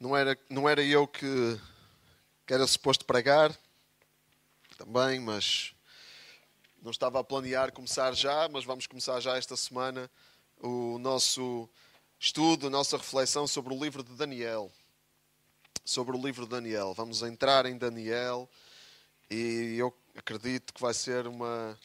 Não 0.00 0.16
era, 0.16 0.38
não 0.48 0.68
era 0.68 0.80
eu 0.80 1.08
que, 1.08 1.60
que 2.46 2.54
era 2.54 2.64
suposto 2.68 3.04
pregar, 3.04 3.52
também, 4.76 5.18
mas 5.18 5.74
não 6.80 6.92
estava 6.92 7.18
a 7.18 7.24
planear 7.24 7.72
começar 7.72 8.14
já, 8.14 8.48
mas 8.48 8.64
vamos 8.64 8.86
começar 8.86 9.18
já 9.18 9.36
esta 9.36 9.56
semana 9.56 10.08
o 10.60 10.98
nosso 11.00 11.68
estudo, 12.16 12.68
a 12.68 12.70
nossa 12.70 12.96
reflexão 12.96 13.44
sobre 13.48 13.74
o 13.74 13.82
livro 13.82 14.04
de 14.04 14.12
Daniel. 14.14 14.70
Sobre 15.84 16.16
o 16.16 16.20
livro 16.20 16.44
de 16.44 16.50
Daniel. 16.50 16.94
Vamos 16.94 17.22
entrar 17.22 17.66
em 17.66 17.76
Daniel 17.76 18.48
e 19.28 19.74
eu 19.78 19.92
acredito 20.16 20.72
que 20.72 20.80
vai 20.80 20.94
ser 20.94 21.26
uma, 21.26 21.76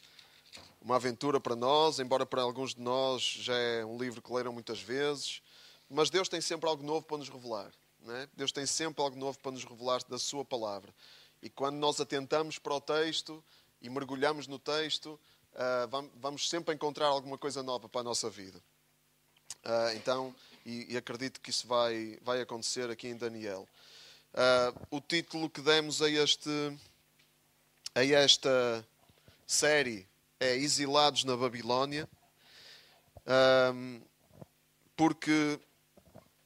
uma 0.80 0.94
aventura 0.94 1.40
para 1.40 1.56
nós, 1.56 1.98
embora 1.98 2.24
para 2.24 2.42
alguns 2.42 2.76
de 2.76 2.80
nós 2.80 3.22
já 3.22 3.56
é 3.56 3.84
um 3.84 3.98
livro 3.98 4.22
que 4.22 4.32
leram 4.32 4.52
muitas 4.52 4.80
vezes, 4.80 5.42
mas 5.90 6.10
Deus 6.10 6.28
tem 6.28 6.40
sempre 6.40 6.68
algo 6.68 6.84
novo 6.84 7.04
para 7.04 7.18
nos 7.18 7.28
revelar. 7.28 7.72
É? 8.06 8.28
Deus 8.34 8.52
tem 8.52 8.66
sempre 8.66 9.02
algo 9.02 9.16
novo 9.16 9.38
para 9.38 9.52
nos 9.52 9.64
revelar 9.64 10.02
da 10.08 10.18
Sua 10.18 10.44
palavra. 10.44 10.94
E 11.42 11.48
quando 11.48 11.76
nós 11.76 12.00
atentamos 12.00 12.58
para 12.58 12.74
o 12.74 12.80
texto 12.80 13.42
e 13.80 13.88
mergulhamos 13.88 14.46
no 14.46 14.58
texto, 14.58 15.18
uh, 15.52 16.10
vamos 16.16 16.48
sempre 16.48 16.74
encontrar 16.74 17.06
alguma 17.06 17.38
coisa 17.38 17.62
nova 17.62 17.88
para 17.88 18.02
a 18.02 18.04
nossa 18.04 18.28
vida. 18.28 18.58
Uh, 19.64 19.96
então, 19.96 20.34
e, 20.66 20.92
e, 20.92 20.96
acredito 20.96 21.40
que 21.40 21.50
isso 21.50 21.66
vai, 21.66 22.18
vai 22.22 22.40
acontecer 22.40 22.90
aqui 22.90 23.08
em 23.08 23.16
Daniel. 23.16 23.66
Uh, 24.34 24.96
o 24.96 25.00
título 25.00 25.48
que 25.48 25.62
demos 25.62 26.02
a, 26.02 26.10
este, 26.10 26.50
a 27.94 28.04
esta 28.04 28.86
série 29.46 30.06
é 30.40 30.54
Exilados 30.56 31.24
na 31.24 31.36
Babilónia, 31.36 32.08
porque 34.96 35.58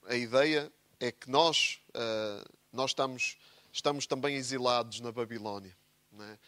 a 0.06 0.14
ideia 0.14 0.72
é 1.00 1.12
que 1.12 1.30
nós, 1.30 1.80
uh, 1.90 2.48
nós 2.72 2.90
estamos, 2.90 3.36
estamos 3.72 4.06
também 4.06 4.36
exilados 4.36 5.00
na 5.00 5.12
Babilónia. 5.12 5.76
É? 6.20 6.38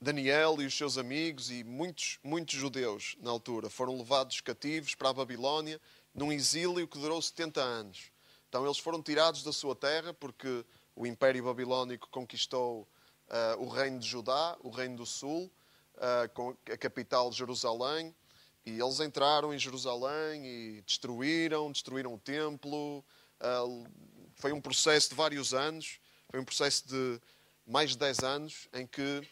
Daniel 0.00 0.60
e 0.60 0.66
os 0.66 0.76
seus 0.76 0.96
amigos 0.96 1.50
e 1.50 1.64
muitos, 1.64 2.18
muitos 2.22 2.54
judeus 2.54 3.16
na 3.20 3.30
altura 3.30 3.68
foram 3.68 3.96
levados 3.96 4.40
cativos 4.40 4.94
para 4.94 5.10
a 5.10 5.12
Babilónia 5.12 5.80
num 6.14 6.32
exílio 6.32 6.86
que 6.86 6.98
durou 6.98 7.20
70 7.20 7.60
anos. 7.60 8.10
Então 8.48 8.64
eles 8.64 8.78
foram 8.78 9.02
tirados 9.02 9.42
da 9.42 9.52
sua 9.52 9.74
terra 9.74 10.14
porque 10.14 10.64
o 10.94 11.06
Império 11.06 11.44
Babilónico 11.44 12.08
conquistou 12.10 12.88
uh, 13.28 13.62
o 13.62 13.68
reino 13.68 13.98
de 13.98 14.06
Judá, 14.06 14.56
o 14.60 14.70
reino 14.70 14.96
do 14.96 15.06
Sul, 15.06 15.50
uh, 15.96 16.28
com 16.32 16.56
a 16.72 16.76
capital 16.76 17.32
Jerusalém, 17.32 18.14
e 18.64 18.80
eles 18.80 19.00
entraram 19.00 19.52
em 19.52 19.58
Jerusalém 19.58 20.46
e 20.46 20.82
destruíram, 20.82 21.70
destruíram 21.72 22.14
o 22.14 22.18
templo, 22.18 23.04
foi 24.36 24.52
um 24.52 24.60
processo 24.60 25.10
de 25.10 25.14
vários 25.14 25.52
anos, 25.54 26.00
foi 26.30 26.40
um 26.40 26.44
processo 26.44 26.86
de 26.86 27.20
mais 27.66 27.90
de 27.90 27.98
10 27.98 28.18
anos 28.20 28.68
em 28.72 28.86
que 28.86 29.22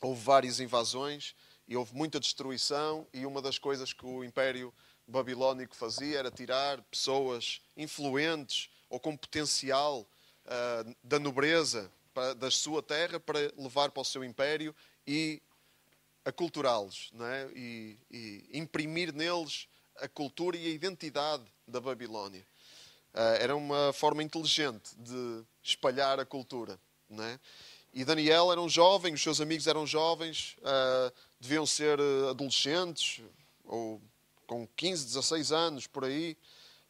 houve 0.00 0.20
várias 0.22 0.58
invasões 0.58 1.34
e 1.68 1.76
houve 1.76 1.94
muita 1.94 2.18
destruição 2.18 3.06
e 3.12 3.24
uma 3.24 3.40
das 3.40 3.58
coisas 3.58 3.92
que 3.92 4.04
o 4.04 4.24
Império 4.24 4.74
Babilónico 5.06 5.76
fazia 5.76 6.18
era 6.18 6.30
tirar 6.30 6.82
pessoas 6.82 7.60
influentes 7.76 8.68
ou 8.88 8.98
com 8.98 9.16
potencial 9.16 10.00
uh, 10.00 10.96
da 11.02 11.18
nobreza 11.18 11.90
para, 12.12 12.34
da 12.34 12.50
sua 12.50 12.82
terra 12.82 13.20
para 13.20 13.38
levar 13.56 13.90
para 13.90 14.00
o 14.00 14.04
seu 14.04 14.24
império 14.24 14.74
e 15.06 15.40
aculturá-los 16.24 17.12
é? 17.20 17.50
e, 17.54 17.98
e 18.10 18.58
imprimir 18.58 19.12
neles 19.12 19.68
a 19.96 20.08
cultura 20.08 20.56
e 20.56 20.66
a 20.66 20.70
identidade 20.70 21.44
da 21.66 21.80
Babilónia. 21.80 22.46
Ah, 23.14 23.36
era 23.38 23.54
uma 23.54 23.92
forma 23.92 24.22
inteligente 24.22 24.94
de 24.96 25.44
espalhar 25.62 26.18
a 26.18 26.24
cultura. 26.24 26.78
Não 27.08 27.22
é? 27.24 27.38
E 27.92 28.04
Daniel 28.04 28.50
era 28.50 28.60
um 28.60 28.68
jovem, 28.68 29.12
os 29.12 29.22
seus 29.22 29.40
amigos 29.40 29.66
eram 29.66 29.86
jovens, 29.86 30.56
uh, 30.60 31.12
deviam 31.38 31.66
ser 31.66 32.00
ah, 32.00 32.30
adolescentes, 32.30 33.20
ou 33.64 34.00
com 34.46 34.66
15, 34.76 35.04
16 35.06 35.52
anos, 35.52 35.86
por 35.86 36.04
aí. 36.04 36.36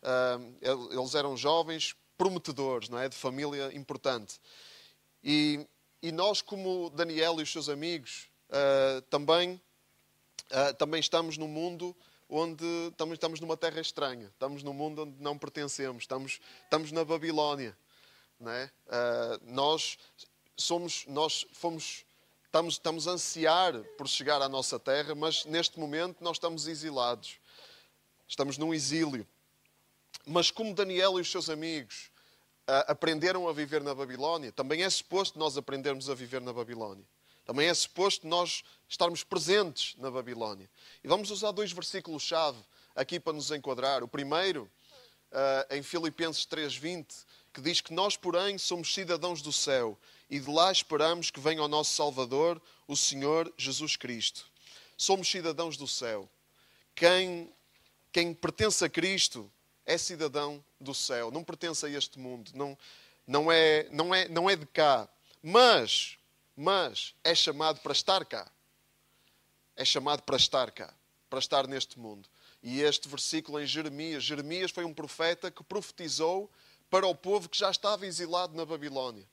Uh, 0.00 0.96
eles 0.96 1.14
eram 1.16 1.36
jovens 1.36 1.96
prometedores, 2.16 2.88
não 2.88 2.98
é? 2.98 3.08
de 3.08 3.16
família 3.16 3.74
importante. 3.74 4.40
E, 5.24 5.66
e 6.00 6.12
nós, 6.12 6.40
como 6.40 6.88
Daniel 6.90 7.40
e 7.40 7.42
os 7.42 7.50
seus 7.50 7.68
amigos, 7.68 8.28
uh, 8.48 9.02
também, 9.02 9.60
também 10.78 11.00
estamos 11.00 11.38
num 11.38 11.48
mundo 11.48 11.96
onde 12.32 12.64
estamos, 12.88 13.12
estamos 13.12 13.40
numa 13.40 13.56
terra 13.58 13.80
estranha, 13.80 14.28
estamos 14.28 14.62
num 14.62 14.72
mundo 14.72 15.02
onde 15.02 15.22
não 15.22 15.36
pertencemos, 15.36 16.04
estamos, 16.04 16.40
estamos 16.64 16.90
na 16.90 17.04
Babilónia. 17.04 17.76
Não 18.40 18.50
é? 18.50 18.70
Uh, 18.86 19.52
nós 19.52 19.98
somos, 20.56 21.04
nós 21.06 21.46
fomos, 21.52 22.06
estamos, 22.46 22.74
estamos 22.74 23.06
a 23.06 23.12
ansiar 23.12 23.78
por 23.98 24.08
chegar 24.08 24.40
à 24.40 24.48
nossa 24.48 24.78
terra, 24.78 25.14
mas 25.14 25.44
neste 25.44 25.78
momento 25.78 26.24
nós 26.24 26.38
estamos 26.38 26.66
exilados. 26.66 27.38
Estamos 28.26 28.56
num 28.56 28.72
exílio. 28.72 29.26
Mas 30.26 30.50
como 30.50 30.74
Daniel 30.74 31.18
e 31.18 31.20
os 31.20 31.30
seus 31.30 31.50
amigos 31.50 32.10
uh, 32.66 32.88
aprenderam 32.90 33.46
a 33.46 33.52
viver 33.52 33.82
na 33.82 33.94
Babilónia, 33.94 34.50
também 34.52 34.82
é 34.82 34.88
suposto 34.88 35.38
nós 35.38 35.58
aprendermos 35.58 36.08
a 36.08 36.14
viver 36.14 36.40
na 36.40 36.52
Babilónia. 36.52 37.04
Também 37.44 37.68
é 37.68 37.74
suposto 37.74 38.26
nós 38.26 38.62
estarmos 38.88 39.24
presentes 39.24 39.94
na 39.98 40.10
Babilónia. 40.10 40.70
E 41.02 41.08
vamos 41.08 41.30
usar 41.30 41.50
dois 41.50 41.72
versículos-chave 41.72 42.58
aqui 42.94 43.18
para 43.18 43.32
nos 43.32 43.50
enquadrar. 43.50 44.02
O 44.02 44.08
primeiro, 44.08 44.70
uh, 45.32 45.74
em 45.74 45.82
Filipenses 45.82 46.46
3,20, 46.46 47.06
que 47.52 47.60
diz 47.60 47.80
que 47.80 47.92
nós, 47.92 48.16
porém, 48.16 48.56
somos 48.58 48.92
cidadãos 48.94 49.42
do 49.42 49.52
céu 49.52 49.98
e 50.30 50.38
de 50.40 50.50
lá 50.50 50.72
esperamos 50.72 51.30
que 51.30 51.40
venha 51.40 51.62
o 51.62 51.68
nosso 51.68 51.94
Salvador, 51.94 52.60
o 52.86 52.96
Senhor 52.96 53.52
Jesus 53.56 53.96
Cristo. 53.96 54.46
Somos 54.96 55.28
cidadãos 55.28 55.76
do 55.76 55.86
céu. 55.86 56.28
Quem, 56.94 57.52
quem 58.12 58.32
pertence 58.32 58.84
a 58.84 58.88
Cristo 58.88 59.50
é 59.84 59.98
cidadão 59.98 60.64
do 60.80 60.94
céu, 60.94 61.30
não 61.30 61.42
pertence 61.42 61.84
a 61.84 61.88
este 61.88 62.18
mundo, 62.18 62.52
não, 62.54 62.78
não, 63.26 63.50
é, 63.50 63.88
não, 63.90 64.14
é, 64.14 64.28
não 64.28 64.48
é 64.48 64.56
de 64.56 64.66
cá. 64.66 65.08
Mas 65.42 66.16
mas 66.56 67.14
é 67.24 67.34
chamado 67.34 67.80
para 67.80 67.92
estar 67.92 68.24
cá. 68.24 68.50
É 69.76 69.84
chamado 69.84 70.22
para 70.22 70.36
estar 70.36 70.70
cá, 70.70 70.92
para 71.30 71.38
estar 71.38 71.66
neste 71.66 71.98
mundo. 71.98 72.28
E 72.62 72.80
este 72.80 73.08
versículo 73.08 73.60
em 73.60 73.66
Jeremias, 73.66 74.22
Jeremias 74.22 74.70
foi 74.70 74.84
um 74.84 74.94
profeta 74.94 75.50
que 75.50 75.64
profetizou 75.64 76.50
para 76.88 77.06
o 77.06 77.14
povo 77.14 77.48
que 77.48 77.58
já 77.58 77.70
estava 77.70 78.06
exilado 78.06 78.54
na 78.54 78.64
Babilónia. 78.64 79.26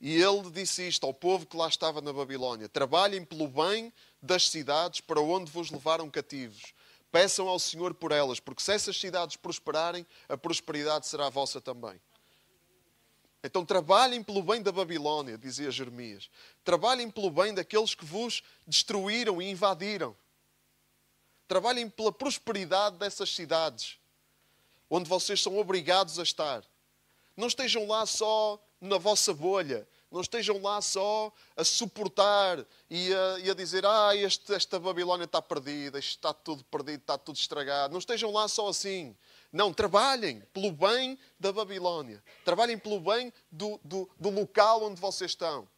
E 0.00 0.20
ele 0.20 0.50
disse 0.50 0.88
isto 0.88 1.06
ao 1.06 1.14
povo 1.14 1.46
que 1.46 1.56
lá 1.56 1.68
estava 1.68 2.00
na 2.00 2.12
Babilónia: 2.12 2.68
Trabalhem 2.68 3.24
pelo 3.24 3.46
bem 3.46 3.92
das 4.20 4.48
cidades 4.48 5.00
para 5.00 5.20
onde 5.20 5.50
vos 5.50 5.70
levaram 5.70 6.10
cativos. 6.10 6.74
Peçam 7.12 7.46
ao 7.46 7.58
Senhor 7.58 7.94
por 7.94 8.10
elas, 8.10 8.40
porque 8.40 8.62
se 8.62 8.72
essas 8.72 8.98
cidades 8.98 9.36
prosperarem, 9.36 10.04
a 10.28 10.36
prosperidade 10.36 11.06
será 11.06 11.28
vossa 11.28 11.60
também. 11.60 12.00
Então 13.42 13.64
trabalhem 13.64 14.22
pelo 14.22 14.42
bem 14.42 14.62
da 14.62 14.70
Babilónia, 14.70 15.36
dizia 15.36 15.70
Jeremias. 15.70 16.30
Trabalhem 16.62 17.10
pelo 17.10 17.30
bem 17.30 17.52
daqueles 17.52 17.94
que 17.94 18.04
vos 18.04 18.42
destruíram 18.66 19.42
e 19.42 19.50
invadiram. 19.50 20.16
Trabalhem 21.48 21.90
pela 21.90 22.12
prosperidade 22.12 22.96
dessas 22.98 23.34
cidades, 23.34 23.98
onde 24.88 25.08
vocês 25.08 25.42
são 25.42 25.58
obrigados 25.58 26.18
a 26.18 26.22
estar. 26.22 26.64
Não 27.36 27.48
estejam 27.48 27.86
lá 27.86 28.06
só 28.06 28.62
na 28.80 28.96
vossa 28.96 29.34
bolha. 29.34 29.88
Não 30.10 30.20
estejam 30.20 30.60
lá 30.60 30.80
só 30.82 31.32
a 31.56 31.64
suportar 31.64 32.64
e 32.90 33.14
a, 33.14 33.38
e 33.38 33.50
a 33.50 33.54
dizer: 33.54 33.84
Ah, 33.86 34.14
este, 34.14 34.52
esta 34.52 34.78
Babilónia 34.78 35.24
está 35.24 35.40
perdida, 35.40 35.98
está 35.98 36.34
tudo 36.34 36.62
perdido, 36.64 37.00
está 37.00 37.16
tudo 37.16 37.36
estragado. 37.36 37.92
Não 37.92 37.98
estejam 37.98 38.30
lá 38.30 38.46
só 38.46 38.68
assim. 38.68 39.16
Não, 39.52 39.72
trabalhem 39.72 40.40
pelo 40.52 40.72
bem 40.72 41.18
da 41.38 41.52
Babilónia. 41.52 42.24
Trabalhem 42.42 42.78
pelo 42.78 42.98
bem 42.98 43.30
do, 43.50 43.78
do, 43.84 44.08
do 44.18 44.30
local 44.30 44.84
onde 44.84 44.98
vocês 44.98 45.32
estão. 45.32 45.68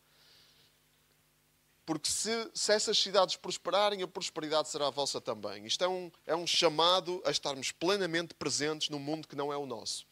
Porque 1.84 2.08
se, 2.08 2.50
se, 2.54 2.72
essas 2.72 2.96
cidades 2.96 3.36
prosperarem, 3.36 4.02
a 4.02 4.08
prosperidade 4.08 4.68
será 4.68 4.86
a 4.86 4.90
vossa 4.90 5.20
também. 5.20 5.66
Isto 5.66 5.84
é 5.84 5.88
um, 5.88 6.10
é 6.24 6.36
um 6.36 6.46
chamado 6.46 7.20
a 7.26 7.30
estarmos 7.30 7.72
plenamente 7.72 8.32
presentes 8.34 8.88
num 8.88 9.00
mundo 9.00 9.26
que 9.26 9.36
não 9.36 9.52
é 9.52 9.56
o 9.56 9.66
nosso. 9.66 10.06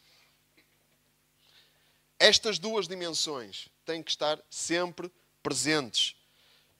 Estas 2.19 2.58
duas 2.58 2.87
dimensões 2.88 3.69
têm 3.85 4.03
que 4.03 4.11
estar 4.11 4.43
sempre 4.50 5.11
presentes 5.43 6.17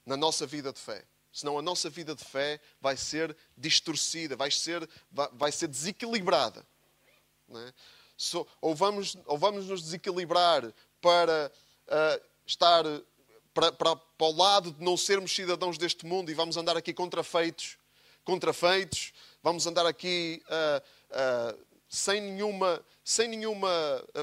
na 0.05 0.17
nossa 0.17 0.45
vida 0.45 0.71
de 0.71 0.79
fé. 0.79 1.05
Senão 1.31 1.57
a 1.57 1.61
nossa 1.61 1.89
vida 1.89 2.13
de 2.13 2.23
fé 2.23 2.59
vai 2.79 2.95
ser 2.95 3.35
distorcida, 3.57 4.35
vai 4.35 4.51
ser, 4.51 4.87
vai, 5.11 5.29
vai 5.33 5.51
ser 5.51 5.67
desequilibrada. 5.67 6.65
É? 7.61 7.73
So, 8.17 8.47
ou, 8.61 8.75
vamos, 8.75 9.17
ou 9.25 9.37
vamos 9.37 9.67
nos 9.67 9.81
desequilibrar 9.81 10.71
para 11.01 11.51
uh, 11.87 12.25
estar 12.45 12.83
para, 13.53 13.71
para, 13.71 13.95
para, 13.95 14.27
o 14.27 14.31
lado 14.31 14.71
de 14.71 14.83
não 14.83 14.97
sermos 14.97 15.33
cidadãos 15.33 15.77
deste 15.77 16.05
mundo 16.05 16.31
e 16.31 16.33
vamos 16.33 16.57
andar 16.57 16.75
aqui 16.75 16.93
contrafeitos, 16.93 17.77
contrafeitos, 18.23 19.13
vamos 19.43 19.67
andar 19.67 19.85
aqui 19.85 20.41
uh, 20.47 21.55
uh, 21.55 21.65
sem 21.87 22.19
nenhuma, 22.19 22.83
sem 23.03 23.27
nenhuma 23.27 23.69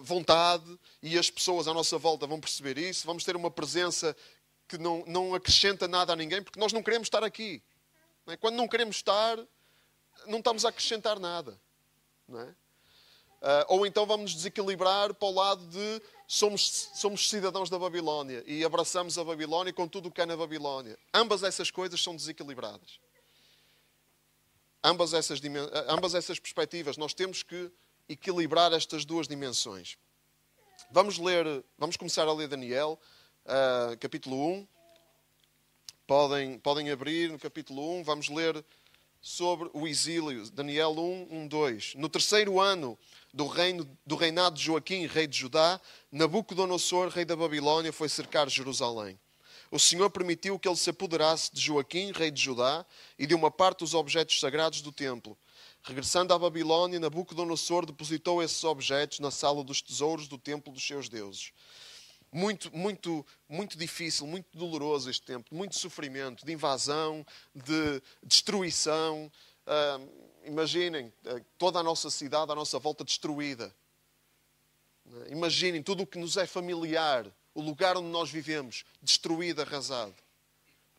vontade, 0.03 0.79
e 1.00 1.17
as 1.17 1.31
pessoas 1.31 1.69
à 1.69 1.75
nossa 1.75 1.97
volta 1.97 2.27
vão 2.27 2.41
perceber 2.41 2.77
isso. 2.77 3.06
Vamos 3.06 3.23
ter 3.23 3.37
uma 3.37 3.50
presença 3.50 4.17
que 4.67 4.77
não, 4.77 5.05
não 5.06 5.35
acrescenta 5.35 5.87
nada 5.87 6.12
a 6.12 6.17
ninguém, 6.17 6.43
porque 6.43 6.59
nós 6.59 6.73
não 6.73 6.82
queremos 6.82 7.06
estar 7.06 7.23
aqui. 7.23 7.62
Não 8.27 8.35
é? 8.35 8.37
Quando 8.37 8.56
não 8.56 8.67
queremos 8.69 8.97
estar, 8.97 9.38
não 10.27 10.38
estamos 10.38 10.65
a 10.65 10.69
acrescentar 10.69 11.19
nada. 11.19 11.61
Não 12.29 12.41
é? 12.41 12.55
Uh, 13.41 13.65
ou 13.69 13.87
então 13.87 14.05
vamos 14.05 14.33
nos 14.33 14.35
desequilibrar 14.35 15.15
para 15.15 15.29
o 15.29 15.33
lado 15.33 15.67
de 15.67 16.03
somos, 16.27 16.91
somos 16.95 17.29
cidadãos 17.29 17.71
da 17.71 17.79
Babilónia 17.79 18.45
e 18.47 18.63
abraçamos 18.63 19.17
a 19.17 19.25
Babilónia 19.25 19.73
com 19.73 19.89
tudo 19.89 20.11
o 20.11 20.13
que 20.13 20.21
é 20.21 20.27
na 20.27 20.37
Babilónia. 20.37 20.99
Ambas 21.13 21.43
essas 21.43 21.71
coisas 21.71 22.03
são 22.03 22.15
desequilibradas. 22.15 23.01
Ambas 24.85 25.15
essas, 25.15 25.41
ambas 25.89 26.15
essas 26.15 26.39
perspectivas, 26.39 26.99
nós 26.99 27.15
temos 27.15 27.43
que 27.43 27.71
equilibrar 28.09 28.73
estas 28.75 29.05
duas 29.07 29.27
dimensões. 29.27 29.97
Vamos 30.91 31.19
ler, 31.19 31.47
vamos 31.79 31.97
começar 31.97 32.27
a 32.27 32.33
ler 32.33 32.49
Daniel, 32.49 32.99
uh, 33.47 33.97
capítulo 33.99 34.37
1. 34.37 34.69
Podem, 36.07 36.59
podem 36.59 36.91
abrir 36.91 37.31
no 37.31 37.39
capítulo 37.39 38.01
1, 38.01 38.05
vamos 38.05 38.29
ler 38.29 38.65
sobre 39.21 39.71
o 39.73 39.87
exílio. 39.87 40.51
Daniel 40.51 40.93
1, 40.93 41.29
1, 41.31 41.49
2. 41.49 41.95
No 41.97 42.09
terceiro 42.09 42.59
ano 42.59 42.99
do, 43.32 43.47
reino, 43.47 43.88
do 44.05 44.17
reinado 44.17 44.56
de 44.56 44.62
Joaquim, 44.62 45.06
rei 45.06 45.27
de 45.27 45.38
Judá, 45.38 45.81
Nabucodonosor, 46.11 47.09
rei 47.09 47.25
da 47.25 47.37
Babilônia, 47.37 47.93
foi 47.93 48.09
cercar 48.09 48.49
Jerusalém 48.49 49.19
o 49.71 49.79
Senhor 49.79 50.11
permitiu 50.11 50.59
que 50.59 50.69
ele 50.69 50.77
se 50.77 50.91
apoderasse 50.91 51.55
de 51.55 51.61
Joaquim, 51.61 52.11
rei 52.11 52.31
de 52.31 52.43
Judá, 52.43 52.85
e 53.19 53.27
de 53.27 53.35
uma 53.35 53.50
parte 53.50 53.81
dos 53.81 53.94
objetos 53.94 54.41
sagrados 54.41 54.82
do 54.82 54.91
templo. 54.91 55.38
Regressando 55.82 56.35
à 56.35 56.38
Babilônia, 56.38 56.99
Nabucodonosor 56.99 57.87
depositou 57.87 58.43
esses 58.43 58.65
objetos 58.65 59.21
na 59.21 59.31
sala 59.31 59.62
dos 59.62 59.81
tesouros 59.81 60.27
do 60.27 60.37
templo 60.37 60.73
dos 60.73 60.85
seus 60.85 61.09
deuses. 61.09 61.53
Muito, 62.32 62.77
muito, 62.77 63.25
muito 63.49 63.79
difícil, 63.79 64.27
muito 64.27 64.47
doloroso 64.56 65.09
este 65.09 65.25
tempo, 65.25 65.55
muito 65.55 65.77
sofrimento, 65.77 66.44
de 66.44 66.53
invasão, 66.53 67.25
de 67.55 68.03
destruição. 68.25 69.31
Uh, 69.67 70.30
imaginem 70.45 71.13
uh, 71.27 71.45
toda 71.59 71.79
a 71.79 71.83
nossa 71.83 72.11
cidade 72.11 72.51
à 72.51 72.55
nossa 72.55 72.79
volta 72.79 73.05
destruída. 73.05 73.75
Uh, 75.07 75.33
imaginem 75.33 75.83
tudo 75.83 76.03
o 76.03 76.07
que 76.07 76.19
nos 76.19 76.37
é 76.37 76.47
familiar 76.47 77.31
o 77.55 77.61
lugar 77.61 77.97
onde 77.97 78.09
nós 78.09 78.31
vivemos, 78.31 78.85
destruído, 79.03 79.61
arrasado. 79.61 80.15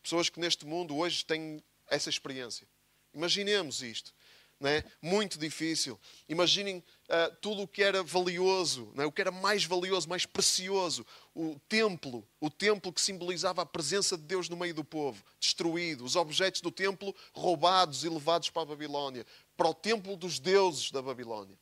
Pessoas 0.02 0.28
que 0.28 0.40
neste 0.40 0.66
mundo 0.66 0.96
hoje 0.96 1.24
têm 1.24 1.62
essa 1.88 2.10
experiência. 2.10 2.66
Imaginemos 3.14 3.82
isto. 3.82 4.14
Não 4.62 4.70
é? 4.70 4.84
Muito 5.02 5.40
difícil. 5.40 5.98
Imaginem 6.28 6.78
uh, 6.78 7.34
tudo 7.40 7.62
o 7.62 7.68
que 7.68 7.82
era 7.82 8.00
valioso, 8.00 8.92
não 8.94 9.02
é? 9.02 9.06
o 9.08 9.10
que 9.10 9.20
era 9.20 9.32
mais 9.32 9.64
valioso, 9.64 10.08
mais 10.08 10.24
precioso. 10.24 11.04
O 11.34 11.58
templo, 11.68 12.24
o 12.40 12.48
templo 12.48 12.92
que 12.92 13.00
simbolizava 13.00 13.62
a 13.62 13.66
presença 13.66 14.16
de 14.16 14.22
Deus 14.22 14.48
no 14.48 14.56
meio 14.56 14.72
do 14.72 14.84
povo, 14.84 15.20
destruído. 15.40 16.04
Os 16.04 16.14
objetos 16.14 16.60
do 16.60 16.70
templo 16.70 17.12
roubados 17.34 18.04
e 18.04 18.08
levados 18.08 18.50
para 18.50 18.62
a 18.62 18.66
Babilónia, 18.66 19.26
para 19.56 19.66
o 19.66 19.74
templo 19.74 20.16
dos 20.16 20.38
deuses 20.38 20.92
da 20.92 21.02
Babilónia. 21.02 21.58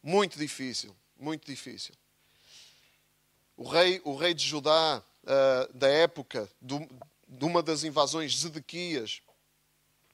Muito 0.00 0.38
difícil, 0.38 0.94
muito 1.18 1.44
difícil. 1.44 1.96
O 3.56 3.68
rei, 3.68 4.00
o 4.04 4.14
rei 4.14 4.34
de 4.34 4.46
Judá, 4.46 5.02
uh, 5.24 5.72
da 5.76 5.88
época, 5.88 6.48
do, 6.60 6.78
de 7.26 7.44
uma 7.44 7.60
das 7.60 7.82
invasões, 7.82 8.38
Zedequias, 8.38 9.20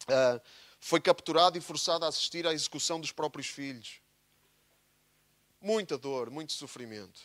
uh, 0.08 0.40
foi 0.84 1.00
capturado 1.00 1.56
e 1.56 1.62
forçado 1.62 2.04
a 2.04 2.08
assistir 2.08 2.46
à 2.46 2.52
execução 2.52 3.00
dos 3.00 3.10
próprios 3.10 3.46
filhos. 3.46 4.02
Muita 5.58 5.96
dor, 5.96 6.28
muito 6.28 6.52
sofrimento. 6.52 7.22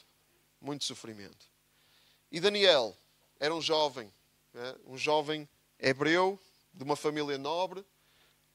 Muito 0.62 0.86
sofrimento. 0.86 1.46
E 2.32 2.40
Daniel 2.40 2.96
era 3.38 3.54
um 3.54 3.62
jovem, 3.62 4.10
né? 4.54 4.76
um 4.86 4.98
jovem 4.98 5.48
hebreu, 5.78 6.40
de 6.74 6.86
uma 6.86 6.96
família 6.96 7.38
nobre, 7.38 7.84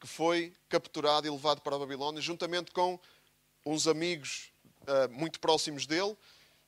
que 0.01 0.06
foi 0.06 0.55
capturado 0.71 1.27
e 1.27 1.31
levado 1.31 1.61
para 1.61 1.77
a 1.77 1.79
Babilônia, 1.79 2.23
juntamente 2.23 2.71
com 2.71 2.99
uns 3.67 3.87
amigos 3.87 4.55
uh, 4.85 5.12
muito 5.12 5.39
próximos 5.39 5.85
dele, 5.87 6.17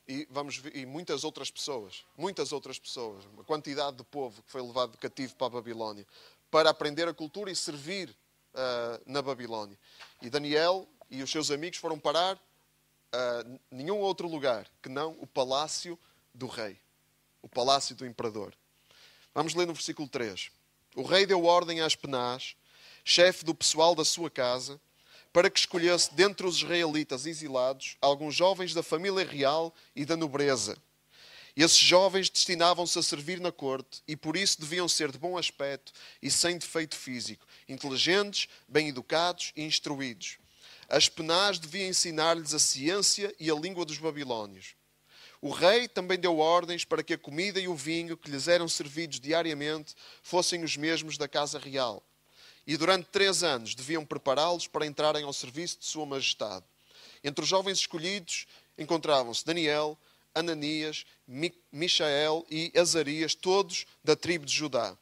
e, 0.07 0.29
vamos 0.31 0.59
ver, 0.59 0.77
e 0.77 0.85
muitas 0.85 1.25
outras 1.25 1.51
pessoas, 1.51 2.05
muitas 2.19 2.53
outras 2.53 2.79
pessoas, 2.79 3.25
uma 3.33 3.45
quantidade 3.45 3.97
de 3.97 4.05
povo 4.05 4.43
que 4.43 4.51
foi 4.51 4.61
levado 4.61 4.99
cativo 4.99 5.35
para 5.37 5.47
a 5.47 5.51
Babilónia, 5.51 6.07
para 6.51 6.69
aprender 6.69 7.09
a 7.09 7.15
cultura 7.15 7.51
e 7.51 7.57
servir 7.57 8.15
uh, 8.57 9.03
na 9.07 9.23
Babilónia. 9.23 9.79
E 10.23 10.31
Daniel 10.31 10.89
e 11.11 11.23
os 11.23 11.31
seus 11.31 11.51
amigos 11.51 11.79
foram 11.79 11.99
parar 11.99 12.41
a 13.13 13.45
nenhum 13.71 13.99
outro 13.99 14.27
lugar 14.27 14.67
que 14.83 14.89
não 14.89 15.17
o 15.21 15.27
palácio 15.27 15.99
do 16.35 16.47
rei, 16.47 16.79
o 17.43 17.49
palácio 17.49 17.95
do 17.95 18.07
imperador. 18.07 18.55
Vamos 19.35 19.55
ler 19.55 19.67
no 19.67 19.75
versículo 19.75 20.09
3. 20.09 20.51
O 20.95 21.03
rei 21.03 21.27
deu 21.27 21.45
ordem 21.45 21.81
a 21.81 21.87
Aspenaz, 21.87 22.57
chefe 23.05 23.45
do 23.45 23.55
pessoal 23.55 23.95
da 23.95 24.05
sua 24.05 24.31
casa, 24.31 24.81
para 25.33 25.51
que 25.51 25.59
escolhesse 25.59 26.15
dentre 26.15 26.47
os 26.47 26.57
israelitas 26.57 27.27
exilados 27.27 27.97
alguns 28.01 28.35
jovens 28.35 28.73
da 28.73 28.83
família 28.83 29.25
real 29.25 29.75
e 29.95 30.05
da 30.05 30.17
nobreza. 30.17 30.77
Esses 31.55 31.79
jovens 31.79 32.29
destinavam-se 32.29 32.99
a 32.99 33.03
servir 33.03 33.41
na 33.41 33.53
corte 33.53 34.03
e 34.07 34.15
por 34.15 34.37
isso 34.37 34.61
deviam 34.61 34.87
ser 34.89 35.11
de 35.11 35.19
bom 35.19 35.39
aspecto 35.39 35.93
e 36.21 36.31
sem 36.31 36.59
defeito 36.59 36.95
físico, 36.95 37.47
inteligentes, 37.69 38.49
bem 38.69 38.89
educados 38.89 39.53
e 39.57 39.63
instruídos. 39.63 40.39
As 40.89 41.09
penás 41.09 41.59
devia 41.59 41.87
ensinar-lhes 41.87 42.55
a 42.55 42.59
ciência 42.59 43.35
e 43.41 43.51
a 43.51 43.55
língua 43.55 43.85
dos 43.85 43.99
babilônios. 43.99 44.75
O 45.41 45.51
rei 45.51 45.89
também 45.89 46.19
deu 46.19 46.39
ordens 46.39 46.85
para 46.85 47.03
que 47.03 47.15
a 47.15 47.19
comida 47.19 47.61
e 47.61 47.69
o 47.69 47.75
vinho 47.75 48.17
que 48.17 48.31
lhes 48.31 48.49
eram 48.49 48.69
servidos 48.69 49.21
diariamente 49.21 49.95
fossem 50.23 50.65
os 50.65 50.77
mesmos 50.77 51.19
da 51.19 51.29
casa 51.29 51.59
real 51.59 52.03
e 52.67 52.77
durante 52.77 53.07
três 53.07 53.43
anos 53.43 53.75
deviam 53.75 54.05
prepará-los 54.05 54.67
para 54.67 54.87
entrarem 54.87 55.25
ao 55.25 55.33
serviço 55.33 55.79
de 55.79 55.87
Sua 55.87 56.05
Majestade. 56.05 56.65
Entre 57.23 57.43
os 57.43 57.49
jovens 57.49 57.79
escolhidos 57.79 58.47
encontravam-se 58.77 59.45
Daniel, 59.45 59.97
Ananias, 60.35 61.07
Michael 61.73 62.45
e 62.51 62.73
Azarias, 62.77 63.35
todos 63.35 63.87
da 64.03 64.17
tribo 64.17 64.45
de 64.45 64.53
Judá. 64.53 64.97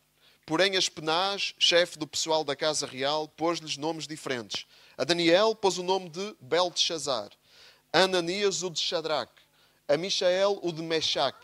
Porém, 0.46 0.76
Aspenaz, 0.76 1.55
chefe 1.58 1.99
do 1.99 2.06
pessoal 2.06 2.44
da 2.44 2.55
casa 2.55 2.87
real, 2.87 3.26
pôs-lhes 3.29 3.76
nomes 3.79 4.06
diferentes. 4.06 4.67
A 4.96 5.05
Daniel 5.05 5.55
pôs 5.55 5.79
o 5.79 5.82
nome 5.82 6.11
de 6.11 6.37
Belteshazzar, 6.41 7.31
a 7.93 8.00
Ananias 8.00 8.62
o 8.62 8.69
de 8.69 8.79
Shadrach, 8.79 9.32
a 9.88 9.97
Michael 9.97 10.61
o 10.62 10.71
de 10.71 10.83
Meshach 10.83 11.38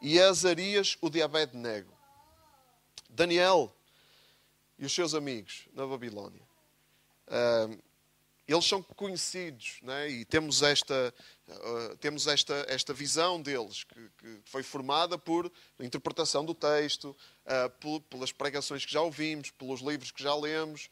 e 0.00 0.20
a 0.20 0.28
Azarias 0.28 0.96
o 1.00 1.10
de 1.10 1.20
Abednego. 1.20 1.92
Daniel 3.10 3.74
e 4.78 4.86
os 4.86 4.94
seus 4.94 5.14
amigos 5.14 5.68
na 5.72 5.86
Babilónia. 5.86 6.42
Uh, 7.26 7.78
eles 8.46 8.64
são 8.66 8.82
conhecidos 8.82 9.78
né? 9.82 10.08
e 10.08 10.24
temos 10.24 10.62
esta, 10.62 11.14
uh, 11.48 11.96
temos 11.96 12.26
esta, 12.26 12.66
esta 12.68 12.92
visão 12.92 13.40
deles, 13.40 13.84
que, 13.84 14.10
que, 14.18 14.40
foi 14.44 14.62
formada 14.62 15.16
por 15.16 15.50
interpretação 15.80 16.44
do 16.44 16.54
texto, 16.54 17.16
uh, 17.46 18.00
pelas 18.02 18.32
pregações 18.32 18.84
que 18.84 18.92
já 18.92 19.00
ouvimos, 19.00 19.50
pelos 19.50 19.80
livros 19.80 20.10
que 20.10 20.22
já 20.22 20.34
lemos, 20.34 20.90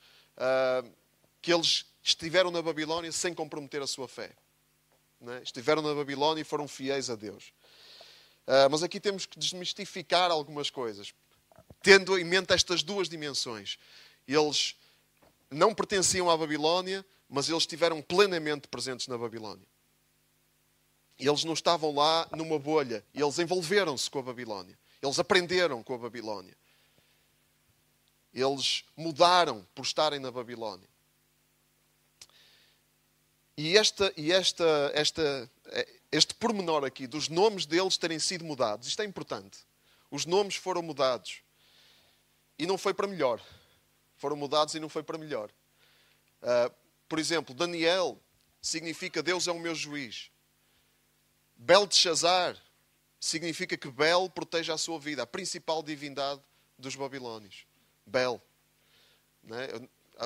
que 1.43 1.53
eles 1.53 1.85
estiveram 2.03 2.51
na 2.51 2.63
Babilónia 2.63 3.13
sem 3.13 3.35
comprometer 3.35 3.83
a 3.83 3.87
sua 3.87 4.09
fé. 4.09 4.33
Né? 5.21 5.43
Estiveram 5.45 5.83
na 5.83 5.95
Babilónia 5.95 6.41
e 6.41 6.45
foram 6.45 6.67
fiéis 6.67 7.11
a 7.11 7.15
Deus. 7.15 7.53
mas 8.71 8.83
aqui 8.83 8.99
temos 8.99 9.27
que 9.27 9.39
desmistificar 9.39 10.31
algumas 10.31 10.71
coisas 10.71 11.13
tendo 11.83 12.17
em 12.17 12.25
mente 12.25 12.53
estas 12.53 12.83
duas 12.83 13.09
dimensões. 13.09 13.79
Eles 14.27 14.77
não 15.51 15.75
pertenciam 15.75 16.31
à 16.31 16.37
Babilónia, 16.37 17.05
mas 17.33 17.49
eles 17.49 17.63
estiveram 17.63 18.03
plenamente 18.03 18.69
presentes 18.69 19.09
na 19.09 19.17
Babilónia. 19.17 19.67
Eles 21.19 21.45
não 21.45 21.55
estavam 21.55 21.95
lá 21.95 22.29
numa 22.33 22.59
bolha, 22.59 23.03
eles 23.15 23.39
envolveram-se 23.39 24.11
com 24.11 24.19
a 24.19 24.23
Babilónia. 24.23 24.79
Eles 25.01 25.19
aprenderam 25.19 25.83
com 25.83 25.95
a 25.95 25.99
Babilónia. 25.99 26.55
Eles 28.35 28.85
mudaram 28.95 29.67
por 29.75 29.83
estarem 29.83 30.21
na 30.21 30.31
Babilónia. 30.31 30.87
E, 33.57 33.79
esta, 33.79 34.13
e 34.15 34.31
esta, 34.31 34.93
esta, 34.95 35.51
este 36.11 36.35
pormenor 36.35 36.85
aqui 36.85 37.07
dos 37.07 37.31
nomes 37.31 37.65
deles 37.65 37.97
terem 37.97 38.19
sido 38.19 38.45
mudados, 38.45 38.89
isto 38.89 39.01
é 39.01 39.07
importante. 39.07 39.61
Os 40.11 40.27
nomes 40.27 40.57
foram 40.57 40.83
mudados. 40.83 41.41
E 42.59 42.67
não 42.67 42.77
foi 42.77 42.93
para 42.93 43.07
melhor. 43.07 43.41
Foram 44.19 44.37
mudados 44.37 44.75
e 44.75 44.81
não 44.81 44.91
foi 44.91 45.03
para 45.03 45.17
melhor. 45.17 45.51
Uh, 46.43 46.82
por 47.13 47.19
exemplo, 47.19 47.55
Daniel 47.55 48.19
significa 48.59 49.23
Deus 49.23 49.47
é 49.47 49.53
o 49.53 49.59
meu 49.59 49.75
juiz. 49.75 50.31
Belteshazzar 51.55 52.57
significa 53.21 53.77
que 53.77 53.91
Bel 53.91 54.31
protege 54.31 54.73
a 54.73 54.79
sua 54.79 54.99
vida, 54.99 55.23
a 55.23 55.27
principal 55.27 55.83
divindade 55.83 56.41
dos 56.79 56.97
babilónios. 56.97 57.67
Bel. 58.07 58.41
Né? 59.43 59.69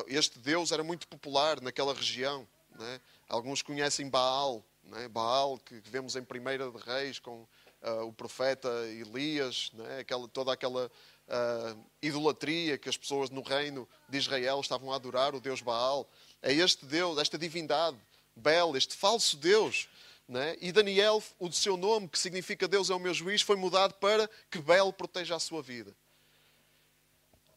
Este 0.06 0.38
Deus 0.38 0.70
era 0.70 0.84
muito 0.84 1.08
popular 1.08 1.60
naquela 1.60 1.92
região. 1.92 2.46
Né? 2.78 3.00
Alguns 3.28 3.62
conhecem 3.62 4.08
Baal, 4.08 4.64
né? 4.84 5.08
Baal, 5.08 5.58
que 5.58 5.82
vemos 5.90 6.14
em 6.14 6.22
Primeira 6.22 6.70
de 6.70 6.78
Reis 6.78 7.18
com 7.18 7.48
uh, 7.82 8.02
o 8.06 8.12
profeta 8.12 8.68
Elias, 8.86 9.72
aquela, 9.98 10.28
toda 10.28 10.52
aquela 10.52 10.88
uh, 11.28 11.78
idolatria 12.02 12.78
que 12.78 12.88
as 12.88 12.96
pessoas 12.96 13.30
no 13.30 13.42
reino 13.42 13.88
de 14.08 14.18
Israel 14.18 14.60
estavam 14.60 14.92
a 14.92 14.96
adorar, 14.96 15.34
o 15.34 15.40
Deus 15.40 15.60
Baal. 15.60 16.08
É 16.42 16.52
este 16.52 16.84
Deus, 16.86 17.18
esta 17.18 17.36
divindade, 17.36 17.96
Bel, 18.34 18.76
este 18.76 18.94
falso 18.94 19.36
Deus. 19.36 19.88
Né? 20.28 20.56
E 20.60 20.72
Daniel, 20.72 21.22
o 21.38 21.52
seu 21.52 21.76
nome, 21.76 22.08
que 22.08 22.18
significa 22.18 22.66
Deus 22.66 22.90
é 22.90 22.94
o 22.94 22.98
meu 22.98 23.14
juiz, 23.14 23.42
foi 23.42 23.56
mudado 23.56 23.94
para 23.94 24.28
que 24.50 24.58
Bel 24.58 24.92
proteja 24.92 25.36
a 25.36 25.40
sua 25.40 25.62
vida. 25.62 25.94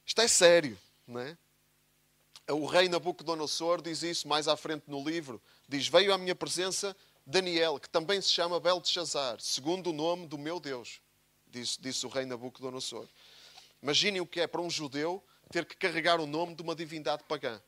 Isto 0.06 0.22
é 0.22 0.28
sério. 0.28 0.78
Né? 1.08 1.38
O 2.48 2.66
rei 2.66 2.90
Nabucodonosor 2.90 3.82
diz 3.82 4.02
isso 4.04 4.28
mais 4.28 4.48
à 4.48 4.56
frente 4.56 4.84
no 4.88 5.08
livro. 5.08 5.42
Diz: 5.68 5.88
Veio 5.88 6.14
à 6.14 6.18
minha 6.18 6.36
presença 6.36 6.96
Daniel, 7.26 7.80
que 7.80 7.88
também 7.88 8.20
se 8.20 8.32
chama 8.32 8.60
Belteshazzar, 8.60 9.40
segundo 9.40 9.92
o 9.92 9.94
nome 9.94 10.26
do 10.26 10.36
meu 10.36 10.60
Deus, 10.60 11.00
disse, 11.48 11.80
disse 11.80 12.06
o 12.08 12.10
rei 12.10 12.26
Nabucodonosor. 12.26 13.08
Imaginem 13.82 14.22
o 14.22 14.26
que 14.26 14.42
é 14.42 14.48
para 14.48 14.62
um 14.62 14.70
judeu 14.70 15.24
ter 15.52 15.66
que 15.66 15.76
carregar 15.76 16.20
o 16.20 16.28
nome 16.28 16.56
de 16.56 16.62
uma 16.62 16.76
divindade 16.76 17.24
pagã. 17.24 17.62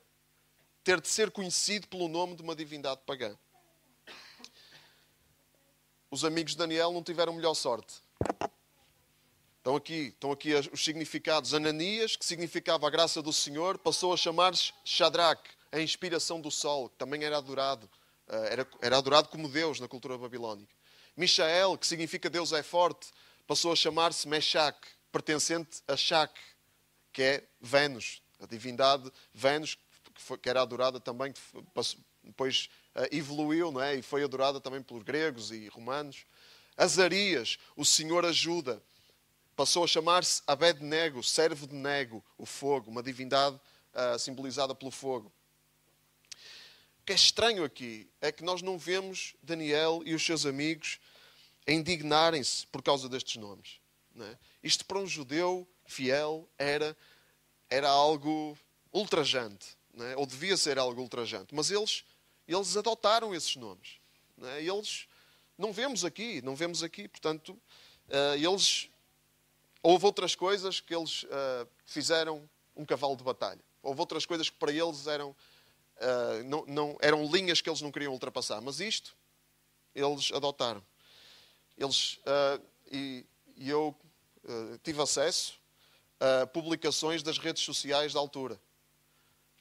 Ter 0.84 1.00
de 1.00 1.08
ser 1.08 1.32
conhecido 1.32 1.88
pelo 1.88 2.08
nome 2.08 2.36
de 2.36 2.42
uma 2.42 2.56
divindade 2.56 3.02
pagã. 3.06 3.38
Os 6.10 6.26
amigos 6.26 6.52
de 6.52 6.58
Daniel 6.58 6.92
não 6.92 7.02
tiveram 7.02 7.34
melhor 7.34 7.54
sorte. 7.54 8.02
Estão 9.58 9.76
aqui, 9.76 10.08
estão 10.08 10.32
aqui 10.32 10.54
os 10.56 10.84
significados. 10.84 11.54
Ananias, 11.54 12.16
que 12.16 12.26
significava 12.26 12.88
a 12.88 12.90
graça 12.90 13.22
do 13.22 13.32
Senhor, 13.32 13.78
passou 13.78 14.12
a 14.12 14.18
chamar-se 14.18 14.74
Shadrach, 14.84 15.42
a 15.72 15.80
inspiração 15.80 16.42
do 16.42 16.52
sol, 16.52 16.90
que 16.90 16.98
também 16.98 17.24
era 17.24 17.38
adorado. 17.38 17.90
Eh, 18.28 18.54
era, 18.54 18.68
era 18.82 18.98
adorado 18.98 19.30
como 19.30 19.48
Deus 19.48 19.80
na 19.80 19.88
cultura 19.88 20.18
babilónica. 20.18 20.74
Mishael, 21.16 21.78
que 21.78 21.86
significa 21.86 22.30
Deus 22.30 22.52
é 22.54 22.64
forte, 22.64 23.12
passou 23.46 23.72
a 23.72 23.76
chamar-se 23.76 24.28
Meshach, 24.28 24.78
pertencente 25.12 25.82
a 25.88 25.96
Shak, 25.96 26.34
que 27.12 27.22
é 27.22 27.44
Vênus, 27.60 28.22
a 28.40 28.46
divindade 28.46 29.12
Vênus, 29.34 29.78
que, 30.14 30.22
foi, 30.22 30.38
que 30.38 30.50
era 30.50 30.62
adorada 30.62 31.00
também, 31.00 31.34
depois 32.24 32.70
uh, 32.96 33.08
evoluiu 33.12 33.72
não 33.72 33.82
é? 33.82 33.96
e 33.96 34.02
foi 34.02 34.24
adorada 34.24 34.60
também 34.60 34.82
pelos 34.82 35.04
gregos 35.04 35.52
e 35.52 35.68
romanos. 35.68 36.26
Azarias, 36.78 37.60
o 37.76 37.86
Senhor 37.86 38.26
ajuda, 38.26 38.82
passou 39.56 39.84
a 39.84 39.88
chamar-se 39.88 40.42
Abednego, 40.48 41.24
servo 41.24 41.68
de 41.68 41.76
Nego, 41.76 42.24
o 42.38 42.46
fogo, 42.46 42.90
uma 42.90 43.04
divindade 43.04 43.60
uh, 43.94 44.18
simbolizada 44.18 44.74
pelo 44.74 44.92
fogo. 44.92 45.32
O 47.02 47.04
que 47.06 47.12
é 47.12 47.16
estranho 47.16 47.64
aqui 47.64 48.10
é 48.22 48.32
que 48.32 48.44
nós 48.44 48.62
não 48.62 48.78
vemos 48.78 49.36
Daniel 49.42 50.02
e 50.06 50.14
os 50.14 50.24
seus 50.24 50.46
amigos 50.46 51.00
indignarem-se 51.68 52.66
por 52.68 52.82
causa 52.82 53.10
destes 53.10 53.36
nomes. 53.38 53.81
É? 54.20 54.38
Isto 54.62 54.86
para 54.86 55.00
um 55.00 55.08
judeu 55.08 55.68
fiel 55.86 56.48
era, 56.58 56.96
era 57.70 57.90
algo 57.90 58.58
ultrajante, 58.94 59.78
é? 59.98 60.18
ou 60.18 60.26
devia 60.26 60.58
ser 60.58 60.78
algo 60.78 61.02
ultrajante. 61.02 61.56
Mas 61.56 61.72
eles, 61.72 62.04
eles 62.48 62.76
adotaram 62.76 63.34
esses 63.34 63.56
nomes. 63.56 64.00
Não 64.38 64.50
é? 64.50 64.62
Eles 64.62 65.08
não 65.58 65.72
vemos 65.72 66.04
aqui, 66.04 66.42
não 66.42 66.56
vemos 66.56 66.84
aqui. 66.84 67.08
Portanto, 67.08 67.52
uh, 68.10 68.36
eles 68.36 68.90
houve 69.82 70.06
outras 70.06 70.36
coisas 70.36 70.80
que 70.80 70.94
eles 70.94 71.24
uh, 71.24 71.68
fizeram 71.86 72.50
um 72.76 72.86
cavalo 72.86 73.16
de 73.16 73.24
batalha. 73.24 73.64
Houve 73.82 74.00
outras 74.00 74.26
coisas 74.26 74.50
que 74.50 74.58
para 74.58 74.72
eles 74.72 75.08
eram 75.08 75.30
uh, 75.30 76.44
não, 76.46 76.66
não, 76.66 76.98
eram 77.02 77.26
linhas 77.32 77.62
que 77.62 77.70
eles 77.70 77.82
não 77.82 77.92
queriam 77.92 78.12
ultrapassar. 78.12 78.60
Mas 78.62 78.80
isto 78.80 79.16
eles 79.96 80.32
adotaram. 80.32 80.84
Eles 81.78 82.20
e, 82.92 83.26
e 83.62 83.70
eu 83.70 83.96
uh, 84.44 84.78
tive 84.84 85.00
acesso 85.00 85.54
a 86.20 86.48
publicações 86.48 87.22
das 87.22 87.38
redes 87.38 87.64
sociais 87.64 88.12
da 88.12 88.20
altura. 88.20 88.60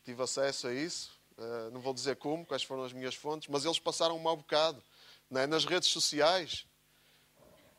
Tive 0.05 0.23
acesso 0.23 0.69
a 0.69 0.73
isso, 0.73 1.11
uh, 1.37 1.71
não 1.71 1.83
vou 1.83 1.93
dizer 1.93 2.17
como, 2.17 2.47
quais 2.47 2.63
foram 2.63 2.83
as 2.83 2.95
minhas 2.95 3.15
fontes, 3.15 3.49
mas 3.49 3.67
eles 3.67 3.79
passaram 3.79 4.17
um 4.17 4.21
mau 4.21 4.39
bocado 4.39 4.83
é? 5.33 5.47
nas 5.47 5.67
redes 5.67 5.91
sociais. 5.91 6.65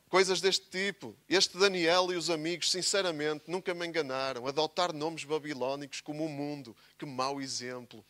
Coisas 0.10 0.42
deste 0.42 0.68
tipo. 0.70 1.16
Este 1.28 1.58
Daniel 1.58 2.12
e 2.12 2.16
os 2.16 2.30
amigos, 2.30 2.70
sinceramente, 2.70 3.46
nunca 3.48 3.74
me 3.74 3.88
enganaram. 3.88 4.46
Adotar 4.46 4.94
nomes 4.94 5.24
babilónicos 5.24 6.02
como 6.02 6.26
o 6.26 6.30
mundo. 6.30 6.76
Que 7.00 7.06
mau 7.06 7.42
exemplo. 7.42 8.06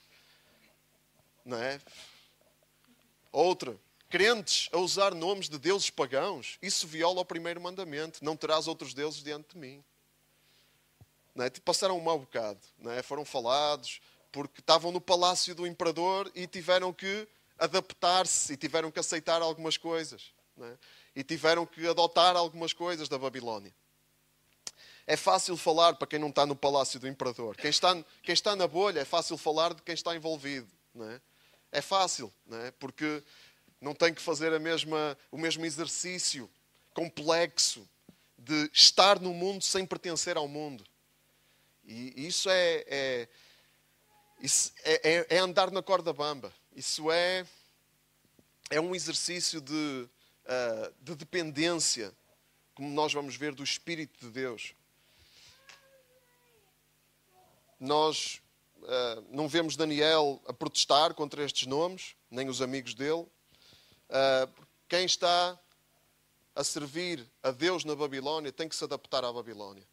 Não 1.45 1.57
é? 1.57 1.79
Outra 3.31 3.79
crentes 4.11 4.67
a 4.73 4.77
usar 4.77 5.15
nomes 5.15 5.47
de 5.47 5.57
deuses 5.57 5.89
pagãos, 5.89 6.57
isso 6.61 6.85
viola 6.85 7.21
o 7.21 7.25
primeiro 7.25 7.61
mandamento: 7.61 8.23
não 8.23 8.35
terás 8.35 8.67
outros 8.67 8.93
deuses 8.93 9.23
diante 9.23 9.53
de 9.53 9.57
mim. 9.57 9.83
Não 11.33 11.45
é? 11.45 11.49
Tipo, 11.49 11.65
passaram 11.65 11.97
um 11.97 12.01
mau 12.01 12.19
bocado, 12.19 12.59
não 12.77 12.91
é? 12.91 13.01
foram 13.01 13.23
falados, 13.23 14.01
porque 14.33 14.59
estavam 14.59 14.91
no 14.91 14.99
palácio 14.99 15.55
do 15.55 15.65
imperador 15.65 16.29
e 16.35 16.45
tiveram 16.45 16.91
que 16.91 17.25
adaptar-se 17.57 18.51
e 18.51 18.57
tiveram 18.57 18.91
que 18.91 18.99
aceitar 18.99 19.41
algumas 19.41 19.77
coisas. 19.77 20.33
É? 20.61 20.77
E 21.15 21.23
tiveram 21.23 21.65
que 21.65 21.87
adotar 21.87 22.35
algumas 22.35 22.73
coisas 22.73 23.07
da 23.07 23.17
Babilónia. 23.17 23.73
É 25.07 25.15
fácil 25.15 25.55
falar 25.55 25.95
para 25.95 26.07
quem 26.07 26.19
não 26.19 26.29
está 26.29 26.45
no 26.45 26.55
palácio 26.55 26.99
do 26.99 27.07
imperador. 27.07 27.55
Quem 27.55 27.69
está, 27.69 27.95
quem 28.21 28.33
está 28.33 28.55
na 28.55 28.67
bolha 28.67 28.99
é 28.99 29.05
fácil 29.05 29.37
falar 29.37 29.73
de 29.73 29.81
quem 29.81 29.93
está 29.93 30.15
envolvido. 30.15 30.67
Não 30.93 31.09
é? 31.09 31.21
é 31.71 31.81
fácil, 31.81 32.31
não 32.45 32.57
é? 32.57 32.71
porque 32.71 33.23
não 33.81 33.95
tem 33.95 34.13
que 34.13 34.21
fazer 34.21 34.53
a 34.53 34.59
mesma, 34.59 35.17
o 35.31 35.37
mesmo 35.37 35.65
exercício 35.65 36.47
complexo 36.93 37.87
de 38.37 38.69
estar 38.71 39.19
no 39.19 39.33
mundo 39.33 39.63
sem 39.63 39.85
pertencer 39.85 40.37
ao 40.37 40.47
mundo. 40.47 40.85
E 41.83 42.27
isso 42.27 42.49
é, 42.49 42.85
é, 42.87 43.27
isso 44.39 44.71
é, 44.83 45.15
é, 45.15 45.27
é 45.35 45.37
andar 45.39 45.71
na 45.71 45.81
corda 45.81 46.13
bamba. 46.13 46.53
Isso 46.75 47.11
é, 47.11 47.45
é 48.69 48.79
um 48.79 48.95
exercício 48.95 49.59
de, 49.59 49.73
uh, 49.73 50.93
de 51.01 51.15
dependência, 51.15 52.13
como 52.75 52.89
nós 52.89 53.11
vamos 53.11 53.35
ver, 53.35 53.53
do 53.53 53.63
Espírito 53.63 54.25
de 54.25 54.31
Deus. 54.31 54.75
Nós 57.79 58.41
uh, 58.77 59.25
não 59.31 59.47
vemos 59.47 59.75
Daniel 59.75 60.39
a 60.47 60.53
protestar 60.53 61.15
contra 61.15 61.43
estes 61.43 61.65
nomes, 61.65 62.15
nem 62.29 62.47
os 62.47 62.61
amigos 62.61 62.93
dele. 62.93 63.27
Uh, 64.11 64.65
quem 64.89 65.05
está 65.05 65.57
a 66.53 66.63
servir 66.65 67.25
a 67.41 67.51
Deus 67.51 67.85
na 67.85 67.95
Babilónia 67.95 68.51
tem 68.51 68.67
que 68.67 68.75
se 68.75 68.83
adaptar 68.83 69.23
à 69.23 69.31
Babilónia. 69.31 69.87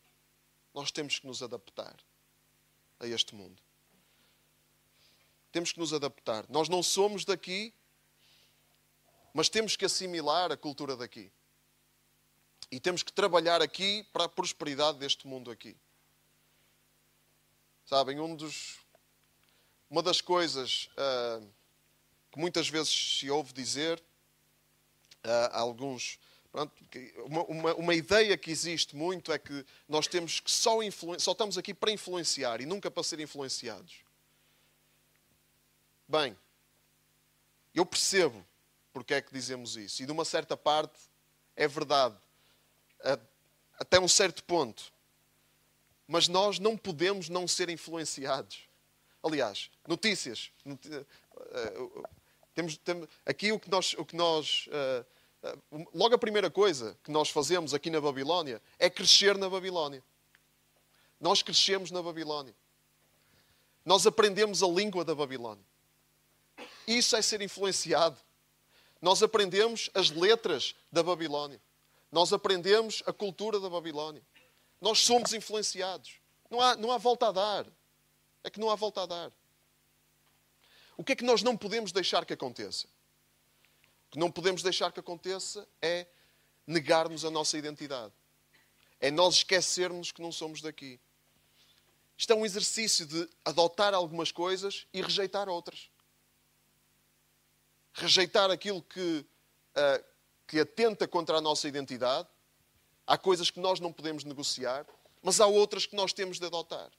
Nós 0.75 0.91
temos 0.91 1.21
que 1.21 1.27
nos 1.27 1.41
adaptar 1.41 1.97
a 2.99 3.07
este 3.07 3.33
mundo. 3.33 3.63
Temos 5.53 5.71
que 5.71 5.79
nos 5.79 5.93
adaptar. 5.93 6.45
Nós 6.49 6.69
não 6.69 6.83
somos 6.83 7.25
daqui, 7.25 7.73
mas 9.33 9.49
temos 9.49 9.77
que 9.77 9.85
assimilar 9.85 10.51
a 10.51 10.57
cultura 10.57 10.97
daqui. 10.97 11.31
E 12.73 12.81
temos 12.81 13.05
que 13.05 13.13
trabalhar 13.13 13.63
aqui 13.63 14.05
para 14.13 14.25
a 14.25 14.29
prosperidade 14.29 14.99
deste 14.99 15.29
mundo 15.29 15.49
aqui. 15.49 15.77
Sabem, 17.87 18.19
um 18.19 18.35
dos, 18.35 18.81
uma 19.89 20.03
das 20.03 20.21
coisas 20.21 20.91
uh, 20.93 21.49
que 22.33 22.39
muitas 22.39 22.69
vezes 22.69 23.19
se 23.19 23.31
ouve 23.31 23.53
dizer 23.53 24.03
uh, 25.25 25.51
alguns. 25.53 26.19
Pronto, 26.51 26.73
uma, 27.27 27.45
uma, 27.45 27.75
uma, 27.75 27.95
ideia 27.95 28.37
que 28.37 28.51
existe 28.51 28.97
muito 28.97 29.33
é 29.33 29.39
que 29.39 29.65
nós 29.89 30.07
temos 30.07 30.41
que 30.41 30.51
só, 30.51 30.79
só 31.19 31.33
estamos 31.33 31.59
aqui 31.59 31.75
para 31.75 31.91
influenciar 31.91 32.61
e 32.61 32.67
nunca 32.67 32.91
para 32.91 33.03
ser 33.03 33.21
influenciados. 33.21 34.03
Bem, 36.09 36.37
eu 37.75 37.85
percebo 37.85 38.45
porque 38.93 39.15
é 39.15 39.21
que 39.21 39.33
dizemos 39.33 39.77
isso. 39.77 40.03
E 40.03 40.07
de 40.07 40.13
uma 40.13 40.25
certa 40.25 40.57
parte 40.57 40.99
é 41.55 41.69
verdade. 41.69 42.17
Até 43.79 44.01
um 44.01 44.09
certo 44.09 44.43
ponto. 44.43 44.93
Mas 46.07 46.27
nós 46.27 46.59
não 46.59 46.77
podemos 46.77 47.29
não 47.29 47.47
ser 47.47 47.69
influenciados. 47.69 48.67
Aliás, 49.23 49.71
notícias. 49.87 50.51
Eh, 50.67 52.03
temos, 52.59 52.77
temos, 52.79 53.09
aqui 53.25 53.53
o 53.53 53.61
que 53.61 53.71
nós. 53.71 53.95
O 53.95 54.05
que 54.05 54.17
nós 54.17 54.69
uh, 54.69 55.49
uh, 55.77 55.89
logo 55.95 56.17
a 56.17 56.19
primeira 56.19 56.51
coisa 56.51 56.99
que 57.05 57.11
nós 57.11 57.31
fazemos 57.31 57.73
aqui 57.73 57.89
na 57.89 58.01
Babilónia 58.01 58.61
é 58.81 58.91
crescer 58.91 59.39
na 59.39 59.49
Babilónia. 59.49 60.03
Nós 61.21 61.41
crescemos 61.41 61.93
na 61.93 62.03
Babilónia. 62.03 62.55
Nós 63.85 64.07
aprendemos 64.09 64.61
a 64.61 64.67
língua 64.67 65.05
da 65.05 65.15
Babilónia. 65.15 65.65
Isso 66.85 67.15
é 67.15 67.23
ser 67.23 67.41
influenciado. 67.43 68.19
Nós 69.01 69.23
aprendemos 69.23 69.89
as 69.95 70.11
letras 70.11 70.75
da 70.91 71.03
Babilónia. 71.03 71.61
Nós 72.11 72.33
aprendemos 72.33 73.05
a 73.07 73.13
cultura 73.13 73.61
da 73.61 73.71
Babilónia. 73.71 74.23
Nós 74.81 74.99
somos 74.99 75.33
influenciados. 75.33 76.15
Não 76.51 76.61
há, 76.61 76.75
não 76.75 76.91
há 76.91 76.99
volta 76.99 77.29
a 77.29 77.33
dar. 77.33 77.67
É 78.43 78.51
que 78.51 78.59
não 78.59 78.69
há 78.69 78.75
volta 78.75 79.03
a 79.03 79.07
dar. 79.07 79.33
O 80.99 81.05
que 81.05 81.13
é 81.13 81.17
que 81.17 81.25
nós 81.25 81.45
não 81.45 81.57
podemos 81.57 81.93
deixar 81.93 82.27
que 82.27 82.33
aconteça? 82.33 82.89
O 84.09 84.11
que 84.11 84.19
não 84.19 84.33
podemos 84.33 84.65
deixar 84.65 84.91
que 84.91 84.99
aconteça 84.99 85.67
é 85.81 86.09
negarmos 86.67 87.25
a 87.25 87.31
nossa 87.31 87.57
identidade. 87.57 88.13
É 89.01 89.09
nós 89.09 89.37
esquecermos 89.37 90.11
que 90.11 90.21
não 90.21 90.33
somos 90.33 90.61
daqui. 90.61 90.99
Isto 92.17 92.33
é 92.33 92.37
um 92.37 92.45
exercício 92.45 93.07
de 93.07 93.31
adotar 93.45 93.95
algumas 93.95 94.33
coisas 94.33 94.89
e 94.93 95.01
rejeitar 95.01 95.49
outras. 95.49 95.89
Rejeitar 97.95 98.51
aquilo 98.51 98.83
que, 98.83 99.25
uh, 99.77 100.05
que 100.49 100.59
atenta 100.59 101.07
contra 101.07 101.39
a 101.39 101.41
nossa 101.41 101.69
identidade. 101.69 102.29
Há 103.07 103.17
coisas 103.17 103.51
que 103.53 103.61
nós 103.61 103.79
não 103.79 103.93
podemos 103.93 104.25
negociar, 104.25 104.85
mas 105.23 105.41
há 105.41 105.47
outras 105.47 105.87
que 105.87 105.95
nós 105.95 106.13
temos 106.13 106.41
de 106.41 106.47
adotar. 106.47 106.91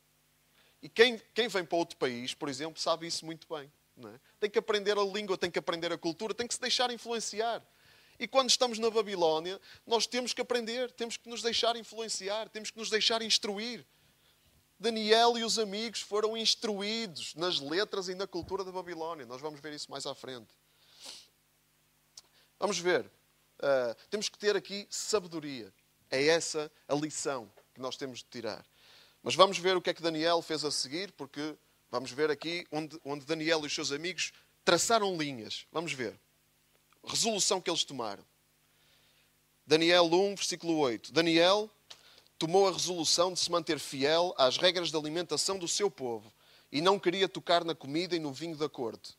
E 0.81 0.87
quem, 0.87 1.21
quem 1.33 1.49
vem 1.49 1.65
para 1.65 1.77
outro 1.77 1.97
país, 1.97 2.33
por 2.33 2.47
exemplo, 2.47 2.79
sabe 2.79 3.05
isso 3.05 3.25
muito 3.25 3.45
bem. 3.53 3.69
É? 4.07 4.19
Tem 4.39 4.49
que 4.49 4.59
aprender 4.59 4.97
a 4.97 5.03
língua, 5.03 5.37
tem 5.37 5.51
que 5.51 5.59
aprender 5.59 5.91
a 5.91 5.97
cultura, 5.97 6.33
tem 6.33 6.47
que 6.47 6.53
se 6.53 6.61
deixar 6.61 6.89
influenciar. 6.91 7.61
E 8.19 8.27
quando 8.27 8.49
estamos 8.49 8.79
na 8.79 8.89
Babilónia, 8.89 9.59
nós 9.87 10.05
temos 10.05 10.33
que 10.33 10.41
aprender, 10.41 10.91
temos 10.91 11.17
que 11.17 11.29
nos 11.29 11.41
deixar 11.41 11.75
influenciar, 11.75 12.49
temos 12.49 12.69
que 12.69 12.77
nos 12.77 12.89
deixar 12.89 13.21
instruir. 13.21 13.85
Daniel 14.79 15.37
e 15.37 15.43
os 15.43 15.59
amigos 15.59 16.01
foram 16.01 16.37
instruídos 16.37 17.35
nas 17.35 17.59
letras 17.59 18.07
e 18.07 18.15
na 18.15 18.25
cultura 18.25 18.63
da 18.63 18.71
Babilónia. 18.71 19.25
Nós 19.25 19.41
vamos 19.41 19.59
ver 19.59 19.73
isso 19.73 19.91
mais 19.91 20.05
à 20.05 20.15
frente. 20.15 20.53
Vamos 22.57 22.77
ver. 22.79 23.05
Uh, 23.59 23.95
temos 24.09 24.29
que 24.29 24.37
ter 24.37 24.55
aqui 24.55 24.87
sabedoria. 24.89 25.73
É 26.09 26.27
essa 26.27 26.71
a 26.87 26.95
lição 26.95 27.51
que 27.73 27.81
nós 27.81 27.97
temos 27.97 28.19
de 28.19 28.25
tirar. 28.25 28.65
Mas 29.21 29.35
vamos 29.35 29.57
ver 29.57 29.75
o 29.75 29.81
que 29.81 29.89
é 29.89 29.93
que 29.93 30.01
Daniel 30.01 30.41
fez 30.41 30.63
a 30.63 30.71
seguir, 30.71 31.11
porque 31.13 31.57
vamos 31.91 32.11
ver 32.11 32.29
aqui 32.31 32.65
onde, 32.71 32.99
onde 33.03 33.25
Daniel 33.25 33.63
e 33.63 33.67
os 33.67 33.73
seus 33.73 33.91
amigos 33.91 34.31
traçaram 34.63 35.17
linhas. 35.17 35.65
Vamos 35.71 35.93
ver. 35.93 36.19
Resolução 37.03 37.61
que 37.61 37.69
eles 37.69 37.83
tomaram. 37.83 38.23
Daniel 39.65 40.05
1, 40.05 40.35
versículo 40.35 40.77
8. 40.77 41.11
Daniel 41.11 41.69
tomou 42.37 42.67
a 42.67 42.71
resolução 42.71 43.33
de 43.33 43.39
se 43.39 43.51
manter 43.51 43.79
fiel 43.79 44.33
às 44.37 44.57
regras 44.57 44.89
de 44.89 44.97
alimentação 44.97 45.59
do 45.59 45.67
seu 45.67 45.91
povo 45.91 46.33
e 46.71 46.81
não 46.81 46.99
queria 46.99 47.27
tocar 47.27 47.63
na 47.63 47.75
comida 47.75 48.15
e 48.15 48.19
no 48.19 48.31
vinho 48.31 48.55
da 48.55 48.69
corte. 48.69 49.15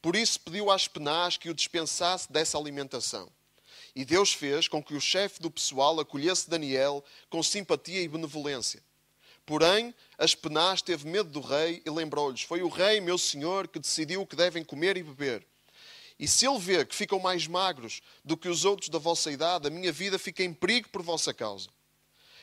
Por 0.00 0.16
isso 0.16 0.40
pediu 0.40 0.70
às 0.70 0.88
penás 0.88 1.36
que 1.36 1.50
o 1.50 1.54
dispensasse 1.54 2.32
dessa 2.32 2.58
alimentação. 2.58 3.30
E 3.94 4.04
Deus 4.04 4.32
fez 4.32 4.66
com 4.66 4.82
que 4.82 4.94
o 4.94 5.00
chefe 5.00 5.40
do 5.40 5.50
pessoal 5.50 6.00
acolhesse 6.00 6.48
Daniel 6.48 7.04
com 7.28 7.42
simpatia 7.42 8.00
e 8.00 8.08
benevolência. 8.08 8.82
Porém, 9.44 9.94
as 10.16 10.34
penás 10.34 10.80
teve 10.80 11.08
medo 11.08 11.30
do 11.30 11.40
rei 11.40 11.82
e 11.84 11.90
lembrou-lhes: 11.90 12.42
Foi 12.42 12.62
o 12.62 12.68
rei, 12.68 13.00
meu 13.00 13.18
senhor, 13.18 13.66
que 13.66 13.78
decidiu 13.78 14.22
o 14.22 14.26
que 14.26 14.36
devem 14.36 14.64
comer 14.64 14.96
e 14.96 15.02
beber. 15.02 15.46
E 16.18 16.28
se 16.28 16.46
ele 16.46 16.58
vê 16.58 16.84
que 16.84 16.94
ficam 16.94 17.18
mais 17.18 17.48
magros 17.48 18.00
do 18.24 18.36
que 18.36 18.48
os 18.48 18.64
outros 18.64 18.88
da 18.88 18.98
vossa 18.98 19.30
idade, 19.30 19.66
a 19.66 19.70
minha 19.70 19.90
vida 19.90 20.18
fica 20.18 20.44
em 20.44 20.54
perigo 20.54 20.88
por 20.90 21.02
vossa 21.02 21.34
causa. 21.34 21.68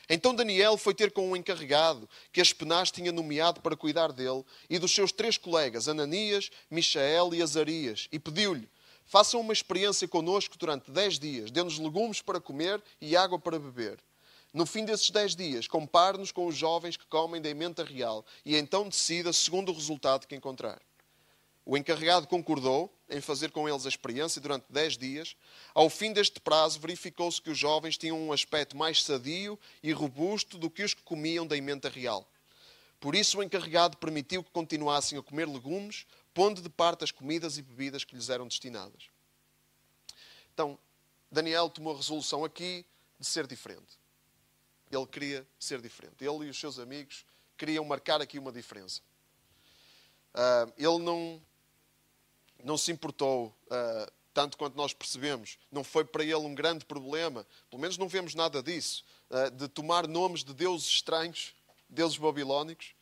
Então 0.08 0.34
Daniel 0.34 0.76
foi 0.76 0.92
ter 0.92 1.12
com 1.12 1.30
um 1.30 1.36
encarregado 1.36 2.08
que 2.32 2.40
Aspenaz 2.40 2.90
tinha 2.90 3.12
nomeado 3.12 3.60
para 3.60 3.76
cuidar 3.76 4.12
dele 4.12 4.44
e 4.68 4.78
dos 4.78 4.92
seus 4.92 5.12
três 5.12 5.38
colegas, 5.38 5.88
Ananias, 5.88 6.50
Michael 6.68 7.32
e 7.32 7.40
Azarias, 7.40 8.08
e 8.10 8.18
pediu-lhe: 8.18 8.68
Façam 9.06 9.40
uma 9.40 9.52
experiência 9.52 10.06
conosco 10.06 10.58
durante 10.58 10.90
dez 10.90 11.18
dias, 11.18 11.50
dê-nos 11.50 11.78
legumes 11.78 12.20
para 12.20 12.40
comer 12.40 12.82
e 13.00 13.16
água 13.16 13.38
para 13.38 13.58
beber. 13.58 13.98
No 14.52 14.66
fim 14.66 14.84
desses 14.84 15.10
dez 15.10 15.36
dias, 15.36 15.68
compare-nos 15.68 16.32
com 16.32 16.46
os 16.46 16.56
jovens 16.56 16.96
que 16.96 17.06
comem 17.06 17.40
da 17.40 17.48
emenda 17.48 17.84
real 17.84 18.24
e 18.44 18.56
então 18.56 18.88
decida 18.88 19.32
segundo 19.32 19.70
o 19.70 19.74
resultado 19.74 20.26
que 20.26 20.34
encontrar. 20.34 20.82
O 21.64 21.76
encarregado 21.76 22.26
concordou 22.26 22.92
em 23.08 23.20
fazer 23.20 23.52
com 23.52 23.68
eles 23.68 23.86
a 23.86 23.88
experiência 23.88 24.40
durante 24.40 24.64
dez 24.68 24.98
dias. 24.98 25.36
Ao 25.72 25.88
fim 25.88 26.12
deste 26.12 26.40
prazo, 26.40 26.80
verificou-se 26.80 27.40
que 27.40 27.50
os 27.50 27.56
jovens 27.56 27.96
tinham 27.96 28.20
um 28.20 28.32
aspecto 28.32 28.76
mais 28.76 29.04
sadio 29.04 29.56
e 29.80 29.92
robusto 29.92 30.58
do 30.58 30.68
que 30.68 30.82
os 30.82 30.94
que 30.94 31.02
comiam 31.02 31.46
da 31.46 31.56
emenda 31.56 31.88
real. 31.88 32.26
Por 32.98 33.14
isso, 33.14 33.38
o 33.38 33.42
encarregado 33.42 33.98
permitiu 33.98 34.42
que 34.42 34.50
continuassem 34.50 35.16
a 35.16 35.22
comer 35.22 35.46
legumes, 35.46 36.06
pondo 36.34 36.60
de 36.60 36.68
parte 36.68 37.04
as 37.04 37.12
comidas 37.12 37.56
e 37.56 37.62
bebidas 37.62 38.02
que 38.02 38.16
lhes 38.16 38.28
eram 38.28 38.48
destinadas. 38.48 39.04
Então, 40.52 40.76
Daniel 41.30 41.70
tomou 41.70 41.94
a 41.94 41.96
resolução 41.96 42.44
aqui 42.44 42.84
de 43.18 43.26
ser 43.26 43.46
diferente. 43.46 43.99
Ele 44.90 45.06
queria 45.06 45.46
ser 45.58 45.80
diferente. 45.80 46.24
Ele 46.24 46.46
e 46.46 46.50
os 46.50 46.58
seus 46.58 46.78
amigos 46.78 47.24
queriam 47.56 47.84
marcar 47.84 48.20
aqui 48.20 48.38
uma 48.38 48.50
diferença. 48.50 49.00
Uh, 50.34 50.72
ele 50.76 50.98
não, 50.98 51.42
não 52.64 52.78
se 52.78 52.90
importou, 52.90 53.54
uh, 53.66 54.12
tanto 54.32 54.56
quanto 54.56 54.76
nós 54.76 54.92
percebemos. 54.92 55.58
Não 55.70 55.84
foi 55.84 56.04
para 56.04 56.24
ele 56.24 56.34
um 56.36 56.54
grande 56.54 56.84
problema, 56.84 57.46
pelo 57.68 57.80
menos 57.80 57.98
não 57.98 58.08
vemos 58.08 58.34
nada 58.34 58.62
disso, 58.62 59.04
uh, 59.30 59.50
de 59.50 59.68
tomar 59.68 60.06
nomes 60.06 60.42
de 60.42 60.54
deuses 60.54 60.88
estranhos, 60.88 61.54
deuses 61.88 62.16
babilónicos. 62.16 62.94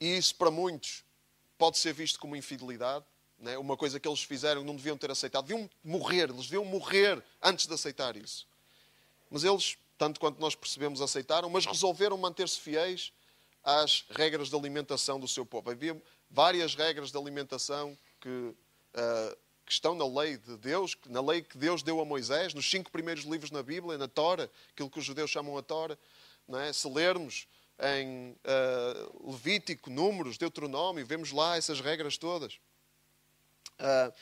E 0.00 0.16
isso, 0.18 0.34
para 0.34 0.50
muitos, 0.50 1.04
pode 1.56 1.78
ser 1.78 1.94
visto 1.94 2.18
como 2.18 2.36
infidelidade. 2.36 3.04
Né? 3.38 3.56
Uma 3.56 3.76
coisa 3.76 3.98
que 3.98 4.06
eles 4.06 4.22
fizeram, 4.22 4.64
não 4.64 4.76
deviam 4.76 4.98
ter 4.98 5.10
aceitado. 5.10 5.46
Deviam 5.46 5.70
morrer, 5.82 6.28
eles 6.28 6.46
deviam 6.46 6.64
morrer 6.64 7.22
antes 7.40 7.66
de 7.66 7.72
aceitar 7.72 8.16
isso. 8.16 8.46
Mas 9.32 9.44
eles, 9.44 9.78
tanto 9.96 10.20
quanto 10.20 10.38
nós 10.38 10.54
percebemos, 10.54 11.00
aceitaram, 11.00 11.48
mas 11.48 11.64
resolveram 11.64 12.18
manter-se 12.18 12.60
fiéis 12.60 13.14
às 13.64 14.04
regras 14.10 14.50
de 14.50 14.54
alimentação 14.54 15.18
do 15.18 15.26
seu 15.26 15.46
povo. 15.46 15.70
Havia 15.70 16.00
várias 16.30 16.74
regras 16.74 17.10
de 17.10 17.16
alimentação 17.16 17.96
que, 18.20 18.28
uh, 18.28 19.36
que, 19.64 19.72
estão 19.72 19.94
na 19.94 20.06
lei 20.06 20.36
de 20.36 20.58
Deus, 20.58 20.94
na 21.06 21.22
lei 21.22 21.40
que 21.40 21.56
Deus 21.56 21.82
deu 21.82 21.98
a 21.98 22.04
Moisés, 22.04 22.52
nos 22.52 22.70
cinco 22.70 22.90
primeiros 22.90 23.24
livros 23.24 23.50
na 23.50 23.62
Bíblia, 23.62 23.96
na 23.96 24.06
Tora, 24.06 24.50
aquilo 24.70 24.90
que 24.90 24.98
os 24.98 25.04
judeus 25.04 25.30
chamam 25.30 25.56
a 25.56 25.62
Tora. 25.62 25.98
Não 26.46 26.60
é? 26.60 26.70
Se 26.70 26.86
lermos 26.86 27.48
em 27.80 28.32
uh, 28.32 29.30
Levítico, 29.30 29.88
Números, 29.88 30.36
Deuteronômio, 30.36 31.06
vemos 31.06 31.32
lá 31.32 31.56
essas 31.56 31.80
regras 31.80 32.18
todas. 32.18 32.60
Uh, 33.80 34.12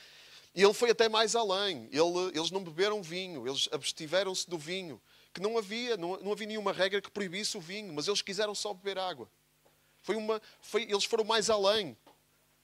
e 0.54 0.62
ele 0.62 0.74
foi 0.74 0.90
até 0.90 1.08
mais 1.08 1.36
além. 1.36 1.88
Ele, 1.92 2.32
eles 2.34 2.50
não 2.50 2.62
beberam 2.62 3.02
vinho, 3.02 3.46
eles 3.46 3.68
abstiveram-se 3.70 4.48
do 4.48 4.58
vinho. 4.58 5.00
Que 5.32 5.40
não 5.40 5.56
havia, 5.56 5.96
não, 5.96 6.18
não 6.20 6.32
havia 6.32 6.46
nenhuma 6.46 6.72
regra 6.72 7.00
que 7.00 7.10
proibisse 7.10 7.56
o 7.56 7.60
vinho, 7.60 7.92
mas 7.92 8.08
eles 8.08 8.20
quiseram 8.20 8.54
só 8.54 8.74
beber 8.74 8.98
água. 8.98 9.30
Foi 10.02 10.16
uma, 10.16 10.42
foi, 10.60 10.82
eles 10.82 11.04
foram 11.04 11.24
mais 11.24 11.48
além 11.48 11.96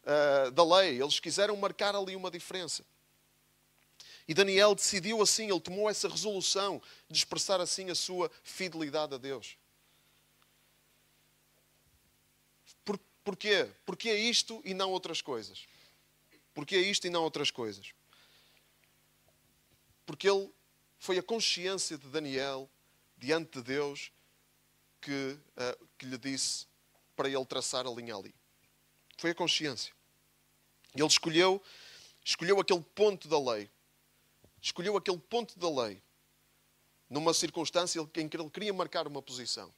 uh, 0.03 0.51
da 0.51 0.65
lei. 0.65 1.01
Eles 1.01 1.21
quiseram 1.21 1.57
marcar 1.57 1.95
ali 1.95 2.17
uma 2.17 2.31
diferença. 2.31 2.85
E 4.27 4.35
Daniel 4.35 4.75
decidiu 4.75 5.23
assim, 5.23 5.49
ele 5.49 5.61
tomou 5.61 5.89
essa 5.89 6.09
resolução 6.09 6.83
de 7.09 7.17
expressar 7.17 7.61
assim 7.61 7.91
a 7.91 7.95
sua 7.95 8.29
fidelidade 8.43 9.15
a 9.15 9.19
Deus. 9.19 9.57
Por, 12.85 12.99
porquê? 13.23 13.69
Porque 13.85 14.09
é 14.09 14.17
isto 14.17 14.61
e 14.65 14.75
não 14.75 14.91
outras 14.91 15.23
coisas. 15.23 15.69
Porque 16.57 16.75
é 16.75 16.81
isto 16.81 17.07
e 17.07 17.11
não 17.11 17.23
outras 17.23 17.51
coisas. 17.51 17.93
Porque 20.07 20.27
ele 20.27 20.51
foi 20.99 21.19
a 21.19 21.23
consciência 21.23 21.99
de 21.99 22.09
Daniel 22.09 22.67
diante 23.19 23.59
de 23.59 23.63
Deus 23.63 24.11
que, 25.03 25.39
uh, 25.59 25.87
que 25.99 26.07
lhe 26.07 26.17
disse 26.17 26.67
para 27.15 27.29
ele 27.29 27.45
traçar 27.45 27.87
a 27.87 27.91
linha 27.91 28.17
ali. 28.17 28.35
Foi 29.19 29.33
a 29.33 29.35
consciência. 29.35 29.93
Ele 30.95 31.07
escolheu, 31.07 31.63
escolheu 32.25 32.59
aquele 32.59 32.83
ponto 32.95 33.29
da 33.29 33.39
lei. 33.39 33.71
Escolheu 34.59 34.97
aquele 34.97 35.19
ponto 35.19 35.59
da 35.59 35.69
lei 35.69 36.03
numa 37.11 37.35
circunstância 37.35 38.01
em 38.15 38.27
que 38.31 38.37
ele 38.39 38.49
queria 38.49 38.73
marcar 38.73 39.07
uma 39.07 39.21
posição. 39.21 39.71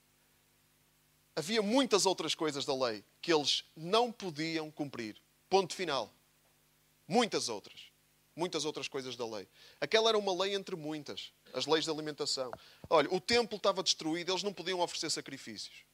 Havia 1.34 1.60
muitas 1.60 2.06
outras 2.06 2.36
coisas 2.36 2.64
da 2.64 2.74
lei 2.76 3.04
que 3.20 3.32
eles 3.34 3.64
não 3.74 4.12
podiam 4.12 4.70
cumprir. 4.70 5.20
Ponto 5.50 5.74
final. 5.74 6.14
Muitas 7.08 7.48
outras. 7.48 7.90
Muitas 8.36 8.64
outras 8.64 8.86
coisas 8.86 9.16
da 9.16 9.26
lei. 9.26 9.48
Aquela 9.80 10.10
era 10.10 10.18
uma 10.18 10.32
lei 10.32 10.54
entre 10.54 10.76
muitas. 10.76 11.32
As 11.52 11.66
leis 11.66 11.84
de 11.84 11.90
alimentação. 11.90 12.52
Olha, 12.88 13.12
o 13.12 13.20
templo 13.20 13.56
estava 13.56 13.82
destruído, 13.82 14.30
eles 14.30 14.44
não 14.44 14.52
podiam 14.52 14.80
oferecer 14.80 15.10
sacrifícios 15.10 15.88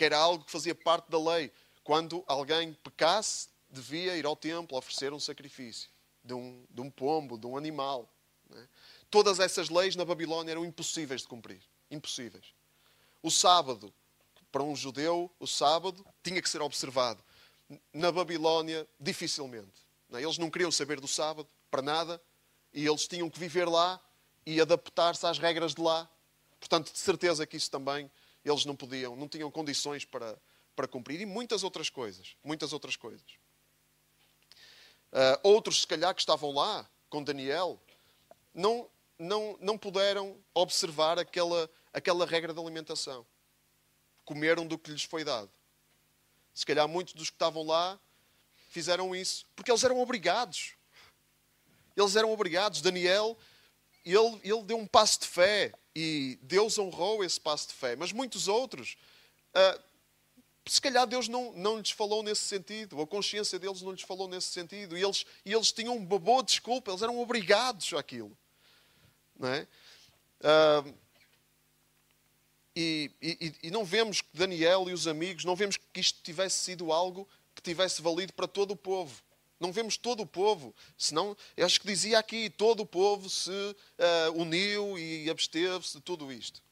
que 0.00 0.04
era 0.06 0.16
algo 0.16 0.46
que 0.46 0.50
fazia 0.50 0.74
parte 0.74 1.10
da 1.10 1.18
lei. 1.18 1.52
Quando 1.84 2.24
alguém 2.26 2.72
pecasse, 2.72 3.48
devia 3.68 4.16
ir 4.16 4.24
ao 4.24 4.34
templo 4.34 4.78
oferecer 4.78 5.12
um 5.12 5.20
sacrifício 5.20 5.90
de 6.24 6.32
um, 6.32 6.64
de 6.70 6.80
um 6.80 6.90
pombo, 6.90 7.36
de 7.36 7.46
um 7.46 7.54
animal. 7.54 8.08
É? 8.56 8.66
Todas 9.10 9.38
essas 9.38 9.68
leis 9.68 9.96
na 9.96 10.04
Babilónia 10.06 10.52
eram 10.52 10.64
impossíveis 10.64 11.20
de 11.20 11.28
cumprir. 11.28 11.60
Impossíveis. 11.90 12.46
O 13.22 13.30
sábado, 13.30 13.92
para 14.50 14.62
um 14.62 14.74
judeu, 14.74 15.30
o 15.38 15.46
sábado 15.46 16.02
tinha 16.22 16.40
que 16.40 16.48
ser 16.48 16.62
observado. 16.62 17.22
Na 17.92 18.10
Babilónia, 18.10 18.88
dificilmente. 18.98 19.82
É? 20.12 20.22
Eles 20.22 20.38
não 20.38 20.50
queriam 20.50 20.70
saber 20.70 21.00
do 21.00 21.08
sábado, 21.08 21.48
para 21.70 21.82
nada, 21.82 22.20
e 22.72 22.86
eles 22.86 23.06
tinham 23.06 23.28
que 23.30 23.38
viver 23.38 23.68
lá 23.68 24.00
e 24.44 24.60
adaptar-se 24.60 25.26
às 25.26 25.38
regras 25.38 25.74
de 25.74 25.80
lá. 25.80 26.08
Portanto, 26.58 26.92
de 26.92 26.98
certeza 26.98 27.46
que 27.46 27.56
isso 27.56 27.70
também 27.70 28.10
eles 28.44 28.64
não 28.64 28.74
podiam, 28.74 29.14
não 29.16 29.28
tinham 29.28 29.50
condições 29.50 30.04
para, 30.04 30.38
para 30.74 30.88
cumprir 30.88 31.20
e 31.20 31.26
muitas 31.26 31.62
outras 31.62 31.90
coisas. 31.90 32.36
Muitas 32.42 32.72
outras 32.72 32.96
coisas. 32.96 33.30
Uh, 35.12 35.38
outros, 35.42 35.80
se 35.80 35.86
calhar, 35.86 36.14
que 36.14 36.20
estavam 36.20 36.52
lá 36.52 36.88
com 37.08 37.22
Daniel, 37.22 37.80
não, 38.54 38.88
não, 39.18 39.56
não 39.60 39.76
puderam 39.76 40.38
observar 40.54 41.18
aquela, 41.18 41.68
aquela 41.92 42.24
regra 42.24 42.54
de 42.54 42.60
alimentação. 42.60 43.26
Comeram 44.24 44.66
do 44.66 44.78
que 44.78 44.90
lhes 44.90 45.02
foi 45.02 45.24
dado. 45.24 45.50
Se 46.54 46.64
calhar 46.64 46.86
muitos 46.88 47.14
dos 47.14 47.28
que 47.28 47.36
estavam 47.36 47.64
lá 47.64 47.98
fizeram 48.70 49.14
isso 49.14 49.44
porque 49.54 49.70
eles 49.70 49.84
eram 49.84 50.00
obrigados. 50.00 50.72
Eles 51.96 52.16
eram 52.16 52.32
obrigados. 52.32 52.80
Daniel, 52.80 53.36
ele, 54.04 54.40
ele 54.42 54.62
deu 54.62 54.78
um 54.78 54.86
passo 54.86 55.20
de 55.20 55.26
fé 55.26 55.72
e 55.94 56.38
Deus 56.42 56.78
honrou 56.78 57.22
esse 57.22 57.38
passo 57.38 57.68
de 57.68 57.74
fé. 57.74 57.96
Mas 57.96 58.12
muitos 58.12 58.48
outros, 58.48 58.96
uh, 59.54 59.82
se 60.66 60.80
calhar 60.80 61.06
Deus 61.06 61.28
não, 61.28 61.52
não 61.52 61.78
lhes 61.78 61.90
falou 61.90 62.22
nesse 62.22 62.42
sentido, 62.42 63.00
a 63.00 63.06
consciência 63.06 63.58
deles 63.58 63.82
não 63.82 63.92
lhes 63.92 64.02
falou 64.02 64.28
nesse 64.28 64.48
sentido. 64.48 64.96
E 64.96 65.02
eles, 65.02 65.26
e 65.44 65.52
eles 65.52 65.72
tinham 65.72 65.96
uma 65.96 66.18
boa 66.18 66.42
desculpa, 66.42 66.90
eles 66.90 67.02
eram 67.02 67.18
obrigados 67.20 67.92
àquilo. 67.92 68.36
Não 69.38 69.48
é? 69.48 69.66
Uh, 70.40 70.94
e, 72.74 73.10
e, 73.20 73.54
e, 73.64 73.70
não 73.70 73.84
vemos 73.84 74.20
que 74.20 74.28
Daniel 74.32 74.88
e 74.88 74.92
os 74.92 75.06
amigos, 75.08 75.44
não 75.44 75.56
vemos 75.56 75.76
que 75.76 76.00
isto 76.00 76.22
tivesse 76.22 76.60
sido 76.60 76.92
algo 76.92 77.28
que 77.60 77.70
tivesse 77.70 78.00
valido 78.00 78.32
para 78.32 78.48
todo 78.48 78.72
o 78.72 78.76
povo. 78.76 79.22
Não 79.58 79.70
vemos 79.70 79.98
todo 79.98 80.22
o 80.22 80.26
povo, 80.26 80.74
senão, 80.96 81.36
acho 81.58 81.80
que 81.80 81.86
dizia 81.86 82.18
aqui, 82.18 82.48
todo 82.48 82.80
o 82.80 82.86
povo 82.86 83.28
se 83.28 83.50
uh, 83.50 84.32
uniu 84.34 84.98
e 84.98 85.28
absteve-se 85.28 85.98
de 85.98 86.00
tudo 86.02 86.32
isto. 86.32 86.62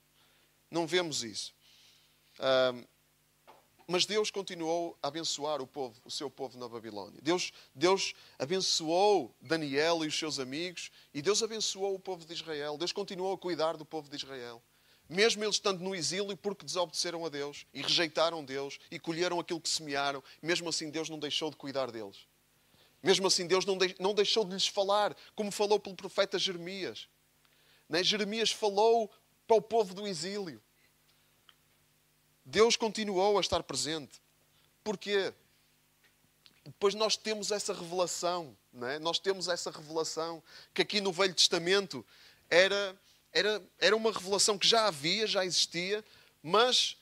Não 0.70 0.87
vemos 0.87 1.22
isso. 1.22 1.53
Uh, 2.38 2.87
mas 3.87 4.07
Deus 4.07 4.31
continuou 4.31 4.98
a 5.03 5.09
abençoar 5.09 5.61
o 5.61 5.66
povo, 5.66 6.01
o 6.05 6.11
seu 6.11 6.31
povo 6.31 6.59
na 6.59 6.68
Babilónia. 6.68 7.20
Deus, 7.22 7.53
Deus 7.74 8.14
abençoou 8.38 9.35
Daniel 9.40 10.05
e 10.05 10.09
os 10.09 10.18
seus 10.18 10.38
amigos 10.38 10.90
e 11.12 11.20
Deus 11.20 11.42
abençoou 11.42 11.94
o 11.94 11.98
povo 11.98 12.24
de 12.24 12.33
Israel. 12.33 12.79
Deus 12.79 12.92
continuou 12.92 13.35
a 13.35 13.38
cuidar 13.38 13.77
do 13.77 13.85
povo 13.85 14.09
de 14.09 14.16
Israel. 14.16 14.62
Mesmo 15.09 15.42
eles 15.42 15.57
estando 15.57 15.81
no 15.81 15.94
exílio 15.94 16.37
porque 16.37 16.64
desobedeceram 16.64 17.25
a 17.25 17.29
Deus 17.29 17.66
e 17.73 17.81
rejeitaram 17.81 18.44
Deus 18.44 18.79
e 18.90 18.99
colheram 18.99 19.40
aquilo 19.40 19.61
que 19.61 19.68
semearam, 19.68 20.23
mesmo 20.42 20.68
assim 20.68 20.90
Deus 20.90 21.09
não 21.09 21.18
deixou 21.18 21.51
de 21.51 21.57
cuidar 21.57 21.90
deles. 21.90 22.27
Mesmo 23.03 23.27
assim, 23.29 23.47
Deus 23.47 23.64
não 23.64 24.12
deixou 24.12 24.44
de 24.44 24.53
lhes 24.53 24.66
falar, 24.66 25.16
como 25.35 25.53
falou 25.53 25.79
pelo 25.79 25.94
profeta 25.94 26.38
Jeremias. 26.38 27.09
Né? 27.88 28.03
Jeremias 28.03 28.51
falou 28.51 29.11
para 29.47 29.57
o 29.57 29.62
povo 29.62 29.94
do 29.94 30.07
exílio. 30.07 30.61
Deus 32.44 32.77
continuou 32.77 33.38
a 33.38 33.40
estar 33.40 33.62
presente. 33.62 34.21
Porquê? 34.83 35.33
Depois 36.64 36.94
nós 36.94 37.16
temos 37.16 37.51
essa 37.51 37.73
revelação, 37.73 38.57
é? 38.83 38.99
nós 38.99 39.18
temos 39.18 39.49
essa 39.49 39.71
revelação 39.71 40.42
que 40.75 40.83
aqui 40.83 41.01
no 41.01 41.12
Velho 41.12 41.35
Testamento 41.35 42.05
era, 42.51 42.99
era, 43.33 43.62
era 43.79 43.97
uma 43.97 44.12
revelação 44.12 44.59
que 44.59 44.67
já 44.67 44.87
havia, 44.87 45.27
já 45.27 45.45
existia, 45.45 46.05
mas 46.43 46.97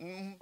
hum, 0.00 0.38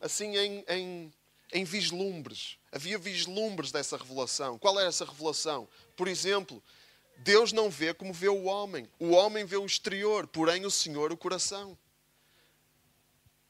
assim 0.00 0.36
em, 0.36 0.64
em 0.68 1.12
em 1.54 1.64
vislumbres. 1.64 2.58
Havia 2.72 2.98
vislumbres 2.98 3.70
dessa 3.70 3.96
revelação. 3.96 4.58
Qual 4.58 4.78
era 4.78 4.88
essa 4.88 5.04
revelação? 5.04 5.68
Por 5.96 6.08
exemplo, 6.08 6.60
Deus 7.18 7.52
não 7.52 7.70
vê 7.70 7.94
como 7.94 8.12
vê 8.12 8.28
o 8.28 8.44
homem. 8.44 8.90
O 8.98 9.10
homem 9.10 9.44
vê 9.44 9.56
o 9.56 9.64
exterior, 9.64 10.26
porém 10.26 10.66
o 10.66 10.70
Senhor 10.70 11.12
o 11.12 11.16
coração. 11.16 11.78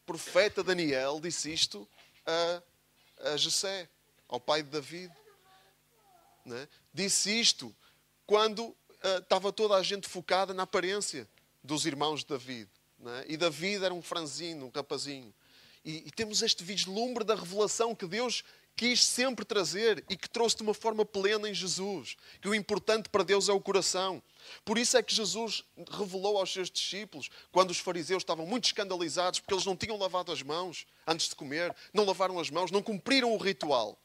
O 0.03 0.05
profeta 0.05 0.63
Daniel 0.63 1.19
disse 1.19 1.51
isto 1.51 1.89
a, 2.27 2.63
a 3.33 3.37
Jessé, 3.39 3.89
ao 4.29 4.39
pai 4.39 4.63
de 4.63 4.69
David. 4.69 5.11
Né? 6.45 6.69
Disse 6.93 7.41
isto 7.41 7.75
quando 8.27 8.77
estava 9.05 9.53
toda 9.53 9.75
a 9.75 9.83
gente 9.83 10.09
focada 10.09 10.55
na 10.55 10.63
aparência 10.63 11.29
dos 11.63 11.85
irmãos 11.85 12.21
de 12.21 12.27
David. 12.27 12.69
Né? 12.99 13.25
E 13.29 13.37
David 13.37 13.85
era 13.85 13.93
um 13.93 14.03
franzino, 14.03 14.67
um 14.67 14.71
rapazinho. 14.75 15.33
E, 15.85 16.05
e 16.07 16.11
temos 16.11 16.43
este 16.43 16.65
vislumbre 16.65 17.25
da 17.25 17.35
revelação 17.35 17.95
que 17.95 18.07
Deus 18.07 18.43
quis 18.77 19.05
sempre 19.05 19.45
trazer 19.45 20.05
e 20.09 20.17
que 20.17 20.29
trouxe 20.29 20.57
de 20.57 20.63
uma 20.63 20.75
forma 20.75 21.05
plena 21.05 21.49
em 21.49 21.55
Jesus. 21.55 22.17
Que 22.41 22.49
o 22.49 22.55
importante 22.55 23.09
para 23.09 23.23
Deus 23.23 23.49
é 23.49 23.53
o 23.53 23.61
coração. 23.61 24.23
Por 24.65 24.79
isso 24.79 24.97
é 24.97 25.03
que 25.03 25.15
Jesus 25.15 25.65
revelou 25.91 26.39
aos 26.39 26.53
seus 26.53 26.71
discípulos, 26.71 27.31
quando 27.53 27.71
os 27.71 27.79
fariseus 27.79 28.23
estavam 28.23 28.47
muito 28.47 28.65
escandalizados 28.65 29.41
porque 29.41 29.55
eles 29.55 29.67
não 29.67 29.77
tinham 29.77 29.99
lavado 29.99 30.33
as 30.33 30.43
mãos 30.43 30.87
antes 31.07 31.29
de 31.29 31.37
comer, 31.37 31.75
não 31.93 32.05
lavaram 32.05 32.39
as 32.39 32.51
mãos, 32.51 32.71
não 32.71 32.83
cumpriram 32.83 33.33
o 33.33 33.37
ritual. 33.37 33.99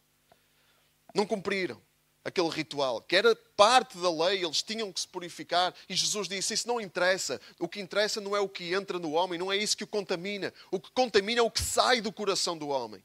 Não 1.16 1.26
cumpriram 1.26 1.82
aquele 2.24 2.50
ritual, 2.50 3.02
que 3.02 3.16
era 3.16 3.36
parte 3.56 3.98
da 3.98 4.12
lei, 4.12 4.44
eles 4.44 4.62
tinham 4.62 4.92
que 4.92 5.00
se 5.00 5.08
purificar. 5.08 5.74
E 5.88 5.96
Jesus 5.96 6.28
disse: 6.28 6.54
Isso 6.54 6.68
não 6.68 6.80
interessa. 6.80 7.40
O 7.60 7.68
que 7.68 7.80
interessa 7.80 8.20
não 8.20 8.36
é 8.36 8.40
o 8.40 8.50
que 8.50 8.74
entra 8.74 9.00
no 9.00 9.12
homem, 9.14 9.40
não 9.40 9.52
é 9.52 9.58
isso 9.58 9.78
que 9.78 9.84
o 9.84 9.88
contamina. 9.88 10.54
O 10.72 10.80
que 10.80 10.92
contamina 10.92 11.40
é 11.40 11.44
o 11.44 11.52
que 11.52 11.62
sai 11.62 12.02
do 12.02 12.12
coração 12.12 12.58
do 12.58 12.70
homem. 12.70 13.04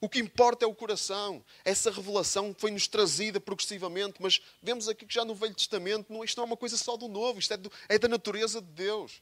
O 0.00 0.08
que 0.08 0.18
importa 0.18 0.64
é 0.64 0.68
o 0.68 0.74
coração. 0.74 1.44
Essa 1.62 1.90
revelação 1.90 2.54
foi-nos 2.58 2.88
trazida 2.88 3.38
progressivamente, 3.38 4.16
mas 4.20 4.40
vemos 4.62 4.88
aqui 4.88 5.04
que 5.04 5.12
já 5.12 5.24
no 5.24 5.34
Velho 5.34 5.54
Testamento 5.54 6.10
não, 6.10 6.24
isto 6.24 6.38
não 6.38 6.44
é 6.44 6.46
uma 6.46 6.56
coisa 6.56 6.76
só 6.78 6.96
do 6.96 7.06
novo, 7.06 7.38
isto 7.38 7.52
é, 7.52 7.56
do, 7.58 7.70
é 7.86 7.98
da 7.98 8.08
natureza 8.08 8.62
de 8.62 8.68
Deus. 8.68 9.20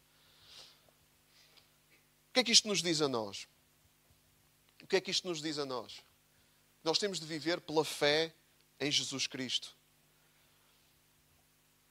O 2.30 2.34
que 2.34 2.40
é 2.40 2.44
que 2.44 2.52
isto 2.52 2.68
nos 2.68 2.80
diz 2.80 3.00
a 3.02 3.08
nós? 3.08 3.48
O 4.80 4.86
que 4.86 4.94
é 4.94 5.00
que 5.00 5.10
isto 5.10 5.26
nos 5.26 5.42
diz 5.42 5.58
a 5.58 5.66
nós? 5.66 6.00
Nós 6.84 6.98
temos 6.98 7.18
de 7.18 7.26
viver 7.26 7.60
pela 7.60 7.84
fé 7.84 8.32
em 8.80 8.90
Jesus 8.90 9.26
Cristo. 9.26 9.76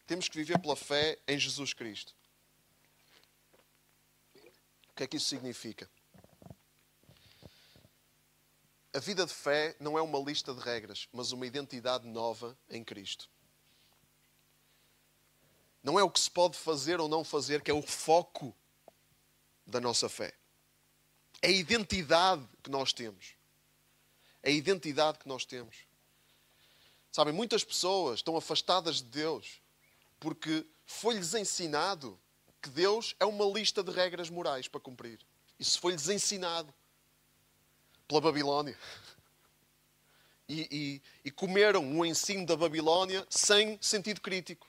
Temos 0.06 0.30
que 0.30 0.38
viver 0.38 0.58
pela 0.60 0.76
fé 0.76 1.20
em 1.28 1.38
Jesus 1.38 1.74
Cristo. 1.74 2.16
O 4.90 4.94
que 4.96 5.04
é 5.04 5.08
que 5.08 5.18
isso 5.18 5.28
significa? 5.28 5.90
A 8.94 9.00
vida 9.00 9.26
de 9.26 9.34
fé 9.34 9.76
não 9.80 9.98
é 9.98 10.02
uma 10.02 10.18
lista 10.18 10.54
de 10.54 10.60
regras, 10.60 11.08
mas 11.12 11.32
uma 11.32 11.46
identidade 11.46 12.08
nova 12.08 12.58
em 12.70 12.84
Cristo. 12.84 13.30
Não 15.84 16.00
é 16.00 16.04
o 16.04 16.10
que 16.10 16.20
se 16.20 16.32
pode 16.32 16.58
fazer 16.58 17.00
ou 17.00 17.08
não 17.08 17.24
fazer 17.24 17.62
que 17.62 17.70
é 17.70 17.74
o 17.74 17.82
foco 17.82 18.56
da 19.66 19.80
nossa 19.80 20.10
fé. 20.10 20.34
É 21.42 21.48
a 21.48 21.52
identidade 21.52 22.48
que 22.64 22.70
nós 22.70 22.92
temos. 22.92 23.36
É 24.42 24.50
a 24.50 24.54
identidade 24.54 25.20
que 25.20 25.28
nós 25.28 25.46
temos. 25.46 25.87
Sabem, 27.18 27.34
muitas 27.34 27.64
pessoas 27.64 28.20
estão 28.20 28.38
afastadas 28.38 28.98
de 28.98 29.06
Deus 29.06 29.60
porque 30.20 30.64
foi-lhes 30.86 31.34
ensinado 31.34 32.16
que 32.62 32.70
Deus 32.70 33.16
é 33.20 33.26
uma 33.26 33.44
lista 33.44 33.82
de 33.82 33.90
regras 33.92 34.30
morais 34.30 34.68
para 34.68 34.80
cumprir. 34.80 35.20
Isso 35.60 35.80
foi-lhes 35.80 36.10
ensinado 36.10 36.72
pela 38.08 38.22
Babilónia. 38.22 38.78
E, 40.48 40.68
e, 40.72 41.02
e, 41.26 41.32
comeram 41.32 42.00
o 42.00 42.06
ensino 42.06 42.46
da 42.46 42.56
Babilónia 42.56 43.26
sem 43.32 43.80
sentido 43.82 44.22
crítico. 44.22 44.68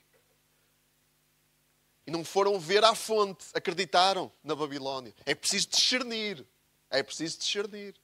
E 2.06 2.10
não 2.10 2.24
foram 2.24 2.58
ver 2.58 2.82
à 2.82 2.94
fonte, 2.94 3.44
acreditaram 3.52 4.32
na 4.42 4.56
Babilónia. 4.56 5.14
É 5.26 5.34
preciso 5.34 5.68
discernir. 5.68 6.46
É 6.88 7.02
preciso 7.02 7.40
discernir. 7.40 7.94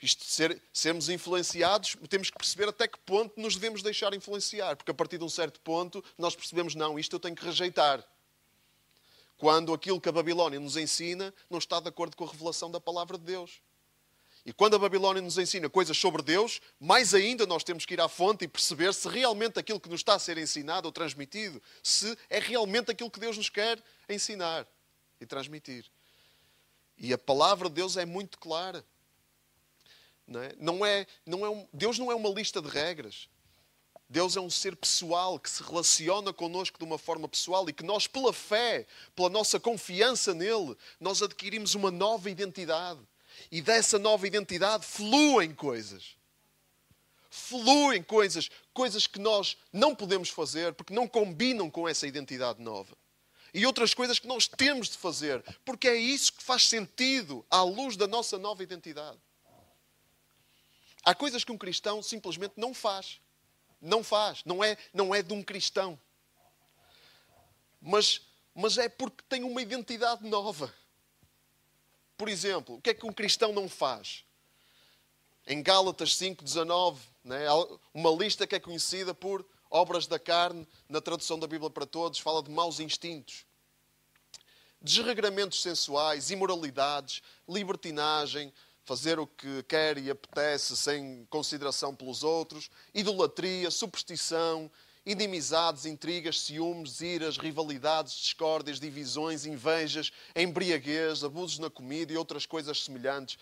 Isto 0.00 0.24
de 0.24 0.30
ser, 0.30 0.62
sermos 0.72 1.08
influenciados, 1.08 1.96
temos 2.08 2.30
que 2.30 2.36
perceber 2.36 2.68
até 2.68 2.86
que 2.86 2.98
ponto 2.98 3.40
nos 3.40 3.54
devemos 3.54 3.82
deixar 3.82 4.12
influenciar, 4.12 4.76
porque 4.76 4.90
a 4.90 4.94
partir 4.94 5.16
de 5.16 5.24
um 5.24 5.28
certo 5.28 5.58
ponto 5.60 6.04
nós 6.18 6.36
percebemos, 6.36 6.74
não, 6.74 6.98
isto 6.98 7.16
eu 7.16 7.20
tenho 7.20 7.34
que 7.34 7.44
rejeitar. 7.44 8.04
Quando 9.38 9.72
aquilo 9.72 10.00
que 10.00 10.08
a 10.08 10.12
Babilónia 10.12 10.60
nos 10.60 10.76
ensina 10.76 11.32
não 11.48 11.58
está 11.58 11.80
de 11.80 11.88
acordo 11.88 12.16
com 12.16 12.24
a 12.24 12.30
revelação 12.30 12.70
da 12.70 12.80
palavra 12.80 13.16
de 13.16 13.24
Deus. 13.24 13.60
E 14.46 14.52
quando 14.52 14.76
a 14.76 14.78
Babilónia 14.78 15.20
nos 15.20 15.38
ensina 15.38 15.68
coisas 15.68 15.98
sobre 15.98 16.22
Deus, 16.22 16.60
mais 16.78 17.12
ainda 17.12 17.44
nós 17.46 17.64
temos 17.64 17.84
que 17.84 17.94
ir 17.94 18.00
à 18.00 18.08
fonte 18.08 18.44
e 18.44 18.48
perceber 18.48 18.94
se 18.94 19.08
realmente 19.08 19.58
aquilo 19.58 19.80
que 19.80 19.88
nos 19.88 20.00
está 20.00 20.14
a 20.14 20.18
ser 20.20 20.38
ensinado 20.38 20.86
ou 20.86 20.92
transmitido, 20.92 21.60
se 21.82 22.16
é 22.30 22.38
realmente 22.38 22.90
aquilo 22.90 23.10
que 23.10 23.18
Deus 23.18 23.36
nos 23.36 23.48
quer 23.48 23.82
ensinar 24.08 24.64
e 25.20 25.26
transmitir. 25.26 25.84
E 26.96 27.12
a 27.12 27.18
palavra 27.18 27.68
de 27.68 27.74
Deus 27.74 27.96
é 27.96 28.06
muito 28.06 28.38
clara. 28.38 28.84
Não 30.26 30.42
é? 30.42 30.52
Não 30.58 30.86
é, 30.86 31.06
não 31.24 31.46
é 31.46 31.50
um, 31.50 31.68
Deus 31.72 31.98
não 31.98 32.10
é 32.10 32.14
uma 32.14 32.30
lista 32.30 32.60
de 32.60 32.68
regras. 32.68 33.28
Deus 34.08 34.36
é 34.36 34.40
um 34.40 34.50
ser 34.50 34.76
pessoal 34.76 35.38
que 35.38 35.50
se 35.50 35.62
relaciona 35.62 36.32
connosco 36.32 36.78
de 36.78 36.84
uma 36.84 36.96
forma 36.96 37.28
pessoal 37.28 37.68
e 37.68 37.72
que 37.72 37.82
nós, 37.82 38.06
pela 38.06 38.32
fé, 38.32 38.86
pela 39.16 39.28
nossa 39.28 39.58
confiança 39.58 40.32
nele, 40.32 40.76
nós 41.00 41.22
adquirimos 41.22 41.74
uma 41.74 41.90
nova 41.90 42.30
identidade. 42.30 43.00
E 43.50 43.60
dessa 43.60 43.98
nova 43.98 44.26
identidade 44.26 44.86
fluem 44.86 45.52
coisas. 45.52 46.16
Fluem 47.28 48.02
coisas, 48.02 48.48
coisas 48.72 49.06
que 49.06 49.18
nós 49.18 49.56
não 49.72 49.94
podemos 49.94 50.30
fazer 50.30 50.72
porque 50.72 50.94
não 50.94 51.08
combinam 51.08 51.68
com 51.68 51.88
essa 51.88 52.06
identidade 52.06 52.62
nova. 52.62 52.96
e 53.52 53.64
outras 53.64 53.94
coisas 53.94 54.18
que 54.18 54.26
nós 54.26 54.46
temos 54.46 54.90
de 54.90 54.98
fazer, 54.98 55.42
porque 55.64 55.88
é 55.88 55.96
isso 55.96 56.32
que 56.32 56.42
faz 56.42 56.68
sentido 56.68 57.44
à 57.50 57.62
luz 57.62 57.96
da 57.96 58.06
nossa 58.06 58.38
nova 58.38 58.62
identidade. 58.62 59.18
Há 61.06 61.14
coisas 61.14 61.44
que 61.44 61.52
um 61.52 61.56
cristão 61.56 62.02
simplesmente 62.02 62.54
não 62.56 62.74
faz. 62.74 63.20
Não 63.80 64.02
faz. 64.02 64.42
Não 64.44 64.64
é, 64.64 64.76
não 64.92 65.14
é 65.14 65.22
de 65.22 65.32
um 65.32 65.40
cristão. 65.40 65.96
Mas, 67.80 68.22
mas 68.52 68.76
é 68.76 68.88
porque 68.88 69.22
tem 69.28 69.44
uma 69.44 69.62
identidade 69.62 70.26
nova. 70.28 70.74
Por 72.18 72.28
exemplo, 72.28 72.74
o 72.74 72.80
que 72.80 72.90
é 72.90 72.94
que 72.94 73.06
um 73.06 73.12
cristão 73.12 73.52
não 73.52 73.68
faz? 73.68 74.24
Em 75.46 75.62
Gálatas 75.62 76.10
5,19, 76.14 76.98
né, 77.22 77.46
uma 77.94 78.10
lista 78.10 78.44
que 78.44 78.56
é 78.56 78.58
conhecida 78.58 79.14
por 79.14 79.46
obras 79.70 80.08
da 80.08 80.18
carne, 80.18 80.66
na 80.88 81.00
tradução 81.00 81.38
da 81.38 81.46
Bíblia 81.46 81.70
para 81.70 81.86
todos, 81.86 82.18
fala 82.18 82.42
de 82.42 82.50
maus 82.50 82.80
instintos, 82.80 83.46
desregramentos 84.80 85.62
sensuais, 85.62 86.30
imoralidades, 86.30 87.22
libertinagem, 87.48 88.52
fazer 88.86 89.18
o 89.18 89.26
que 89.26 89.64
quer 89.64 89.98
e 89.98 90.08
apetece 90.08 90.76
sem 90.76 91.26
consideração 91.28 91.92
pelos 91.92 92.22
outros, 92.22 92.70
idolatria, 92.94 93.68
superstição, 93.68 94.70
inimizades, 95.04 95.86
intrigas, 95.86 96.40
ciúmes, 96.40 97.00
iras, 97.00 97.36
rivalidades, 97.36 98.14
discórdias, 98.14 98.78
divisões, 98.78 99.44
invejas, 99.44 100.12
embriaguez, 100.36 101.24
abusos 101.24 101.58
na 101.58 101.68
comida 101.68 102.12
e 102.12 102.16
outras 102.16 102.46
coisas 102.46 102.84
semelhantes. 102.84 103.36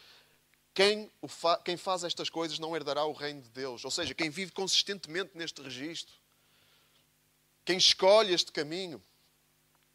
Quem, 0.72 1.10
fa 1.28 1.58
quem 1.58 1.76
faz 1.76 2.04
estas 2.04 2.30
coisas 2.30 2.58
não 2.58 2.74
herdará 2.74 3.04
o 3.04 3.12
reino 3.12 3.42
de 3.42 3.50
Deus. 3.50 3.84
Ou 3.84 3.90
seja, 3.90 4.14
quem 4.14 4.30
vive 4.30 4.50
consistentemente 4.50 5.32
neste 5.34 5.60
registro, 5.60 6.14
quem 7.66 7.76
escolhe 7.76 8.32
este 8.32 8.50
caminho, 8.50 9.00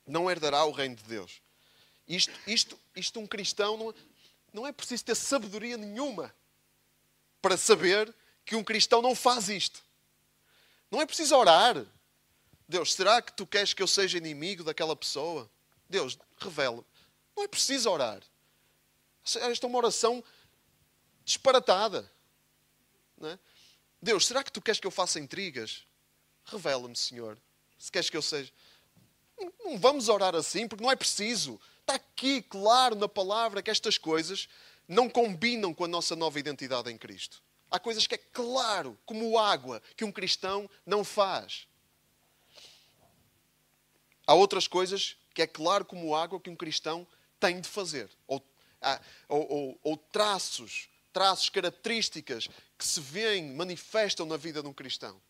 não 0.06 0.30
herdará 0.30 0.64
o 0.64 0.72
reino 0.72 0.96
de 0.96 1.04
Deus. 1.04 1.42
Isto, 2.08 2.34
isto, 2.48 2.80
isto 2.96 3.20
um 3.20 3.28
cristão 3.28 3.78
não, 3.78 3.94
não 4.54 4.66
é 4.66 4.72
preciso 4.72 5.06
ter 5.06 5.16
sabedoria 5.16 5.78
nenhuma 5.78 6.34
para 7.42 7.58
saber 7.58 8.14
que 8.46 8.56
um 8.56 8.64
cristão 8.64 9.02
não 9.02 9.16
faz 9.16 9.50
isto. 9.50 9.84
Não 10.90 11.02
é 11.02 11.06
preciso 11.06 11.36
orar. 11.36 11.86
Deus, 12.68 12.94
será 12.94 13.22
que 13.22 13.34
tu 13.34 13.46
queres 13.46 13.74
que 13.74 13.82
eu 13.82 13.88
seja 13.88 14.18
inimigo 14.18 14.64
daquela 14.64 14.96
pessoa? 14.96 15.50
Deus, 15.90 16.18
revela. 16.40 16.84
Não 17.36 17.44
é 17.44 17.48
preciso 17.48 17.90
orar. 17.90 18.22
Esta 19.24 19.66
é 19.66 19.68
uma 19.68 19.78
oração 19.78 20.24
disparatada. 21.24 22.10
É? 23.22 23.38
Deus, 24.02 24.26
será 24.26 24.44
que 24.44 24.52
tu 24.52 24.62
queres 24.62 24.80
que 24.80 24.88
eu 24.88 24.92
faça 24.92 25.20
intrigas? 25.20 25.86
Revela-me, 26.46 26.96
Senhor. 26.96 27.38
Se 27.78 27.92
queres 27.92 28.10
que 28.10 28.18
eu 28.18 28.22
seja. 28.22 28.52
Não 29.40 29.78
vamos 29.78 30.10
orar 30.10 30.36
assim, 30.36 30.68
porque 30.68 30.84
não 30.84 30.92
é 30.92 30.96
preciso. 30.96 31.60
Está 31.82 31.96
aqui 31.96 32.42
claro 32.42 32.96
na 32.96 33.08
palavra 33.08 33.62
que 33.62 33.72
estas 33.72 33.98
coisas 33.98 34.48
não 34.88 35.10
combinam 35.10 35.74
com 35.74 35.86
a 35.86 35.88
nossa 35.88 36.16
nova 36.16 36.40
identidade 36.40 36.92
em 36.92 36.98
Cristo. 36.98 37.42
Há 37.72 37.80
coisas 37.80 38.08
que 38.08 38.16
é 38.16 38.18
claro, 38.18 38.98
como 39.06 39.38
água, 39.38 39.82
que 39.96 40.04
um 40.04 40.12
cristão 40.12 40.70
não 40.86 41.04
faz. 41.04 41.68
Há 44.26 44.34
outras 44.34 44.68
coisas 44.68 45.16
que 45.34 45.42
é 45.42 45.48
claro 45.48 45.86
como 45.86 46.16
água 46.16 46.40
que 46.40 46.50
um 46.50 46.56
cristão 46.56 47.08
tem 47.40 47.62
de 47.62 47.68
fazer. 47.68 48.10
Ou, 48.28 48.44
ou, 49.28 49.52
ou, 49.52 49.80
ou 49.84 49.98
traços, 49.98 50.90
traços, 51.14 51.50
características 51.50 52.48
que 52.78 52.86
se 52.86 53.00
veem, 53.00 53.54
manifestam 53.54 54.26
na 54.26 54.38
vida 54.38 54.62
de 54.62 54.68
um 54.68 54.74
cristão. 54.74 55.22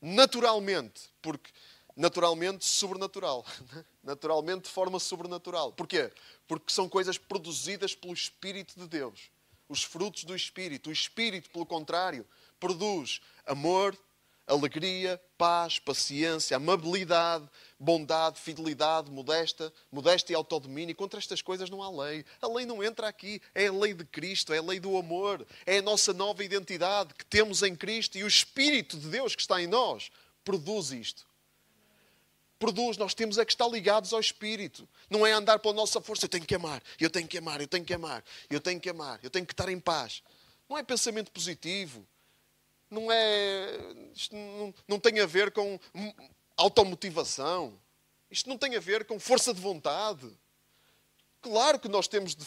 Naturalmente, 0.00 1.10
porque 1.20 1.50
naturalmente 1.98 2.64
sobrenatural. 2.64 3.44
Naturalmente 4.04 4.62
de 4.62 4.70
forma 4.70 5.00
sobrenatural. 5.00 5.72
Porquê? 5.72 6.10
Porque 6.46 6.72
são 6.72 6.88
coisas 6.88 7.18
produzidas 7.18 7.94
pelo 7.94 8.14
Espírito 8.14 8.78
de 8.78 8.86
Deus. 8.86 9.30
Os 9.68 9.82
frutos 9.82 10.22
do 10.24 10.34
Espírito. 10.34 10.88
O 10.88 10.92
Espírito, 10.92 11.50
pelo 11.50 11.66
contrário, 11.66 12.24
produz 12.60 13.20
amor, 13.44 13.98
alegria, 14.46 15.20
paz, 15.36 15.80
paciência, 15.80 16.56
amabilidade, 16.56 17.46
bondade, 17.78 18.40
fidelidade, 18.40 19.10
modesta, 19.10 19.72
modéstia 19.90 20.34
e 20.34 20.36
autodomínio. 20.36 20.94
Contra 20.94 21.18
estas 21.18 21.42
coisas 21.42 21.68
não 21.68 21.82
há 21.82 21.90
lei. 21.90 22.24
A 22.40 22.46
lei 22.46 22.64
não 22.64 22.82
entra 22.82 23.08
aqui. 23.08 23.42
É 23.52 23.66
a 23.66 23.72
lei 23.72 23.92
de 23.92 24.04
Cristo, 24.04 24.54
é 24.54 24.58
a 24.58 24.62
lei 24.62 24.78
do 24.78 24.96
amor, 24.96 25.44
é 25.66 25.78
a 25.78 25.82
nossa 25.82 26.12
nova 26.14 26.44
identidade 26.44 27.12
que 27.12 27.26
temos 27.26 27.64
em 27.64 27.74
Cristo 27.74 28.16
e 28.16 28.22
o 28.22 28.28
Espírito 28.28 28.96
de 28.96 29.08
Deus 29.08 29.34
que 29.34 29.42
está 29.42 29.60
em 29.60 29.66
nós 29.66 30.12
produz 30.44 30.92
isto 30.92 31.27
produz, 32.58 32.96
nós 32.96 33.14
temos 33.14 33.38
é 33.38 33.44
que 33.44 33.52
estar 33.52 33.68
ligados 33.68 34.12
ao 34.12 34.20
Espírito. 34.20 34.88
Não 35.08 35.26
é 35.26 35.32
andar 35.32 35.58
pela 35.58 35.74
nossa 35.74 36.00
força, 36.00 36.24
eu 36.24 36.28
tenho 36.28 36.44
que 36.44 36.54
amar, 36.54 36.82
eu 37.00 37.08
tenho 37.08 37.28
que 37.28 37.38
amar, 37.38 37.60
eu 37.60 37.68
tenho 37.68 37.84
que 37.84 37.94
amar, 37.94 38.24
eu 38.50 38.60
tenho 38.60 38.80
que 38.80 38.90
amar, 38.90 39.20
eu 39.22 39.30
tenho 39.30 39.46
que 39.46 39.52
estar 39.52 39.68
em 39.68 39.78
paz. 39.78 40.22
Não 40.68 40.76
é 40.76 40.82
pensamento 40.82 41.30
positivo. 41.30 42.06
Não 42.90 43.10
é. 43.12 43.78
Isto 44.14 44.34
não, 44.34 44.74
não 44.86 45.00
tem 45.00 45.20
a 45.20 45.26
ver 45.26 45.50
com 45.50 45.78
automotivação. 46.56 47.78
Isto 48.30 48.48
não 48.48 48.58
tem 48.58 48.76
a 48.76 48.80
ver 48.80 49.04
com 49.04 49.18
força 49.18 49.54
de 49.54 49.60
vontade. 49.60 50.28
Claro 51.40 51.78
que 51.78 51.88
nós 51.88 52.08
temos 52.08 52.34
de, 52.34 52.44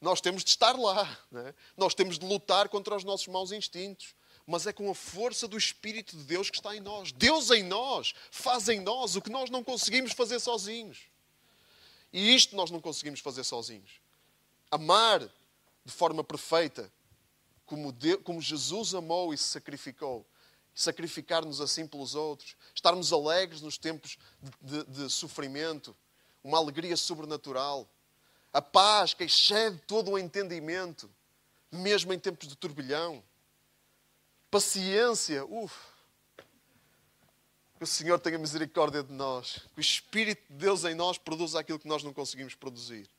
nós 0.00 0.20
temos 0.20 0.42
de 0.42 0.50
estar 0.50 0.76
lá. 0.78 1.18
É? 1.34 1.54
Nós 1.76 1.94
temos 1.94 2.18
de 2.18 2.26
lutar 2.26 2.68
contra 2.68 2.96
os 2.96 3.04
nossos 3.04 3.26
maus 3.28 3.52
instintos 3.52 4.14
mas 4.46 4.66
é 4.66 4.72
com 4.72 4.90
a 4.90 4.94
força 4.94 5.48
do 5.48 5.56
Espírito 5.56 6.16
de 6.16 6.24
Deus 6.24 6.50
que 6.50 6.56
está 6.56 6.76
em 6.76 6.80
nós. 6.80 7.12
Deus 7.12 7.50
em 7.50 7.62
nós 7.62 8.14
faz 8.30 8.68
em 8.68 8.80
nós 8.80 9.16
o 9.16 9.22
que 9.22 9.30
nós 9.30 9.48
não 9.48 9.64
conseguimos 9.64 10.12
fazer 10.12 10.38
sozinhos. 10.38 11.02
E 12.12 12.34
isto 12.34 12.54
nós 12.54 12.70
não 12.70 12.80
conseguimos 12.80 13.20
fazer 13.20 13.42
sozinhos. 13.42 14.00
Amar 14.70 15.20
de 15.84 15.92
forma 15.92 16.22
perfeita, 16.22 16.92
como, 17.64 17.90
Deus, 17.90 18.20
como 18.22 18.40
Jesus 18.40 18.94
amou 18.94 19.32
e 19.32 19.38
se 19.38 19.44
sacrificou. 19.44 20.26
Sacrificar-nos 20.74 21.60
assim 21.60 21.86
pelos 21.86 22.14
outros. 22.14 22.56
Estarmos 22.74 23.12
alegres 23.12 23.62
nos 23.62 23.78
tempos 23.78 24.18
de, 24.60 24.84
de, 24.84 25.04
de 25.04 25.10
sofrimento. 25.10 25.96
Uma 26.42 26.58
alegria 26.58 26.96
sobrenatural. 26.96 27.88
A 28.52 28.60
paz 28.60 29.14
que 29.14 29.24
excede 29.24 29.80
todo 29.86 30.12
o 30.12 30.18
entendimento, 30.18 31.10
mesmo 31.72 32.12
em 32.12 32.18
tempos 32.18 32.46
de 32.46 32.54
turbilhão 32.54 33.24
paciência. 34.54 35.44
Uf. 35.46 35.74
Que 37.76 37.82
o 37.82 37.86
Senhor 37.86 38.20
tenha 38.20 38.38
misericórdia 38.38 39.02
de 39.02 39.12
nós. 39.12 39.66
Que 39.74 39.80
o 39.80 39.80
Espírito 39.80 40.44
de 40.48 40.58
Deus 40.58 40.84
em 40.84 40.94
nós 40.94 41.18
produza 41.18 41.58
aquilo 41.58 41.80
que 41.80 41.88
nós 41.88 42.04
não 42.04 42.12
conseguimos 42.12 42.54
produzir. 42.54 43.10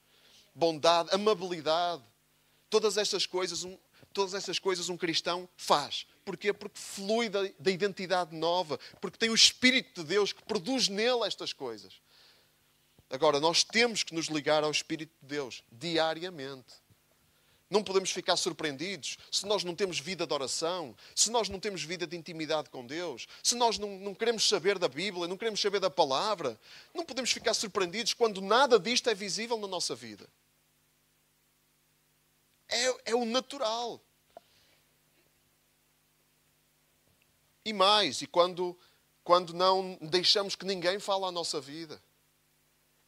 Bondade, 0.54 1.14
amabilidade. 1.14 2.04
Todas 2.70 2.98
estas 2.98 3.26
coisas, 3.26 3.66
um, 3.66 3.78
todas 4.14 4.34
estas 4.34 4.60
coisas 4.60 4.88
um 4.88 4.96
cristão 4.96 5.50
faz. 5.58 6.08
Porquê? 6.24 6.54
Porque 6.54 6.80
flui 6.80 7.28
da, 7.28 7.42
da 7.60 7.70
identidade 7.70 8.34
nova. 8.34 8.80
Porque 9.02 9.18
tem 9.18 9.30
o 9.30 9.36
Espírito 9.36 10.04
de 10.04 10.08
Deus 10.08 10.32
que 10.32 10.42
produz 10.42 10.88
nele 10.88 11.26
estas 11.26 11.52
coisas. 11.52 11.96
Agora, 13.10 13.42
nós 13.42 13.62
temos 13.62 14.04
que 14.04 14.16
nos 14.16 14.28
ligar 14.28 14.64
ao 14.64 14.72
Espírito 14.72 15.12
de 15.22 15.28
Deus 15.36 15.66
diariamente. 15.70 16.85
Não 17.76 17.84
podemos 17.84 18.10
ficar 18.10 18.38
surpreendidos 18.38 19.18
se 19.30 19.46
nós 19.46 19.66
não 19.66 19.76
temos 19.76 20.00
vida 20.00 20.26
de 20.26 20.34
oração, 20.34 20.96
se 21.14 21.30
nós 21.30 21.50
não 21.50 21.60
temos 21.60 21.84
vida 21.84 22.08
de 22.08 22.16
intimidade 22.16 22.70
com 22.70 22.86
Deus, 22.86 23.28
se 23.44 23.54
nós 23.54 23.78
não, 23.78 24.00
não, 24.00 24.16
queremos 24.16 24.48
saber 24.48 24.80
da 24.80 24.88
Bíblia, 24.88 25.28
não 25.28 25.36
queremos 25.36 25.60
saber 25.60 25.82
da 25.82 25.90
palavra. 25.90 26.58
Não 26.94 27.04
podemos 27.04 27.34
ficar 27.34 27.54
surpreendidos 27.54 28.14
quando 28.14 28.40
nada 28.40 28.80
disto 28.80 29.10
é 29.10 29.14
visível 29.14 29.58
na 29.58 29.68
nossa 29.68 29.94
vida. 29.94 30.26
É, 32.70 33.12
é 33.12 33.14
o 33.16 33.26
natural. 33.26 34.00
E 37.66 37.74
mais, 37.74 38.22
e 38.22 38.28
quando, 38.28 38.74
quando 39.22 39.54
não 39.54 39.98
deixamos 40.02 40.56
que 40.56 40.66
ninguém 40.66 40.98
fale 40.98 41.26
à 41.26 41.32
nossa 41.32 41.60
vida. 41.60 42.02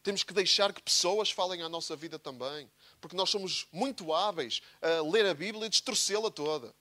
Temos 0.08 0.22
que 0.22 0.32
deixar 0.32 0.72
que 0.72 0.80
pessoas 0.80 1.30
falem 1.30 1.60
à 1.60 1.68
nossa 1.68 1.94
vida 1.94 2.18
também 2.18 2.66
porque 2.98 3.14
nós 3.14 3.28
somos 3.28 3.66
muito 3.70 4.14
hábeis 4.14 4.62
a 4.80 5.02
ler 5.02 5.26
a 5.26 5.34
Bíblia 5.34 5.66
e 5.66 5.68
distorcê-la 5.68 6.30
toda. 6.30 6.74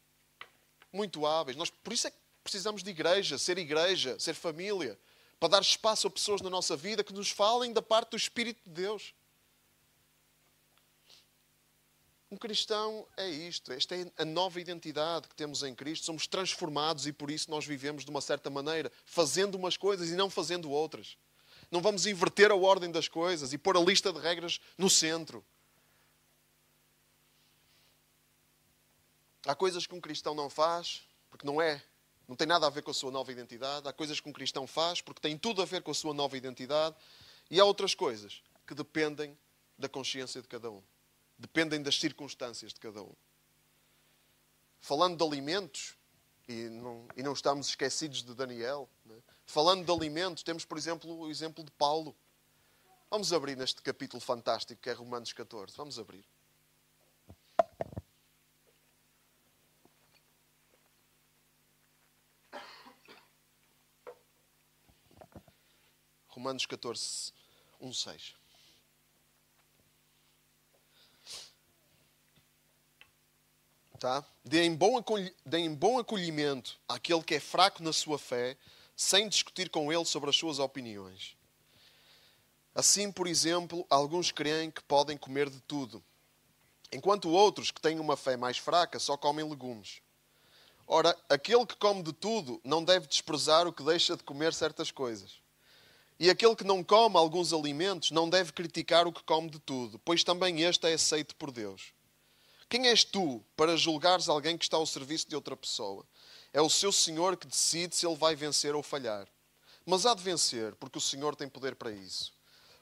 Muito 0.93 1.25
hábeis. 1.25 1.57
Nós, 1.57 1.69
por 1.69 1.91
isso 1.91 2.07
é 2.07 2.11
que 2.11 2.15
precisamos 2.41 2.81
de 2.81 2.89
igreja, 2.89 3.37
ser 3.37 3.57
igreja, 3.57 4.17
ser 4.17 4.33
família, 4.33 4.97
para 5.41 5.49
dar 5.49 5.61
espaço 5.61 6.07
a 6.07 6.09
pessoas 6.09 6.39
na 6.39 6.49
nossa 6.49 6.77
vida 6.77 7.03
que 7.03 7.11
nos 7.11 7.29
falem 7.29 7.73
da 7.73 7.81
parte 7.81 8.11
do 8.11 8.15
Espírito 8.15 8.61
de 8.63 8.71
Deus. 8.71 9.13
Um 12.31 12.37
cristão 12.37 13.05
é 13.17 13.29
isto, 13.29 13.73
esta 13.73 13.93
é 13.93 14.09
a 14.17 14.23
nova 14.23 14.61
identidade 14.61 15.27
que 15.27 15.35
temos 15.35 15.63
em 15.63 15.75
Cristo. 15.75 16.05
Somos 16.05 16.27
transformados 16.27 17.05
e 17.05 17.11
por 17.11 17.29
isso 17.29 17.51
nós 17.51 17.65
vivemos 17.65 18.05
de 18.05 18.09
uma 18.09 18.21
certa 18.21 18.49
maneira, 18.49 18.89
fazendo 19.03 19.55
umas 19.55 19.75
coisas 19.75 20.09
e 20.11 20.15
não 20.15 20.29
fazendo 20.29 20.71
outras. 20.71 21.17
Não 21.69 21.81
vamos 21.81 22.05
inverter 22.05 22.51
a 22.51 22.55
ordem 22.55 22.91
das 22.91 23.07
coisas 23.07 23.51
e 23.53 23.57
pôr 23.57 23.75
a 23.77 23.81
lista 23.81 24.11
de 24.13 24.19
regras 24.19 24.59
no 24.77 24.89
centro. 24.89 25.43
Há 29.45 29.55
coisas 29.55 29.85
que 29.85 29.95
um 29.95 30.01
cristão 30.01 30.33
não 30.33 30.49
faz, 30.49 31.07
porque 31.29 31.45
não 31.45 31.61
é, 31.61 31.81
não 32.27 32.35
tem 32.35 32.47
nada 32.47 32.67
a 32.67 32.69
ver 32.69 32.81
com 32.81 32.91
a 32.91 32.93
sua 32.93 33.11
nova 33.11 33.31
identidade. 33.31 33.87
Há 33.87 33.93
coisas 33.93 34.19
que 34.19 34.29
um 34.29 34.33
cristão 34.33 34.67
faz, 34.67 35.01
porque 35.01 35.21
tem 35.21 35.37
tudo 35.37 35.61
a 35.61 35.65
ver 35.65 35.81
com 35.81 35.91
a 35.91 35.93
sua 35.93 36.13
nova 36.13 36.35
identidade. 36.37 36.95
E 37.49 37.59
há 37.59 37.65
outras 37.65 37.95
coisas 37.95 38.41
que 38.65 38.73
dependem 38.73 39.37
da 39.77 39.87
consciência 39.87 40.41
de 40.41 40.47
cada 40.47 40.69
um. 40.69 40.83
Dependem 41.37 41.81
das 41.81 41.99
circunstâncias 41.99 42.73
de 42.73 42.79
cada 42.79 43.01
um. 43.01 43.13
Falando 44.79 45.17
de 45.17 45.23
alimentos, 45.23 45.95
e 46.47 46.69
não, 46.69 47.07
e 47.15 47.23
não 47.23 47.33
estamos 47.33 47.69
esquecidos 47.69 48.23
de 48.23 48.33
Daniel, 48.33 48.89
né? 49.05 49.15
Falando 49.47 49.85
de 49.85 49.91
alimentos, 49.91 50.43
temos, 50.43 50.65
por 50.65 50.77
exemplo, 50.77 51.09
o 51.19 51.31
exemplo 51.31 51.63
de 51.63 51.71
Paulo. 51.71 52.15
Vamos 53.09 53.31
abrir 53.31 53.55
neste 53.55 53.81
capítulo 53.81 54.21
fantástico 54.21 54.79
que 54.81 54.89
é 54.89 54.93
Romanos 54.93 55.31
14. 55.31 55.75
Vamos 55.75 55.97
abrir. 55.97 56.23
Romanos 66.27 66.65
14, 66.67 67.33
1, 67.81 67.93
6. 67.93 68.35
Tá? 73.97 74.23
Deem 74.45 74.75
bom, 74.75 75.03
deem 75.43 75.73
bom 75.73 75.97
acolhimento 75.97 76.79
àquele 76.87 77.23
que 77.23 77.33
é 77.33 77.39
fraco 77.39 77.81
na 77.81 77.91
sua 77.91 78.19
fé, 78.19 78.55
sem 78.97 79.29
discutir 79.29 79.69
com 79.69 79.93
ele 79.93 80.03
sobre 80.05 80.31
as 80.31 80.35
suas 80.35 80.57
opiniões. 80.57 81.37
Assim, 82.73 83.11
por 83.11 83.27
exemplo, 83.27 83.85
alguns 83.91 84.31
creem 84.31 84.71
que 84.71 84.81
podem 84.81 85.15
comer 85.15 85.51
de 85.51 85.61
tudo, 85.61 86.03
enquanto 86.91 87.29
outros, 87.29 87.69
que 87.69 87.79
têm 87.79 87.99
uma 87.99 88.17
fé 88.17 88.35
mais 88.35 88.57
fraca, 88.57 88.97
só 88.97 89.15
comem 89.15 89.47
legumes. 89.47 90.01
Ora, 90.87 91.15
aquele 91.29 91.65
que 91.65 91.75
come 91.75 92.01
de 92.01 92.11
tudo 92.11 92.59
não 92.63 92.83
deve 92.83 93.05
desprezar 93.05 93.67
o 93.67 93.73
que 93.73 93.83
deixa 93.83 94.17
de 94.17 94.23
comer 94.23 94.51
certas 94.53 94.89
coisas. 94.89 95.41
E 96.19 96.31
aquele 96.31 96.55
que 96.55 96.63
não 96.63 96.83
come 96.83 97.17
alguns 97.17 97.53
alimentos 97.53 98.09
não 98.09 98.27
deve 98.27 98.51
criticar 98.51 99.05
o 99.05 99.13
que 99.13 99.21
come 99.21 99.49
de 99.49 99.59
tudo, 99.59 99.99
pois 99.99 100.23
também 100.23 100.61
este 100.61 100.87
é 100.87 100.93
aceito 100.93 101.35
por 101.35 101.51
Deus. 101.51 101.93
Quem 102.67 102.87
és 102.87 103.03
tu 103.03 103.43
para 103.55 103.77
julgares 103.77 104.27
alguém 104.27 104.57
que 104.57 104.65
está 104.65 104.77
ao 104.77 104.85
serviço 104.85 105.29
de 105.29 105.35
outra 105.35 105.55
pessoa? 105.55 106.03
É 106.53 106.61
o 106.61 106.69
seu 106.69 106.91
Senhor 106.91 107.37
que 107.37 107.47
decide 107.47 107.95
se 107.95 108.05
ele 108.05 108.15
vai 108.15 108.35
vencer 108.35 108.75
ou 108.75 108.81
falhar. 108.81 109.27
Mas 109.85 110.05
há 110.05 110.13
de 110.13 110.23
vencer, 110.23 110.75
porque 110.75 110.97
o 110.97 111.01
Senhor 111.01 111.35
tem 111.35 111.47
poder 111.47 111.75
para 111.75 111.91
isso. 111.91 112.33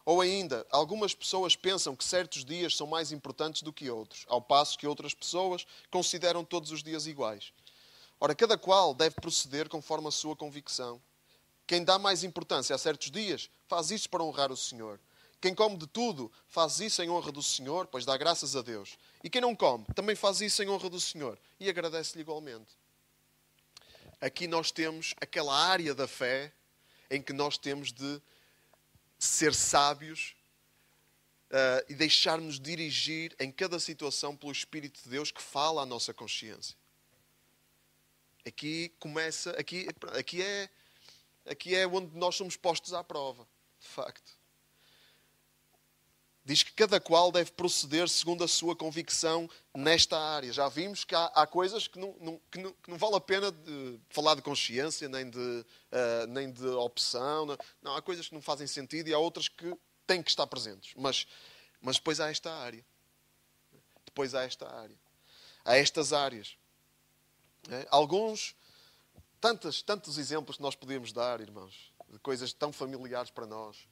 Ou 0.06 0.22
ainda, 0.22 0.66
algumas 0.70 1.16
pessoas 1.16 1.56
pensam 1.56 1.96
que 1.96 2.04
certos 2.04 2.46
dias 2.46 2.76
são 2.76 2.86
mais 2.86 3.12
importantes 3.12 3.64
do 3.64 3.74
que 3.74 3.90
outros, 3.90 4.24
ao 4.28 4.42
passo 4.42 4.78
que 4.78 4.86
outras 4.86 5.14
pessoas 5.16 5.66
consideram 5.90 6.46
todos 6.46 6.72
os 6.72 6.84
dias 6.84 7.08
iguais. 7.08 7.52
Ora, 8.20 8.36
cada 8.36 8.58
qual 8.58 8.94
deve 8.94 9.16
proceder 9.16 9.68
conforme 9.68 10.08
a 10.08 10.12
sua 10.12 10.36
convicção. 10.36 11.02
Quem 11.68 11.84
dá 11.84 11.98
mais 11.98 12.24
importância 12.24 12.76
a 12.76 12.78
certos 12.78 13.10
dias, 13.10 13.50
faz 13.68 13.90
isso 13.90 14.10
para 14.10 14.24
honrar 14.24 14.52
o 14.52 14.58
Senhor. 14.58 15.00
Quem 15.42 15.54
come 15.54 15.76
de 15.78 15.88
tudo, 15.88 16.32
faz 16.48 16.80
isso 16.80 17.02
em 17.02 17.10
honra 17.10 17.32
do 17.32 17.42
Senhor, 17.42 17.88
pois 17.88 18.06
dá 18.06 18.16
graças 18.16 18.56
a 18.56 18.62
Deus. 18.62 18.98
E 19.24 19.30
quem 19.30 19.42
não 19.42 19.56
come, 19.56 19.86
também 19.96 20.16
faz 20.16 20.40
isso 20.42 20.62
em 20.64 20.70
honra 20.70 20.90
do 20.90 21.00
Senhor 21.00 21.38
e 21.60 21.68
agradece-lhe 21.68 22.22
igualmente. 22.22 22.76
Aqui 24.22 24.48
nós 24.48 24.72
temos 24.72 25.14
aquela 25.20 25.56
área 25.56 25.94
da 25.94 26.08
fé 26.08 26.52
em 27.10 27.22
que 27.22 27.34
nós 27.34 27.58
temos 27.58 27.92
de 27.92 28.22
ser 29.18 29.54
sábios 29.54 30.36
uh, 31.52 31.86
e 31.90 31.96
deixar-nos 31.96 32.60
dirigir 32.60 33.36
em 33.40 33.52
cada 33.52 33.80
situação 33.80 34.36
pelo 34.36 34.52
Espírito 34.52 35.02
de 35.04 35.10
Deus 35.10 35.32
que 35.32 35.42
fala 35.42 35.84
à 35.84 35.86
nossa 35.86 36.14
consciência. 36.14 36.76
Aqui 38.46 38.94
começa, 39.00 39.52
aqui, 39.52 39.88
aqui 40.18 40.42
é, 40.42 40.70
aqui 41.46 41.76
é 41.76 41.88
onde 41.88 42.16
nós 42.16 42.36
somos 42.36 42.56
postos 42.56 42.94
à 42.94 43.04
prova, 43.04 43.48
de 43.80 43.88
facto 43.88 44.45
diz 46.46 46.62
que 46.62 46.72
cada 46.74 47.00
qual 47.00 47.32
deve 47.32 47.52
proceder 47.52 48.08
segundo 48.08 48.44
a 48.44 48.48
sua 48.48 48.76
convicção 48.76 49.50
nesta 49.74 50.18
área. 50.18 50.54
Já 50.54 50.70
vimos 50.70 51.04
que 51.04 51.16
há, 51.16 51.26
há 51.34 51.48
coisas 51.48 51.88
que 51.88 51.98
não, 51.98 52.16
não, 52.22 52.42
que, 52.52 52.60
não, 52.60 52.72
que 52.72 52.92
não, 52.92 52.98
vale 53.00 53.16
a 53.16 53.20
pena 53.20 53.52
de 53.52 54.00
falar 54.12 54.36
de 54.36 54.44
consciência, 54.44 55.10
nem 55.10 55.28
de, 55.28 55.40
uh, 55.40 56.28
nem 56.30 56.52
de 56.52 56.68
opção. 56.68 57.48
Não. 57.48 57.58
não, 57.82 57.96
há 57.96 58.02
coisas 58.02 58.28
que 58.28 58.36
não 58.36 58.44
fazem 58.44 58.68
sentido 58.68 59.10
e 59.10 59.14
há 59.14 59.18
outras 59.18 59.48
que 59.48 59.76
têm 60.06 60.22
que 60.22 60.30
estar 60.30 60.46
presentes. 60.46 60.94
Mas, 60.96 61.26
mas 61.82 61.96
depois 61.96 62.20
há 62.20 62.30
esta 62.30 62.54
área. 62.54 62.86
Depois 64.06 64.36
há 64.36 64.44
esta 64.44 64.72
área. 64.72 64.96
Há 65.66 65.76
estas 65.78 66.14
áreas. 66.14 66.56
É? 67.72 67.88
Alguns, 67.90 68.56
tantos, 69.42 69.82
tantos 69.82 70.20
exemplos 70.20 70.58
que 70.58 70.62
nós 70.62 70.76
podemos 70.76 71.12
dar, 71.12 71.42
irmãos, 71.42 71.92
de 72.08 72.20
coisas 72.20 72.54
tão 72.54 72.72
familiares 72.72 73.32
para 73.32 73.48
nós. 73.48 73.88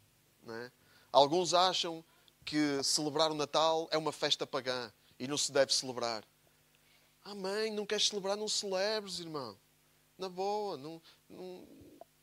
É? 0.48 0.72
Alguns 1.12 1.56
acham 1.56 2.06
que 2.44 2.84
celebrar 2.84 3.32
o 3.32 3.36
Natal 3.36 3.88
é 3.92 3.98
uma 3.98 4.12
festa 4.12 4.46
pagã 4.46 4.92
e 5.18 5.28
não 5.28 5.38
se 5.38 5.52
deve 5.52 5.74
celebrar. 5.74 6.24
Ah, 7.24 7.34
mãe, 7.34 7.72
não 7.72 7.86
queres 7.86 8.10
celebrar? 8.10 8.36
Não 8.36 8.48
celebres, 8.48 9.20
irmão. 9.20 9.58
Na 10.18 10.28
boa. 10.28 10.78
Não, 10.78 11.02
não... 11.30 11.68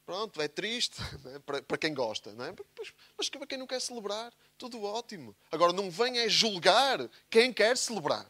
Pronto, 0.04 0.42
é 0.42 0.48
triste 0.48 1.00
né? 1.24 1.38
para, 1.40 1.62
para, 1.62 1.78
quem 1.78 1.94
gosta. 1.94 2.33
Não 2.33 2.44
é? 2.44 2.54
mas, 2.78 2.92
mas 3.16 3.28
para 3.28 3.46
quem 3.46 3.59
não 3.59 3.66
quer 3.66 3.80
celebrar, 3.80 4.33
tudo 4.59 4.83
ótimo. 4.83 5.35
Agora, 5.50 5.72
não 5.72 5.90
venha 5.90 6.28
julgar 6.28 7.09
quem 7.30 7.52
quer 7.52 7.76
celebrar. 7.76 8.26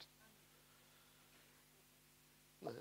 É? 2.67 2.73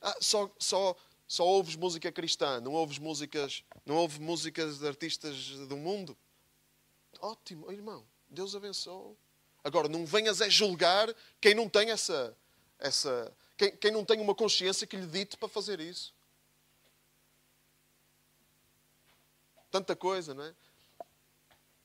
Ah, 0.00 0.16
só, 0.20 0.50
só, 0.58 0.96
só 1.26 1.46
ouves 1.46 1.76
música 1.76 2.12
cristã, 2.12 2.60
não 2.60 2.72
ouves 2.72 2.98
músicas, 2.98 3.64
não 3.84 3.96
ouves 3.96 4.18
músicas 4.18 4.78
de 4.78 4.86
artistas 4.86 5.50
do 5.68 5.76
mundo. 5.76 6.16
Ótimo, 7.20 7.70
irmão. 7.70 8.04
Deus 8.28 8.54
abençoe. 8.54 9.16
Agora, 9.62 9.88
não 9.88 10.06
venhas 10.06 10.40
a 10.40 10.48
julgar 10.48 11.12
quem 11.40 11.54
não 11.54 11.68
tem 11.68 11.90
essa. 11.90 12.36
essa 12.78 13.32
quem, 13.56 13.76
quem 13.76 13.90
não 13.90 14.04
tem 14.04 14.20
uma 14.20 14.34
consciência 14.34 14.86
que 14.86 14.96
lhe 14.96 15.06
dite 15.06 15.36
para 15.36 15.48
fazer 15.48 15.80
isso. 15.80 16.14
Tanta 19.70 19.96
coisa, 19.96 20.34
não 20.34 20.44
é? 20.44 20.54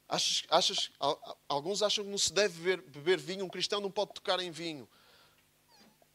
Achas, 0.07 0.43
achas, 0.49 0.91
alguns 1.47 1.81
acham 1.81 2.03
que 2.03 2.09
não 2.09 2.17
se 2.17 2.33
deve 2.33 2.59
beber, 2.59 2.81
beber 2.81 3.17
vinho, 3.17 3.45
um 3.45 3.49
cristão 3.49 3.79
não 3.79 3.89
pode 3.89 4.13
tocar 4.13 4.39
em 4.41 4.51
vinho. 4.51 4.87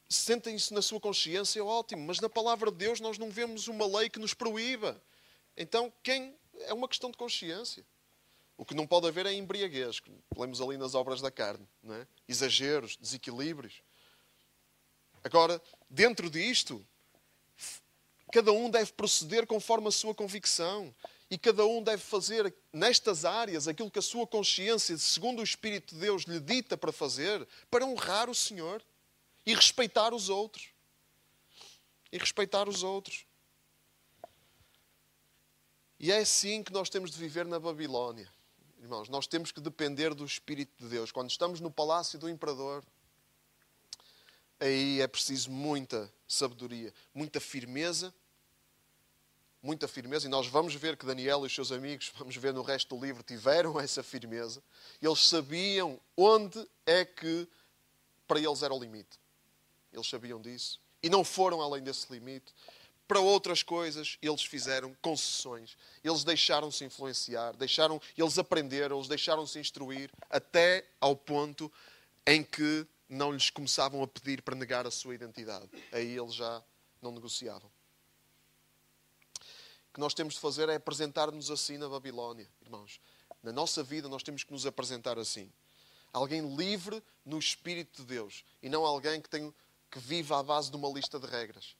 Sentem 0.09 0.55
isso 0.55 0.75
na 0.75 0.83
sua 0.83 1.01
consciência, 1.01 1.59
é 1.59 1.63
ótimo, 1.63 2.07
mas 2.07 2.21
na 2.21 2.29
palavra 2.29 2.71
de 2.71 2.77
Deus 2.77 3.01
nós 3.01 3.17
não 3.19 3.31
vemos 3.31 3.69
uma 3.69 3.87
lei 3.87 4.11
que 4.11 4.19
nos 4.19 4.35
proíba. 4.35 5.03
Então, 5.57 5.93
quem 6.03 6.37
é 6.61 6.75
uma 6.75 6.89
questão 6.89 7.11
de 7.11 7.17
consciência. 7.17 7.85
O 8.57 8.65
que 8.65 8.75
não 8.75 8.87
pode 8.87 9.07
haver 9.07 9.27
é 9.27 9.33
embriaguez, 9.33 10.01
que 10.01 10.11
lemos 10.37 10.61
ali 10.61 10.79
nas 10.79 10.95
obras 10.95 11.21
da 11.21 11.31
carne. 11.31 11.67
É? 11.89 12.07
Exageros, 12.27 12.97
desequilíbrios. 12.97 13.83
Agora, 15.23 15.61
dentro 15.91 16.31
disto, 16.31 16.85
cada 18.33 18.53
um 18.53 18.71
deve 18.71 18.93
proceder 18.93 19.47
conforme 19.47 19.89
a 19.89 19.93
sua 19.93 20.15
convicção. 20.15 20.95
E 21.29 21.37
cada 21.37 21.67
um 21.67 21.83
deve 21.83 22.03
fazer 22.03 22.55
nestas 22.73 23.25
áreas 23.25 23.67
aquilo 23.67 23.91
que 23.91 23.99
a 23.99 24.03
sua 24.03 24.27
consciência, 24.27 24.97
segundo 24.97 25.41
o 25.41 25.45
Espírito 25.45 25.95
de 25.95 26.01
Deus, 26.01 26.23
lhe 26.23 26.39
dita 26.39 26.77
para 26.77 26.93
fazer, 26.93 27.47
para 27.69 27.85
honrar 27.85 28.31
o 28.31 28.35
Senhor 28.35 28.81
e 29.45 29.53
respeitar 29.53 30.15
os 30.15 30.29
outros. 30.29 30.69
E 32.13 32.19
respeitar 32.19 32.69
os 32.69 32.85
outros. 32.85 33.27
E 35.99 36.13
é 36.13 36.19
assim 36.19 36.63
que 36.63 36.73
nós 36.73 36.89
temos 36.89 37.11
de 37.11 37.19
viver 37.19 37.45
na 37.45 37.59
Babilónia. 37.59 38.31
Irmãos, 38.87 39.09
nós 39.09 39.27
temos 39.27 39.51
que 39.51 39.61
depender 39.61 40.15
do 40.15 40.25
Espírito 40.25 40.73
de 40.79 40.89
Deus. 40.89 41.11
Quando 41.11 41.29
estamos 41.29 41.59
no 41.59 41.73
palácio 41.73 42.21
do 42.21 42.29
imperador, 42.29 42.85
aí 44.61 45.01
é 45.01 45.09
preciso 45.09 45.51
muita 45.51 46.09
sabedoria, 46.29 46.95
muita 47.13 47.41
firmeza, 47.41 48.15
muita 49.61 49.89
firmeza. 49.89 50.29
E 50.29 50.31
nós 50.31 50.47
vamos 50.47 50.73
ver 50.77 50.97
que 50.97 51.05
Daniel 51.05 51.43
e 51.43 51.47
os 51.47 51.53
seus 51.53 51.73
amigos, 51.73 52.13
vamos 52.17 52.37
ver 52.37 52.55
no 52.55 52.63
resto 52.63 52.95
do 52.95 53.05
livro, 53.05 53.25
tiveram 53.25 53.75
essa 53.83 54.05
firmeza. 54.05 54.63
Eles 55.03 55.19
sabiam 55.19 55.99
onde 56.17 56.65
é 56.87 57.05
que 57.05 57.49
para 58.25 58.39
eles 58.39 58.63
era 58.63 58.73
o 58.73 58.79
limite. 58.79 59.19
Eles 59.93 60.07
sabiam 60.07 60.41
disso. 60.41 60.81
E 61.03 61.11
não 61.11 61.25
foram 61.25 61.61
além 61.61 61.83
desse 61.83 62.07
limite 62.13 62.55
para 63.07 63.21
outras 63.21 63.63
coisas 63.63 64.19
eles 64.21 64.43
fizeram 64.43 64.95
concessões. 65.01 65.77
Eles 66.03 66.25
deixaram-se 66.25 66.85
influenciar, 66.85 67.53
deixaram, 67.57 68.01
eles 68.17 68.39
aprenderam, 68.39 68.97
eles 68.97 69.09
deixaram-se 69.09 69.59
instruir 69.59 70.11
até 70.29 70.85
ao 71.01 71.17
ponto 71.17 71.71
em 72.27 72.43
que 72.43 72.87
não 73.09 73.33
lhes 73.33 73.51
começavam 73.51 74.03
a 74.03 74.07
pedir 74.07 74.43
para 74.43 74.55
negar 74.55 74.87
a 74.87 74.91
sua 74.91 75.15
identidade. 75.15 75.69
Aí 75.93 76.19
eles 76.19 76.35
já 76.35 76.63
não 77.01 77.13
negociavam. 77.13 77.71
O 79.91 79.95
que 79.95 80.01
nós 80.01 80.13
temos 80.13 80.35
de 80.35 80.41
fazer 80.41 80.69
é 80.69 80.75
apresentar-nos 80.75 81.51
assim 81.51 81.79
na 81.79 81.89
Babilónia, 81.89 82.49
irmãos. 82.61 83.01
Na 83.43 83.53
nossa 83.53 83.83
vida 83.83 84.09
nós 84.09 84.23
temos 84.23 84.43
que 84.43 84.53
nos 84.53 84.67
apresentar 84.67 85.19
assim. 85.19 85.51
Alguém 86.13 86.55
livre 86.57 87.03
no 87.25 87.39
Espírito 87.39 88.03
de 88.03 88.09
Deus 88.09 88.45
e 88.63 88.69
não 88.69 88.85
alguém 88.85 89.21
que, 89.21 89.29
tem, 89.29 89.55
que 89.91 89.99
vive 89.99 90.33
à 90.35 90.43
base 90.43 90.71
de 90.71 90.77
uma 90.77 90.89
lista 90.89 91.19
de 91.19 91.27
regras. 91.27 91.77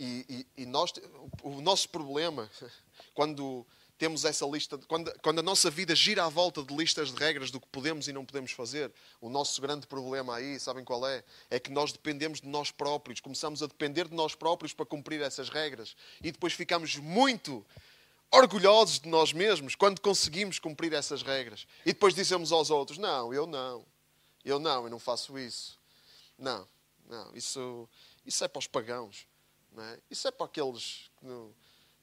E, 0.00 0.46
e, 0.56 0.62
e 0.62 0.66
nós, 0.66 0.94
o 1.42 1.60
nosso 1.60 1.90
problema, 1.90 2.50
quando 3.12 3.66
temos 4.00 4.24
essa 4.24 4.46
lista. 4.46 4.78
Quando, 4.88 5.12
quando 5.20 5.40
a 5.40 5.42
nossa 5.42 5.70
vida 5.70 5.94
gira 5.94 6.24
à 6.24 6.28
volta 6.30 6.62
de 6.62 6.74
listas 6.74 7.12
de 7.12 7.20
regras 7.20 7.50
do 7.50 7.60
que 7.60 7.66
podemos 7.68 8.08
e 8.08 8.14
não 8.14 8.24
podemos 8.24 8.50
fazer, 8.50 8.90
o 9.20 9.28
nosso 9.28 9.60
grande 9.60 9.86
problema 9.86 10.36
aí, 10.36 10.58
sabem 10.58 10.82
qual 10.82 11.06
é? 11.06 11.22
É 11.50 11.60
que 11.60 11.70
nós 11.70 11.92
dependemos 11.92 12.40
de 12.40 12.48
nós 12.48 12.70
próprios. 12.70 13.20
Começamos 13.20 13.62
a 13.62 13.66
depender 13.66 14.08
de 14.08 14.14
nós 14.14 14.34
próprios 14.34 14.72
para 14.72 14.86
cumprir 14.86 15.20
essas 15.20 15.50
regras. 15.50 15.94
E 16.22 16.32
depois 16.32 16.54
ficamos 16.54 16.96
muito 16.96 17.64
orgulhosos 18.30 19.00
de 19.00 19.08
nós 19.10 19.34
mesmos 19.34 19.74
quando 19.74 20.00
conseguimos 20.00 20.58
cumprir 20.58 20.94
essas 20.94 21.22
regras. 21.22 21.66
E 21.84 21.92
depois 21.92 22.14
dizemos 22.14 22.52
aos 22.52 22.70
outros: 22.70 22.96
Não, 22.96 23.34
eu 23.34 23.46
não. 23.46 23.84
Eu 24.42 24.58
não, 24.58 24.84
eu 24.84 24.90
não 24.90 24.98
faço 24.98 25.38
isso. 25.38 25.78
Não, 26.38 26.66
não, 27.06 27.36
isso, 27.36 27.86
isso 28.24 28.42
é 28.42 28.48
para 28.48 28.60
os 28.60 28.66
pagãos. 28.66 29.28
Não 29.72 29.82
é? 29.82 29.98
Isso 30.10 30.26
é 30.28 30.30
para 30.30 30.46
aqueles 30.46 31.10
que 31.18 31.26
não 31.26 31.54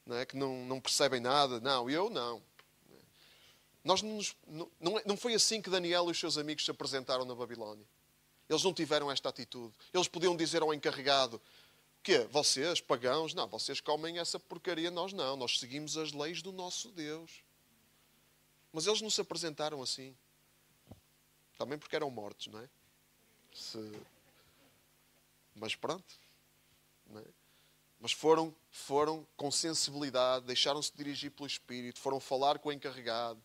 não, 0.07 0.15
é? 0.15 0.25
que 0.25 0.37
não, 0.37 0.65
não 0.65 0.79
percebem 0.79 1.19
nada. 1.19 1.59
Não, 1.59 1.89
eu 1.89 2.09
não. 2.09 2.41
Nós 3.83 4.01
não, 4.01 4.19
não, 4.79 5.01
não 5.05 5.17
foi 5.17 5.33
assim 5.33 5.61
que 5.61 5.69
Daniel 5.69 6.07
e 6.07 6.11
os 6.11 6.19
seus 6.19 6.37
amigos 6.37 6.65
se 6.65 6.71
apresentaram 6.71 7.25
na 7.25 7.35
Babilónia. 7.35 7.85
Eles 8.49 8.63
não 8.63 8.73
tiveram 8.73 9.11
esta 9.11 9.29
atitude. 9.29 9.73
Eles 9.93 10.07
podiam 10.07 10.35
dizer 10.35 10.61
ao 10.61 10.73
encarregado: 10.73 11.41
que 12.01 12.19
Vocês, 12.25 12.79
pagãos, 12.79 13.33
não, 13.33 13.47
vocês 13.47 13.81
comem 13.81 14.19
essa 14.19 14.39
porcaria, 14.39 14.89
nós 14.89 15.11
não. 15.13 15.35
Nós 15.35 15.59
seguimos 15.59 15.97
as 15.97 16.13
leis 16.13 16.41
do 16.41 16.51
nosso 16.51 16.89
Deus. 16.91 17.43
Mas 18.71 18.87
eles 18.87 19.01
não 19.01 19.09
se 19.09 19.19
apresentaram 19.19 19.81
assim. 19.81 20.15
Também 21.57 21.77
porque 21.77 21.95
eram 21.95 22.09
mortos, 22.09 22.47
não 22.47 22.59
é? 22.59 22.69
Se... 23.53 23.91
Mas 25.55 25.75
pronto. 25.75 26.13
Não 27.07 27.19
é? 27.19 27.25
Mas 27.99 28.11
foram, 28.11 28.55
foram 28.69 29.25
com 29.35 29.51
sensibilidade, 29.51 30.45
deixaram-se 30.45 30.95
dirigir 30.95 31.31
pelo 31.31 31.47
Espírito, 31.47 31.99
foram 31.99 32.19
falar 32.19 32.59
com 32.59 32.69
o 32.69 32.71
encarregado, 32.71 33.43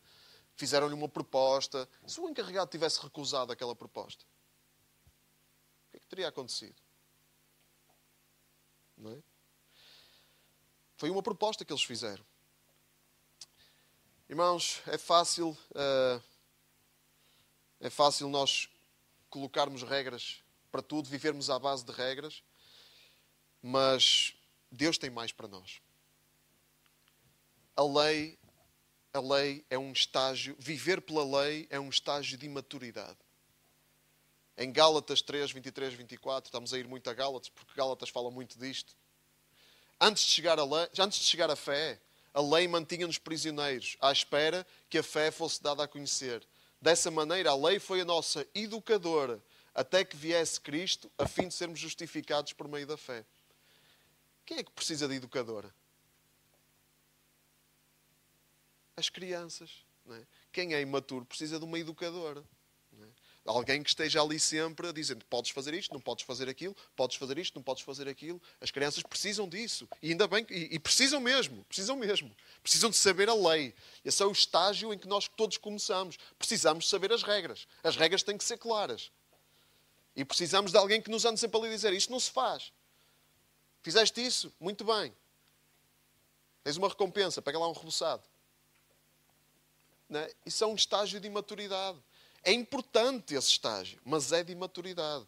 fizeram-lhe 0.57 0.95
uma 0.95 1.09
proposta. 1.09 1.89
Se 2.07 2.21
o 2.21 2.29
encarregado 2.29 2.71
tivesse 2.71 3.01
recusado 3.01 3.51
aquela 3.51 3.75
proposta, 3.75 4.25
o 5.87 5.91
que, 5.91 5.97
é 5.97 6.01
que 6.01 6.07
teria 6.07 6.29
acontecido? 6.29 6.77
Não 8.97 9.13
é? 9.13 9.19
Foi 10.97 11.11
uma 11.11 11.23
proposta 11.23 11.65
que 11.65 11.73
eles 11.73 11.83
fizeram. 11.83 12.25
Irmãos, 14.29 14.81
é 14.87 14.97
fácil, 14.97 15.51
uh, 15.73 16.23
é 17.81 17.91
fácil 17.91 18.29
nós 18.29 18.69
colocarmos 19.29 19.83
regras 19.83 20.43
para 20.71 20.81
tudo, 20.81 21.09
vivermos 21.09 21.51
à 21.51 21.59
base 21.59 21.85
de 21.85 21.93
regras, 21.93 22.43
mas 23.61 24.35
Deus 24.73 24.97
tem 24.97 25.11
mais 25.11 25.31
para 25.31 25.47
nós. 25.47 25.83
A 27.77 27.83
lei, 27.83 28.39
a 29.13 29.21
lei 29.21 29.65
é 29.69 29.79
um 29.79 29.93
estágio, 29.93 30.57
viver 30.59 31.03
pela 31.03 31.43
lei 31.43 31.67
é 31.69 31.79
um 31.79 31.91
estágio 31.91 32.39
de 32.39 32.47
imaturidade. 32.47 33.19
Em 34.57 34.73
Gálatas 34.73 35.21
3, 35.21 35.53
23, 35.53 35.93
24, 35.93 36.49
estamos 36.49 36.73
a 36.73 36.79
ir 36.79 36.89
muito 36.89 37.09
a 37.09 37.15
Gálatas, 37.15 37.51
porque 37.51 37.73
Gálatas 37.75 38.09
fala 38.09 38.31
muito 38.31 38.59
disto. 38.59 38.97
Antes 40.01 40.25
de 40.25 40.31
chegar 40.31 40.59
a, 40.59 40.65
lei, 40.65 40.89
antes 40.99 41.19
de 41.19 41.25
chegar 41.25 41.51
a 41.51 41.57
fé, 41.57 42.01
a 42.33 42.41
lei 42.41 42.67
mantinha-nos 42.67 43.19
prisioneiros, 43.19 43.97
à 44.01 44.11
espera 44.11 44.67
que 44.89 44.99
a 44.99 45.03
fé 45.03 45.31
fosse 45.31 45.63
dada 45.63 45.85
a 45.85 45.89
conhecer. 45.89 46.47
Dessa 46.81 47.11
maneira, 47.11 47.51
a 47.51 47.57
lei 47.57 47.79
foi 47.79 48.01
a 48.01 48.05
nossa 48.05 48.47
educadora, 48.55 49.43
até 49.75 50.05
que 50.05 50.17
viesse 50.17 50.61
Cristo, 50.61 51.11
a 51.19 51.29
fim 51.29 51.49
de 51.49 51.55
sermos 51.55 51.79
justificados 51.79 52.53
por 52.53 52.69
meio 52.69 52.87
da 52.87 52.97
fé. 52.97 53.25
Quem 54.53 54.59
é 54.59 54.63
que 54.65 54.71
precisa 54.73 55.09
de 55.09 55.15
educadora? 55.15 55.75
As 58.95 59.09
crianças. 59.09 59.71
É? 60.11 60.27
Quem 60.53 60.75
é 60.75 60.81
imaturo 60.83 61.25
precisa 61.25 61.59
de 61.59 61.65
uma 61.65 61.79
educadora. 61.79 62.45
É? 63.01 63.07
Alguém 63.47 63.83
que 63.83 63.89
esteja 63.89 64.21
ali 64.21 64.39
sempre 64.39 64.93
dizendo 64.93 65.25
podes 65.25 65.51
fazer 65.53 65.73
isto, 65.73 65.95
não 65.95 66.03
podes 66.03 66.27
fazer 66.27 66.51
aquilo, 66.51 66.77
podes 66.95 67.17
fazer 67.17 67.39
isto, 67.39 67.55
não 67.55 67.63
podes 67.63 67.83
fazer 67.83 68.07
aquilo. 68.07 68.43
As 68.61 68.71
crianças 68.71 69.03
precisam 69.03 69.49
disso. 69.49 69.89
E 70.03 70.11
ainda 70.11 70.27
bem, 70.27 70.47
e, 70.51 70.75
e 70.75 70.79
precisam 70.79 71.19
mesmo, 71.19 71.65
precisam 71.65 71.97
mesmo. 71.97 72.31
Precisam 72.63 72.91
de 72.91 72.97
saber 72.97 73.31
a 73.31 73.35
lei. 73.35 73.75
Esse 74.05 74.23
é 74.23 74.27
o 74.27 74.33
estágio 74.33 74.93
em 74.93 74.99
que 74.99 75.09
nós 75.09 75.29
todos 75.29 75.57
começamos. 75.57 76.19
Precisamos 76.39 76.91
saber 76.91 77.11
as 77.11 77.23
regras. 77.23 77.67
As 77.83 77.97
regras 77.97 78.23
têm 78.23 78.37
que 78.37 78.45
ser 78.45 78.59
claras. 78.59 79.11
E 80.15 80.27
precisamos 80.27 80.73
de 80.73 80.77
alguém 80.77 81.01
que 81.01 81.11
nos 81.11 81.25
ande 81.25 81.41
sempre 81.41 81.59
ali 81.59 81.71
dizer 81.71 81.95
isto 81.95 82.13
não 82.13 82.21
se 82.21 82.31
faz. 82.31 82.71
Fizeste 83.83 84.25
isso? 84.25 84.53
Muito 84.61 84.85
bem. 84.85 85.15
Tens 86.63 86.77
uma 86.77 86.89
recompensa, 86.89 87.43
pega 87.43 87.59
lá 87.59 87.69
um 87.69 87.73
reboçado. 87.73 88.23
É? 90.11 90.35
Isso 90.47 90.63
é 90.63 90.67
um 90.67 90.75
estágio 90.75 91.19
de 91.19 91.27
imaturidade. 91.27 91.99
É 92.45 92.53
importante 92.53 93.35
esse 93.35 93.49
estágio, 93.49 94.01
mas 94.05 94.33
é 94.33 94.45
de 94.45 94.53
imaturidade. 94.53 95.27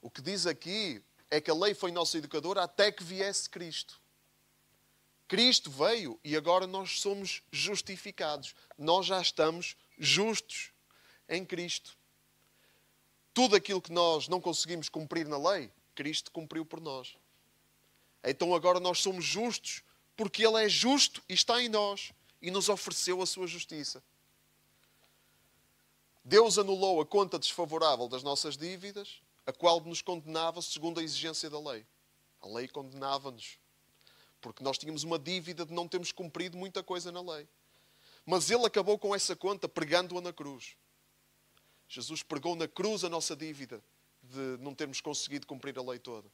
O 0.00 0.10
que 0.10 0.22
diz 0.22 0.46
aqui 0.46 1.02
é 1.30 1.40
que 1.40 1.50
a 1.50 1.54
lei 1.54 1.74
foi 1.74 1.90
nossa 1.90 2.16
educadora 2.18 2.62
até 2.62 2.90
que 2.90 3.02
viesse 3.02 3.48
Cristo. 3.50 4.00
Cristo 5.28 5.70
veio 5.70 6.18
e 6.22 6.36
agora 6.36 6.66
nós 6.66 7.00
somos 7.00 7.42
justificados. 7.50 8.54
Nós 8.78 9.06
já 9.06 9.20
estamos 9.20 9.76
justos 9.98 10.70
em 11.28 11.44
Cristo. 11.44 11.96
Tudo 13.34 13.56
aquilo 13.56 13.82
que 13.82 13.92
nós 13.92 14.28
não 14.28 14.40
conseguimos 14.40 14.88
cumprir 14.88 15.26
na 15.26 15.36
lei, 15.36 15.70
Cristo 15.96 16.30
cumpriu 16.30 16.64
por 16.64 16.78
nós. 16.78 17.16
Então 18.22 18.54
agora 18.54 18.78
nós 18.78 19.00
somos 19.00 19.24
justos 19.24 19.82
porque 20.14 20.46
Ele 20.46 20.62
é 20.62 20.68
justo 20.68 21.22
e 21.28 21.34
está 21.34 21.60
em 21.60 21.68
nós 21.68 22.12
e 22.40 22.50
nos 22.50 22.68
ofereceu 22.68 23.20
a 23.22 23.26
sua 23.26 23.46
justiça. 23.46 24.02
Deus 26.22 26.58
anulou 26.58 27.00
a 27.00 27.06
conta 27.06 27.38
desfavorável 27.38 28.08
das 28.08 28.22
nossas 28.22 28.56
dívidas, 28.56 29.22
a 29.46 29.52
qual 29.52 29.80
nos 29.80 30.02
condenava 30.02 30.60
segundo 30.60 31.00
a 31.00 31.02
exigência 31.02 31.48
da 31.48 31.58
lei. 31.58 31.86
A 32.40 32.48
lei 32.48 32.68
condenava-nos, 32.68 33.58
porque 34.40 34.62
nós 34.62 34.76
tínhamos 34.76 35.02
uma 35.02 35.18
dívida 35.18 35.64
de 35.64 35.72
não 35.72 35.88
termos 35.88 36.12
cumprido 36.12 36.58
muita 36.58 36.82
coisa 36.82 37.10
na 37.10 37.22
lei. 37.22 37.48
Mas 38.24 38.50
Ele 38.50 38.66
acabou 38.66 38.98
com 38.98 39.14
essa 39.14 39.36
conta 39.36 39.68
pregando-a 39.68 40.20
na 40.20 40.32
cruz. 40.32 40.76
Jesus 41.88 42.22
pregou 42.22 42.56
na 42.56 42.66
cruz 42.66 43.04
a 43.04 43.08
nossa 43.08 43.36
dívida 43.36 43.82
de 44.30 44.62
não 44.62 44.74
termos 44.74 45.00
conseguido 45.00 45.46
cumprir 45.46 45.78
a 45.78 45.82
lei 45.82 45.98
toda. 45.98 46.28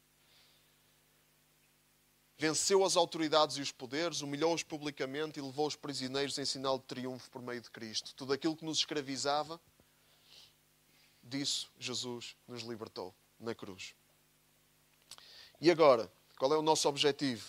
Venceu 2.39 2.85
as 2.85 2.97
autoridades 2.97 3.57
e 3.57 3.61
os 3.61 3.71
poderes, 3.71 4.21
humilhou-os 4.21 4.63
publicamente 4.63 5.39
e 5.39 5.43
levou 5.43 5.67
os 5.67 5.77
prisioneiros 5.77 6.37
em 6.39 6.45
sinal 6.45 6.79
de 6.79 6.85
triunfo 6.85 7.31
por 7.31 7.41
meio 7.41 7.61
de 7.61 7.71
Cristo. 7.71 8.15
Tudo 8.15 8.33
aquilo 8.33 8.57
que 8.57 8.65
nos 8.65 8.79
escravizava, 8.79 9.61
disso 11.23 11.71
Jesus 11.79 12.37
nos 12.49 12.63
libertou 12.63 13.15
na 13.39 13.55
cruz. 13.55 13.95
E 15.61 15.71
agora, 15.71 16.11
qual 16.37 16.53
é 16.53 16.59
o 16.59 16.63
nosso 16.63 16.89
objetivo? 16.89 17.49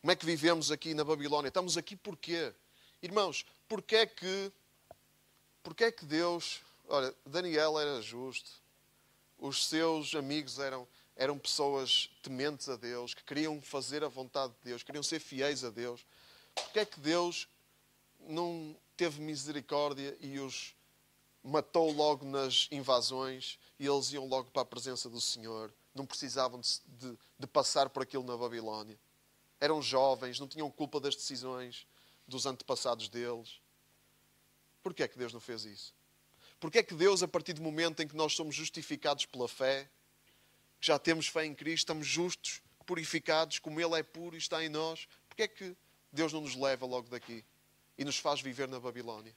Como 0.00 0.10
é 0.10 0.16
que 0.16 0.26
vivemos 0.26 0.70
aqui 0.72 0.94
na 0.94 1.04
Babilónia? 1.04 1.48
Estamos 1.48 1.76
aqui 1.76 1.94
porquê? 1.94 2.52
Irmãos, 3.02 3.46
porquê 3.68 3.96
é 3.96 4.06
que, 4.06 4.52
porquê 5.62 5.84
é 5.84 5.92
que 5.92 6.04
Deus. 6.04 6.62
Olha, 6.88 7.14
Daniel 7.24 7.78
era 7.78 8.02
justo, 8.02 8.59
os 9.40 9.66
seus 9.66 10.14
amigos 10.14 10.58
eram, 10.58 10.86
eram 11.16 11.38
pessoas 11.38 12.10
tementes 12.22 12.68
a 12.68 12.76
Deus, 12.76 13.14
que 13.14 13.24
queriam 13.24 13.60
fazer 13.60 14.04
a 14.04 14.08
vontade 14.08 14.52
de 14.52 14.70
Deus, 14.70 14.82
queriam 14.82 15.02
ser 15.02 15.18
fiéis 15.18 15.64
a 15.64 15.70
Deus. 15.70 16.04
Porque 16.54 16.80
é 16.80 16.84
que 16.84 17.00
Deus 17.00 17.48
não 18.20 18.76
teve 18.96 19.20
misericórdia 19.20 20.16
e 20.20 20.38
os 20.38 20.74
matou 21.42 21.90
logo 21.90 22.24
nas 22.26 22.68
invasões 22.70 23.58
e 23.78 23.86
eles 23.86 24.12
iam 24.12 24.26
logo 24.26 24.50
para 24.50 24.62
a 24.62 24.66
presença 24.66 25.08
do 25.08 25.20
Senhor? 25.20 25.72
Não 25.94 26.04
precisavam 26.04 26.60
de, 26.60 26.80
de, 26.86 27.18
de 27.38 27.46
passar 27.46 27.88
por 27.88 28.02
aquilo 28.02 28.24
na 28.24 28.36
Babilónia. 28.36 28.98
Eram 29.58 29.80
jovens, 29.80 30.38
não 30.38 30.46
tinham 30.46 30.70
culpa 30.70 31.00
das 31.00 31.16
decisões 31.16 31.86
dos 32.28 32.46
antepassados 32.46 33.08
deles. 33.08 33.60
Porquê 34.82 35.02
é 35.02 35.08
que 35.08 35.18
Deus 35.18 35.32
não 35.32 35.40
fez 35.40 35.64
isso? 35.64 35.94
Porque 36.60 36.78
é 36.78 36.82
que 36.82 36.94
Deus, 36.94 37.22
a 37.22 37.28
partir 37.28 37.54
do 37.54 37.62
momento 37.62 38.02
em 38.02 38.06
que 38.06 38.14
nós 38.14 38.34
somos 38.34 38.54
justificados 38.54 39.24
pela 39.24 39.48
fé, 39.48 39.88
que 40.78 40.86
já 40.86 40.98
temos 40.98 41.26
fé 41.26 41.46
em 41.46 41.54
Cristo, 41.54 41.78
estamos 41.78 42.06
justos, 42.06 42.62
purificados, 42.84 43.58
como 43.58 43.80
Ele 43.80 43.98
é 43.98 44.02
puro 44.02 44.36
e 44.36 44.38
está 44.38 44.62
em 44.62 44.68
nós, 44.68 45.08
porque 45.28 45.44
é 45.44 45.48
que 45.48 45.74
Deus 46.12 46.32
não 46.32 46.42
nos 46.42 46.54
leva 46.54 46.84
logo 46.84 47.08
daqui 47.08 47.44
e 47.96 48.04
nos 48.04 48.18
faz 48.18 48.40
viver 48.40 48.68
na 48.68 48.78
Babilónia? 48.78 49.34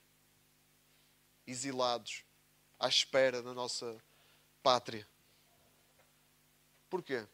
Exilados, 1.48 2.26
à 2.80 2.88
espera 2.88 3.42
da 3.42 3.54
nossa 3.54 3.98
pátria. 4.62 5.08
Porquê? 6.90 7.26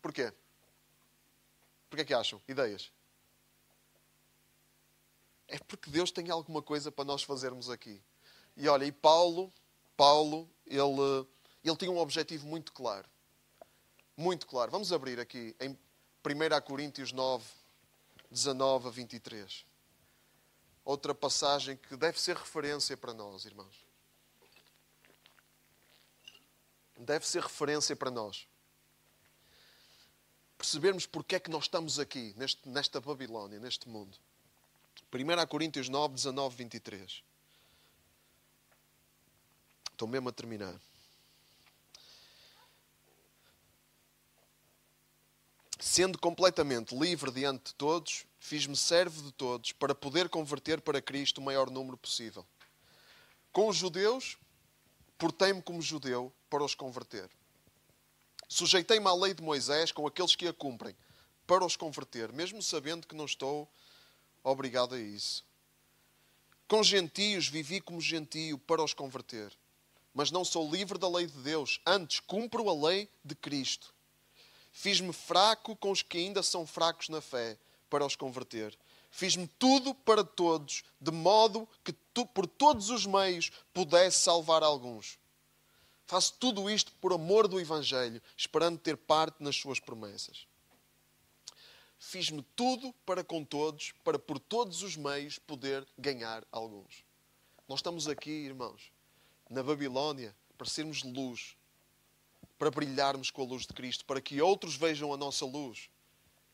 Porquê? 0.00 0.32
Porquê 1.90 2.04
que 2.04 2.14
acham? 2.14 2.40
Ideias? 2.46 2.92
É 5.48 5.58
porque 5.58 5.90
Deus 5.90 6.10
tem 6.10 6.30
alguma 6.30 6.60
coisa 6.60 6.90
para 6.90 7.04
nós 7.04 7.22
fazermos 7.22 7.70
aqui. 7.70 8.02
E 8.56 8.68
olha, 8.68 8.84
e 8.84 8.92
Paulo, 8.92 9.52
Paulo, 9.96 10.48
ele, 10.66 11.26
ele 11.64 11.76
tinha 11.76 11.90
um 11.90 11.98
objetivo 11.98 12.46
muito 12.46 12.72
claro. 12.72 13.08
Muito 14.16 14.46
claro. 14.46 14.70
Vamos 14.70 14.92
abrir 14.92 15.20
aqui 15.20 15.54
em 15.60 15.70
1 15.70 16.60
Coríntios 16.64 17.12
9, 17.12 17.44
19 18.30 18.88
a 18.88 18.90
23. 18.90 19.64
Outra 20.84 21.14
passagem 21.14 21.76
que 21.76 21.96
deve 21.96 22.20
ser 22.20 22.36
referência 22.36 22.96
para 22.96 23.12
nós, 23.12 23.44
irmãos. 23.44 23.84
Deve 26.98 27.26
ser 27.26 27.42
referência 27.42 27.94
para 27.94 28.10
nós. 28.10 28.48
Percebermos 30.56 31.06
porque 31.06 31.36
é 31.36 31.40
que 31.40 31.50
nós 31.50 31.64
estamos 31.64 31.98
aqui, 31.98 32.32
neste, 32.36 32.66
nesta 32.68 33.00
Babilónia, 33.00 33.58
neste 33.60 33.88
mundo. 33.88 34.16
1 35.12 35.46
Coríntios 35.46 35.88
9, 35.88 36.14
19, 36.14 36.56
23. 36.56 37.22
Estou 39.92 40.06
mesmo 40.06 40.28
a 40.28 40.32
terminar. 40.32 40.74
Sendo 45.78 46.18
completamente 46.18 46.94
livre 46.94 47.30
diante 47.30 47.66
de 47.66 47.74
todos, 47.74 48.26
fiz-me 48.38 48.76
servo 48.76 49.22
de 49.22 49.32
todos 49.32 49.72
para 49.72 49.94
poder 49.94 50.28
converter 50.28 50.80
para 50.80 51.00
Cristo 51.00 51.38
o 51.38 51.44
maior 51.44 51.70
número 51.70 51.96
possível. 51.96 52.46
Com 53.52 53.68
os 53.68 53.76
judeus, 53.76 54.36
portei-me 55.16 55.62
como 55.62 55.80
judeu 55.80 56.32
para 56.50 56.64
os 56.64 56.74
converter. 56.74 57.30
Sujeitei-me 58.48 59.06
à 59.06 59.14
lei 59.14 59.32
de 59.32 59.42
Moisés 59.42 59.92
com 59.92 60.06
aqueles 60.06 60.36
que 60.36 60.46
a 60.46 60.52
cumprem, 60.52 60.96
para 61.46 61.64
os 61.64 61.76
converter, 61.76 62.32
mesmo 62.32 62.62
sabendo 62.62 63.06
que 63.06 63.14
não 63.14 63.24
estou 63.24 63.68
obrigado 64.50 64.94
a 64.94 64.98
isso. 64.98 65.44
Com 66.66 66.82
gentios 66.82 67.48
vivi 67.48 67.80
como 67.80 68.00
gentio 68.00 68.58
para 68.58 68.82
os 68.82 68.94
converter 68.94 69.56
mas 70.16 70.30
não 70.30 70.46
sou 70.46 70.70
livre 70.70 70.96
da 70.96 71.06
lei 71.06 71.26
de 71.26 71.38
Deus. 71.40 71.78
Antes, 71.84 72.20
cumpro 72.20 72.70
a 72.70 72.88
lei 72.88 73.06
de 73.22 73.34
Cristo. 73.34 73.94
Fiz-me 74.72 75.12
fraco 75.12 75.76
com 75.76 75.90
os 75.90 76.00
que 76.00 76.16
ainda 76.16 76.42
são 76.42 76.66
fracos 76.66 77.10
na 77.10 77.20
fé, 77.20 77.58
para 77.90 78.04
os 78.04 78.16
converter. 78.16 78.76
Fiz-me 79.10 79.46
tudo 79.46 79.94
para 79.94 80.24
todos, 80.24 80.84
de 80.98 81.10
modo 81.10 81.68
que 81.84 81.92
tu, 81.92 82.24
por 82.24 82.46
todos 82.46 82.88
os 82.88 83.04
meios 83.04 83.52
pudesse 83.74 84.22
salvar 84.22 84.62
alguns. 84.62 85.18
Faço 86.06 86.32
tudo 86.40 86.70
isto 86.70 86.92
por 86.94 87.12
amor 87.12 87.46
do 87.46 87.60
Evangelho, 87.60 88.22
esperando 88.38 88.78
ter 88.78 88.96
parte 88.96 89.42
nas 89.42 89.56
suas 89.56 89.78
promessas. 89.78 90.46
Fiz-me 91.98 92.42
tudo 92.54 92.92
para 93.04 93.24
com 93.24 93.44
todos, 93.44 93.92
para 94.04 94.18
por 94.18 94.38
todos 94.38 94.82
os 94.82 94.96
meios 94.96 95.38
poder 95.38 95.86
ganhar 95.96 96.46
alguns. 96.52 97.04
Nós 97.68 97.80
estamos 97.80 98.06
aqui, 98.06 98.30
irmãos, 98.30 98.92
na 99.48 99.62
Babilónia 99.62 100.34
para 100.56 100.68
sermos 100.68 101.02
luz, 101.02 101.56
para 102.58 102.70
brilharmos 102.70 103.30
com 103.30 103.42
a 103.42 103.44
luz 103.44 103.66
de 103.66 103.72
Cristo, 103.72 104.04
para 104.04 104.20
que 104.20 104.40
outros 104.40 104.76
vejam 104.76 105.12
a 105.12 105.16
nossa 105.16 105.44
luz 105.44 105.90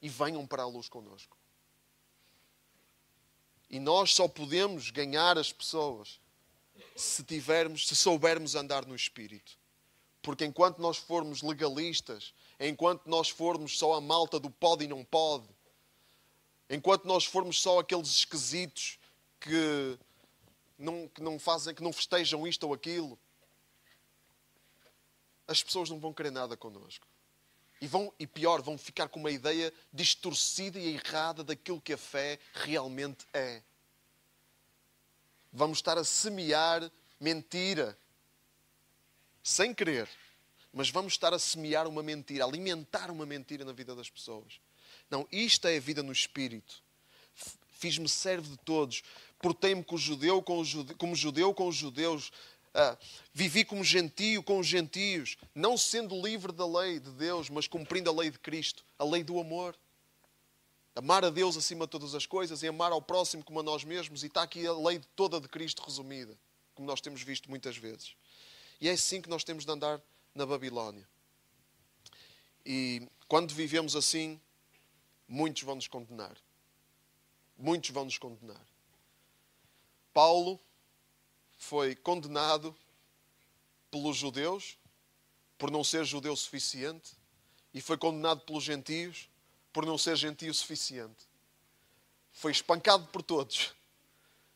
e 0.01 0.09
venham 0.09 0.47
para 0.47 0.63
a 0.63 0.67
luz 0.67 0.89
conosco. 0.89 1.37
E 3.71 3.79
nós 3.79 4.15
só 4.15 4.29
podemos 4.29 4.91
ganhar 4.91 5.39
as 5.39 5.53
pessoas 5.53 6.21
se 6.97 7.23
tivermos, 7.25 7.87
se 7.87 7.97
soubermos 7.97 8.55
andar 8.55 8.85
no 8.85 8.95
Espírito. 8.95 9.59
Porque 10.21 10.45
enquanto 10.45 10.79
nós 10.79 10.99
formos 10.99 11.43
legalistas, 11.43 12.35
enquanto 12.59 13.07
nós 13.07 13.29
formos 13.29 13.79
só 13.79 13.95
a 13.95 14.01
malta 14.01 14.39
do 14.39 14.51
pode 14.51 14.85
e 14.85 14.89
não 14.89 15.05
pode, 15.05 15.49
enquanto 16.69 17.05
nós 17.05 17.25
formos 17.25 17.61
só 17.61 17.79
aqueles 17.79 18.09
esquisitos 18.09 18.99
que 19.41 19.99
não, 20.79 21.09
que 21.09 21.23
não 21.23 21.39
fazem, 21.39 21.75
que 21.75 21.83
não 21.83 21.93
festejam 21.93 22.47
isto 22.47 22.65
ou 22.65 22.75
aquilo, 22.75 23.19
as 25.47 25.63
pessoas 25.63 25.91
não 25.91 25.99
vão 25.99 26.13
querer 26.13 26.31
nada 26.31 26.57
connosco. 26.57 27.07
E, 27.81 27.87
vão, 27.87 28.13
e 28.19 28.27
pior, 28.27 28.63
vão 28.63 28.79
ficar 28.79 29.09
com 29.09 29.19
uma 29.19 29.31
ideia 29.31 29.73
distorcida 29.93 30.79
e 30.79 30.95
errada 30.95 31.43
daquilo 31.43 31.81
que 31.81 31.93
a 31.93 31.99
fé 31.99 32.39
realmente 32.55 33.27
é. 33.33 33.61
Vamos 35.53 35.79
estar 35.79 35.99
a 35.99 36.05
semear 36.05 36.91
mentira. 37.19 37.99
Sem 39.43 39.75
querer. 39.75 40.09
Mas 40.73 40.91
vamos 40.91 41.13
estar 41.13 41.35
a 41.35 41.39
semear 41.39 41.87
uma 41.87 42.03
mentira, 42.03 42.45
a 42.45 42.47
alimentar 42.47 43.11
uma 43.11 43.27
mentira 43.27 43.65
na 43.65 43.73
vida 43.73 43.95
das 43.95 44.09
pessoas. 44.09 44.61
Não, 45.11 45.27
isto 45.31 45.69
é 45.69 45.77
a 45.77 45.81
vida 45.81 46.03
no 46.03 46.13
Espírito. 46.13 46.83
Fiz-me 47.69 48.09
servo 48.09 48.49
de 48.49 48.57
todos 48.59 49.03
portei-me 49.43 49.83
como 49.83 49.99
judeu, 49.99 50.41
com 50.41 50.65
jude... 50.65 50.95
como 50.95 51.17
judeu 51.17 51.53
com 51.53 51.67
os 51.67 51.75
judeus, 51.75 52.31
ah, 52.73 52.97
vivi 53.35 53.65
como 53.65 53.83
gentio 53.83 54.43
com 54.43 54.61
os 54.61 54.67
gentios, 54.67 55.37
não 55.53 55.77
sendo 55.77 56.19
livre 56.23 56.53
da 56.53 56.65
lei 56.65 57.01
de 57.01 57.11
Deus, 57.11 57.51
mas 57.51 57.67
cumprindo 57.67 58.09
a 58.09 58.13
lei 58.13 58.31
de 58.31 58.39
Cristo, 58.39 58.85
a 58.99 59.05
lei 59.05 59.25
do 59.25 59.39
amor. 59.39 59.77
Amar 60.95 61.25
a 61.25 61.31
Deus 61.31 61.57
acima 61.57 61.87
de 61.87 61.91
todas 61.91 62.15
as 62.15 62.25
coisas 62.25 62.63
e 62.63 62.69
amar 62.69 62.93
ao 62.93 63.03
próximo 63.03 63.43
como 63.43 63.61
a 63.61 63.63
nós 63.63 63.83
mesmos. 63.83 64.23
E 64.23 64.27
está 64.27 64.43
aqui 64.43 64.67
a 64.67 64.73
lei 64.73 65.01
toda 65.17 65.41
de 65.41 65.49
Cristo 65.49 65.83
resumida, 65.83 66.39
como 66.75 66.87
nós 66.87 67.01
temos 67.01 67.23
visto 67.23 67.51
muitas 67.51 67.77
vezes. 67.77 68.15
E 68.81 68.89
é 68.89 68.93
assim 68.93 69.21
que 69.21 69.29
nós 69.29 69.43
temos 69.43 69.65
de 69.65 69.73
andar 69.73 70.01
na 70.35 70.47
Babilónia. 70.47 71.07
E 72.65 73.09
quando 73.29 73.55
vivemos 73.55 73.97
assim, 73.97 74.41
muitos 75.27 75.63
vão 75.63 75.75
nos 75.75 75.89
condenar. 75.89 76.37
Muitos 77.57 77.91
vão 77.91 78.05
nos 78.05 78.19
condenar. 78.19 78.61
Paulo 80.13 80.61
foi 81.57 81.95
condenado 81.95 82.77
pelos 83.91 84.17
judeus 84.17 84.77
por 85.59 85.71
não 85.71 85.85
ser 85.85 86.05
judeu 86.05 86.35
suficiente 86.37 87.13
e 87.73 87.81
foi 87.81 87.97
condenado 87.97 88.41
pelos 88.41 88.65
gentios 88.65 89.29
por 89.73 89.87
não 89.87 89.97
ser 89.97 90.17
gentio 90.17 90.53
suficiente. 90.53 91.27
Foi 92.33 92.53
espancado 92.53 93.07
por 93.09 93.23
todos. 93.23 93.75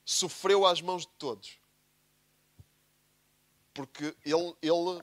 Sofreu 0.05 0.67
às 0.67 0.81
mãos 0.81 1.03
de 1.03 1.13
todos. 1.19 1.59
Porque 3.73 4.15
ele, 4.25 4.57
ele 4.63 5.03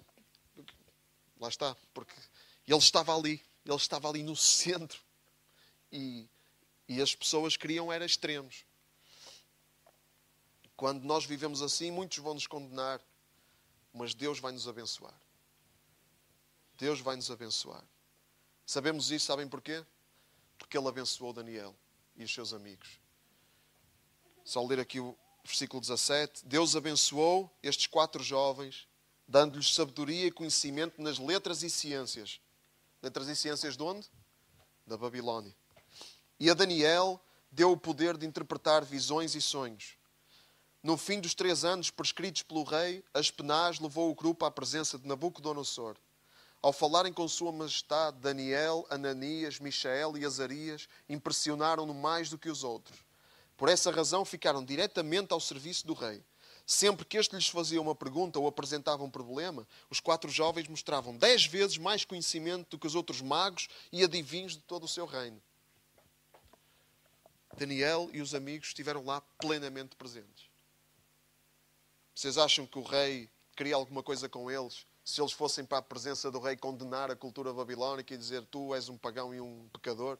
lá 1.43 1.49
está, 1.49 1.75
porque 1.93 2.13
ele 2.67 2.77
estava 2.77 3.15
ali, 3.15 3.43
ele 3.65 3.75
estava 3.75 4.09
ali 4.09 4.23
no 4.23 4.35
centro 4.35 5.01
e, 5.91 6.27
e 6.87 7.01
as 7.01 7.13
pessoas 7.13 7.57
queriam 7.57 7.91
era 7.91 8.05
extremos. 8.05 8.65
Quando 10.75 11.03
nós 11.03 11.25
vivemos 11.25 11.61
assim, 11.61 11.91
muitos 11.91 12.17
vão 12.17 12.33
nos 12.33 12.47
condenar, 12.47 13.01
mas 13.93 14.13
Deus 14.13 14.39
vai 14.39 14.51
nos 14.51 14.67
abençoar. 14.67 15.13
Deus 16.77 16.99
vai 16.99 17.15
nos 17.15 17.29
abençoar. 17.29 17.83
Sabemos 18.65 19.11
isso, 19.11 19.25
sabem 19.25 19.47
porquê? 19.47 19.85
Porque 20.57 20.77
Ele 20.77 20.87
abençoou 20.87 21.33
Daniel 21.33 21.75
e 22.15 22.23
os 22.23 22.33
seus 22.33 22.53
amigos. 22.53 22.99
Só 24.45 24.65
ler 24.65 24.79
aqui 24.79 24.99
o 24.99 25.17
versículo 25.43 25.81
17. 25.81 26.45
Deus 26.45 26.75
abençoou 26.75 27.53
estes 27.61 27.87
quatro 27.87 28.23
jovens, 28.23 28.87
dando-lhes 29.27 29.73
sabedoria 29.73 30.27
e 30.27 30.31
conhecimento 30.31 31.01
nas 31.01 31.17
letras 31.17 31.63
e 31.63 31.69
ciências. 31.69 32.39
Letras 33.01 33.27
e 33.27 33.35
ciências 33.35 33.75
de 33.75 33.83
onde? 33.83 34.09
Da 34.85 34.97
Babilónia. 34.97 35.55
E 36.39 36.49
a 36.49 36.53
Daniel 36.53 37.19
deu 37.51 37.71
o 37.71 37.77
poder 37.77 38.17
de 38.17 38.25
interpretar 38.25 38.83
visões 38.83 39.35
e 39.35 39.41
sonhos. 39.41 39.95
No 40.81 40.97
fim 40.97 41.21
dos 41.21 41.33
três 41.33 41.63
anos 41.63 41.89
prescritos 41.89 42.41
pelo 42.41 42.63
rei, 42.63 43.03
Aspenaz 43.13 43.79
levou 43.79 44.11
o 44.11 44.15
grupo 44.15 44.43
à 44.43 44.51
presença 44.51 44.97
de 44.97 45.07
Nabucodonosor. 45.07 45.95
Ao 46.61 46.73
falarem 46.73 47.13
com 47.13 47.27
Sua 47.27 47.51
Majestade, 47.51 48.19
Daniel, 48.19 48.85
Ananias, 48.89 49.59
Michael 49.59 50.17
e 50.17 50.25
Azarias 50.25 50.87
impressionaram-no 51.07 51.93
mais 51.93 52.29
do 52.29 52.37
que 52.37 52.49
os 52.49 52.63
outros. 52.63 52.97
Por 53.55 53.69
essa 53.69 53.91
razão 53.91 54.25
ficaram 54.25 54.63
diretamente 54.63 55.31
ao 55.31 55.39
serviço 55.39 55.85
do 55.85 55.93
rei. 55.93 56.23
Sempre 56.65 57.05
que 57.05 57.17
este 57.17 57.35
lhes 57.35 57.47
fazia 57.47 57.81
uma 57.81 57.93
pergunta 57.93 58.39
ou 58.39 58.47
apresentava 58.47 59.03
um 59.03 59.09
problema, 59.09 59.67
os 59.89 59.99
quatro 59.99 60.29
jovens 60.29 60.67
mostravam 60.67 61.17
dez 61.17 61.45
vezes 61.45 61.77
mais 61.77 62.05
conhecimento 62.05 62.69
do 62.71 62.79
que 62.79 62.87
os 62.87 62.95
outros 62.95 63.21
magos 63.21 63.67
e 63.91 64.03
adivinhos 64.03 64.53
de 64.53 64.61
todo 64.63 64.83
o 64.85 64.87
seu 64.87 65.05
reino. 65.05 65.41
Daniel 67.57 68.09
e 68.13 68.21
os 68.21 68.33
amigos 68.33 68.69
estiveram 68.69 69.03
lá 69.03 69.21
plenamente 69.37 69.95
presentes. 69.95 70.49
Vocês 72.15 72.37
acham 72.37 72.65
que 72.65 72.79
o 72.79 72.83
rei 72.83 73.29
queria 73.55 73.75
alguma 73.75 74.01
coisa 74.01 74.29
com 74.29 74.49
eles? 74.49 74.85
Se 75.03 75.19
eles 75.19 75.33
fossem 75.33 75.65
para 75.65 75.79
a 75.79 75.81
presença 75.81 76.31
do 76.31 76.39
rei 76.39 76.55
condenar 76.55 77.11
a 77.11 77.15
cultura 77.15 77.51
babilónica 77.53 78.13
e 78.13 78.17
dizer 78.17 78.45
tu 78.45 78.73
és 78.73 78.87
um 78.87 78.97
pagão 78.97 79.33
e 79.33 79.41
um 79.41 79.67
pecador? 79.73 80.17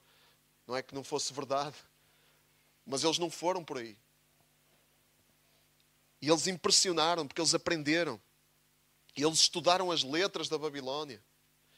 Não 0.67 0.75
é 0.75 0.83
que 0.83 0.93
não 0.93 1.03
fosse 1.03 1.31
verdade. 1.31 1.75
Mas 2.85 3.03
eles 3.03 3.17
não 3.17 3.29
foram 3.29 3.63
por 3.63 3.77
aí. 3.77 3.97
E 6.23 6.29
eles 6.29 6.47
impressionaram 6.47 7.27
porque 7.27 7.41
eles 7.41 7.53
aprenderam. 7.53 8.17
E 9.13 9.21
eles 9.21 9.39
estudaram 9.39 9.91
as 9.91 10.03
letras 10.03 10.47
da 10.47 10.57
Babilónia. 10.57 11.21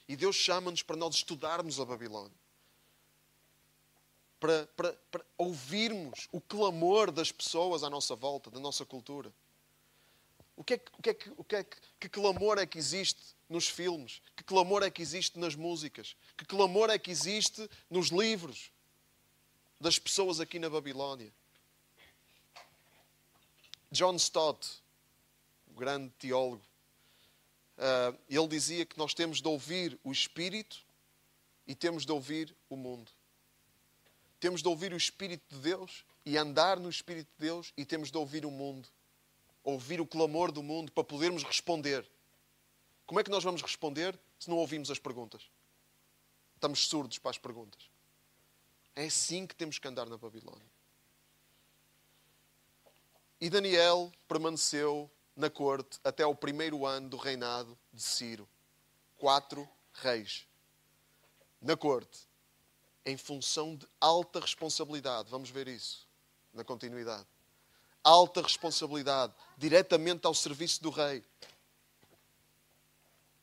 E 0.07 0.15
Deus 0.15 0.35
chama-nos 0.35 0.83
para 0.83 0.95
nós 0.95 1.15
estudarmos 1.15 1.79
a 1.79 1.83
Babilónia. 1.83 2.37
Para, 4.39 4.67
para, 4.77 4.93
para 5.09 5.25
ouvirmos 5.35 6.27
o 6.31 6.39
clamor 6.39 7.09
das 7.09 7.31
pessoas 7.31 7.83
à 7.83 7.89
nossa 7.89 8.15
volta, 8.15 8.51
da 8.51 8.59
nossa 8.59 8.85
cultura. 8.85 9.33
O 10.55 10.63
que 10.63 10.75
é 10.75 10.81
o 10.95 11.01
que, 11.01 11.09
é 11.09 11.17
o 11.37 11.43
que, 11.43 11.55
é 11.55 11.65
que 11.99 12.07
clamor 12.07 12.59
é 12.59 12.67
que 12.67 12.77
existe 12.77 13.19
nos 13.49 13.67
filmes? 13.67 14.21
Que 14.35 14.43
clamor 14.43 14.83
é 14.83 14.91
que 14.91 15.01
existe 15.01 15.39
nas 15.39 15.55
músicas? 15.55 16.15
Que 16.37 16.45
clamor 16.45 16.91
é 16.91 16.99
que 16.99 17.09
existe 17.09 17.67
nos 17.89 18.09
livros 18.09 18.69
das 19.81 19.97
pessoas 19.97 20.39
aqui 20.39 20.59
na 20.59 20.69
Babilónia? 20.69 21.33
John 23.95 24.17
Stott, 24.17 24.83
o 25.67 25.73
grande 25.73 26.09
teólogo, 26.19 26.61
uh, 27.77 28.19
ele 28.29 28.47
dizia 28.49 28.85
que 28.85 28.97
nós 28.97 29.13
temos 29.13 29.41
de 29.41 29.47
ouvir 29.47 29.97
o 30.03 30.11
Espírito 30.11 30.83
e 31.65 31.73
temos 31.73 32.05
de 32.05 32.11
ouvir 32.11 32.53
o 32.69 32.75
mundo. 32.75 33.09
Temos 34.37 34.61
de 34.61 34.67
ouvir 34.67 34.91
o 34.91 34.97
Espírito 34.97 35.43
de 35.49 35.61
Deus 35.61 36.03
e 36.25 36.37
andar 36.37 36.77
no 36.77 36.89
Espírito 36.89 37.29
de 37.39 37.45
Deus 37.47 37.71
e 37.77 37.85
temos 37.85 38.11
de 38.11 38.17
ouvir 38.17 38.45
o 38.45 38.51
mundo. 38.51 38.85
Ouvir 39.63 40.01
o 40.01 40.05
clamor 40.05 40.51
do 40.51 40.61
mundo 40.61 40.91
para 40.91 41.03
podermos 41.05 41.43
responder. 41.43 42.05
Como 43.05 43.21
é 43.21 43.23
que 43.23 43.31
nós 43.31 43.45
vamos 43.45 43.61
responder 43.61 44.19
se 44.37 44.49
não 44.49 44.57
ouvimos 44.57 44.91
as 44.91 44.99
perguntas? 44.99 45.49
Estamos 46.55 46.85
surdos 46.85 47.17
para 47.17 47.31
as 47.31 47.37
perguntas. 47.37 47.89
É 48.93 49.05
assim 49.05 49.47
que 49.47 49.55
temos 49.55 49.79
que 49.79 49.87
andar 49.87 50.05
na 50.05 50.17
Babilónia. 50.17 50.74
E 53.39 53.49
Daniel 53.49 54.11
permaneceu 54.27 55.11
na 55.35 55.49
corte 55.49 55.99
até 56.03 56.25
o 56.25 56.33
primeiro 56.33 56.85
ano 56.85 57.09
do 57.09 57.17
reinado 57.17 57.77
de 57.91 58.01
Ciro. 58.01 58.47
Quatro 59.17 59.67
reis. 59.93 60.47
Na 61.61 61.75
corte. 61.75 62.27
Em 63.05 63.17
função 63.17 63.75
de 63.75 63.87
alta 63.99 64.39
responsabilidade. 64.39 65.29
Vamos 65.29 65.49
ver 65.49 65.67
isso 65.67 66.07
na 66.53 66.63
continuidade. 66.63 67.27
Alta 68.03 68.41
responsabilidade. 68.41 69.33
Diretamente 69.57 70.25
ao 70.25 70.33
serviço 70.33 70.81
do 70.81 70.89
rei. 70.89 71.23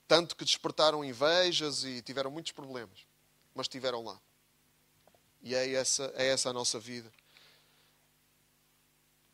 Tanto 0.09 0.35
que 0.35 0.45
despertaram 0.45 1.05
invejas 1.05 1.85
e 1.85 2.01
tiveram 2.03 2.31
muitos 2.31 2.53
problemas. 2.53 3.07
Mas 3.55 3.65
estiveram 3.65 4.03
lá. 4.03 4.21
E 5.43 5.55
é 5.55 5.73
essa, 5.75 6.13
é 6.17 6.29
essa 6.29 6.51
a 6.51 6.53
nossa 6.53 6.79
vida. 6.79 7.13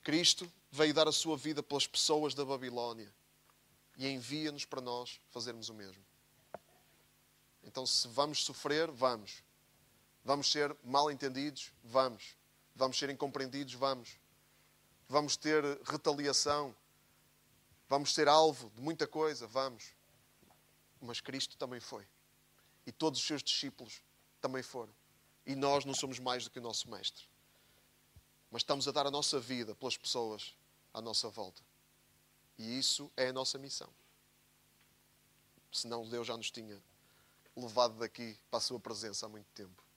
Cristo 0.08 0.50
veio 0.70 0.94
dar 0.94 1.06
a 1.06 1.12
sua 1.12 1.36
vida 1.36 1.62
pelas 1.62 1.86
pessoas 1.86 2.32
da 2.32 2.42
Babilónia 2.42 3.14
e 3.98 4.08
envia-nos 4.08 4.64
para 4.64 4.80
nós 4.80 5.20
fazermos 5.28 5.68
o 5.68 5.74
mesmo. 5.74 6.02
Então, 7.62 7.84
se 7.84 8.08
vamos 8.08 8.42
sofrer, 8.42 8.90
vamos. 8.90 9.42
Vamos 10.24 10.50
ser 10.50 10.74
mal 10.82 11.10
entendidos, 11.10 11.74
vamos. 11.84 12.34
Vamos 12.74 12.98
ser 12.98 13.10
incompreendidos, 13.10 13.74
vamos. 13.74 14.18
Vamos 15.06 15.36
ter 15.36 15.62
retaliação, 15.84 16.74
vamos 17.86 18.14
ser 18.14 18.28
alvo 18.28 18.72
de 18.74 18.80
muita 18.80 19.06
coisa, 19.06 19.46
vamos. 19.46 19.92
Mas 21.02 21.20
Cristo 21.20 21.54
também 21.58 21.80
foi. 21.80 22.08
E 22.86 22.92
todos 22.92 23.20
os 23.20 23.26
seus 23.26 23.42
discípulos 23.42 24.02
também 24.40 24.62
foram. 24.62 24.94
E 25.44 25.54
nós 25.54 25.84
não 25.84 25.92
somos 25.92 26.18
mais 26.18 26.44
do 26.44 26.50
que 26.50 26.60
o 26.60 26.62
nosso 26.62 26.90
Mestre. 26.90 27.28
Mas 28.50 28.62
estamos 28.62 28.88
a 28.88 28.92
dar 28.92 29.06
a 29.06 29.10
nossa 29.10 29.38
vida 29.38 29.74
pelas 29.74 29.96
pessoas 29.96 30.54
à 30.92 31.00
nossa 31.00 31.28
volta. 31.28 31.62
E 32.58 32.78
isso 32.78 33.10
é 33.16 33.28
a 33.28 33.32
nossa 33.32 33.58
missão. 33.58 33.88
Senão 35.70 36.08
Deus 36.08 36.26
já 36.26 36.36
nos 36.36 36.50
tinha 36.50 36.82
levado 37.54 37.98
daqui 37.98 38.38
para 38.50 38.58
a 38.58 38.60
sua 38.60 38.80
presença 38.80 39.26
há 39.26 39.28
muito 39.28 39.48
tempo. 39.54 39.87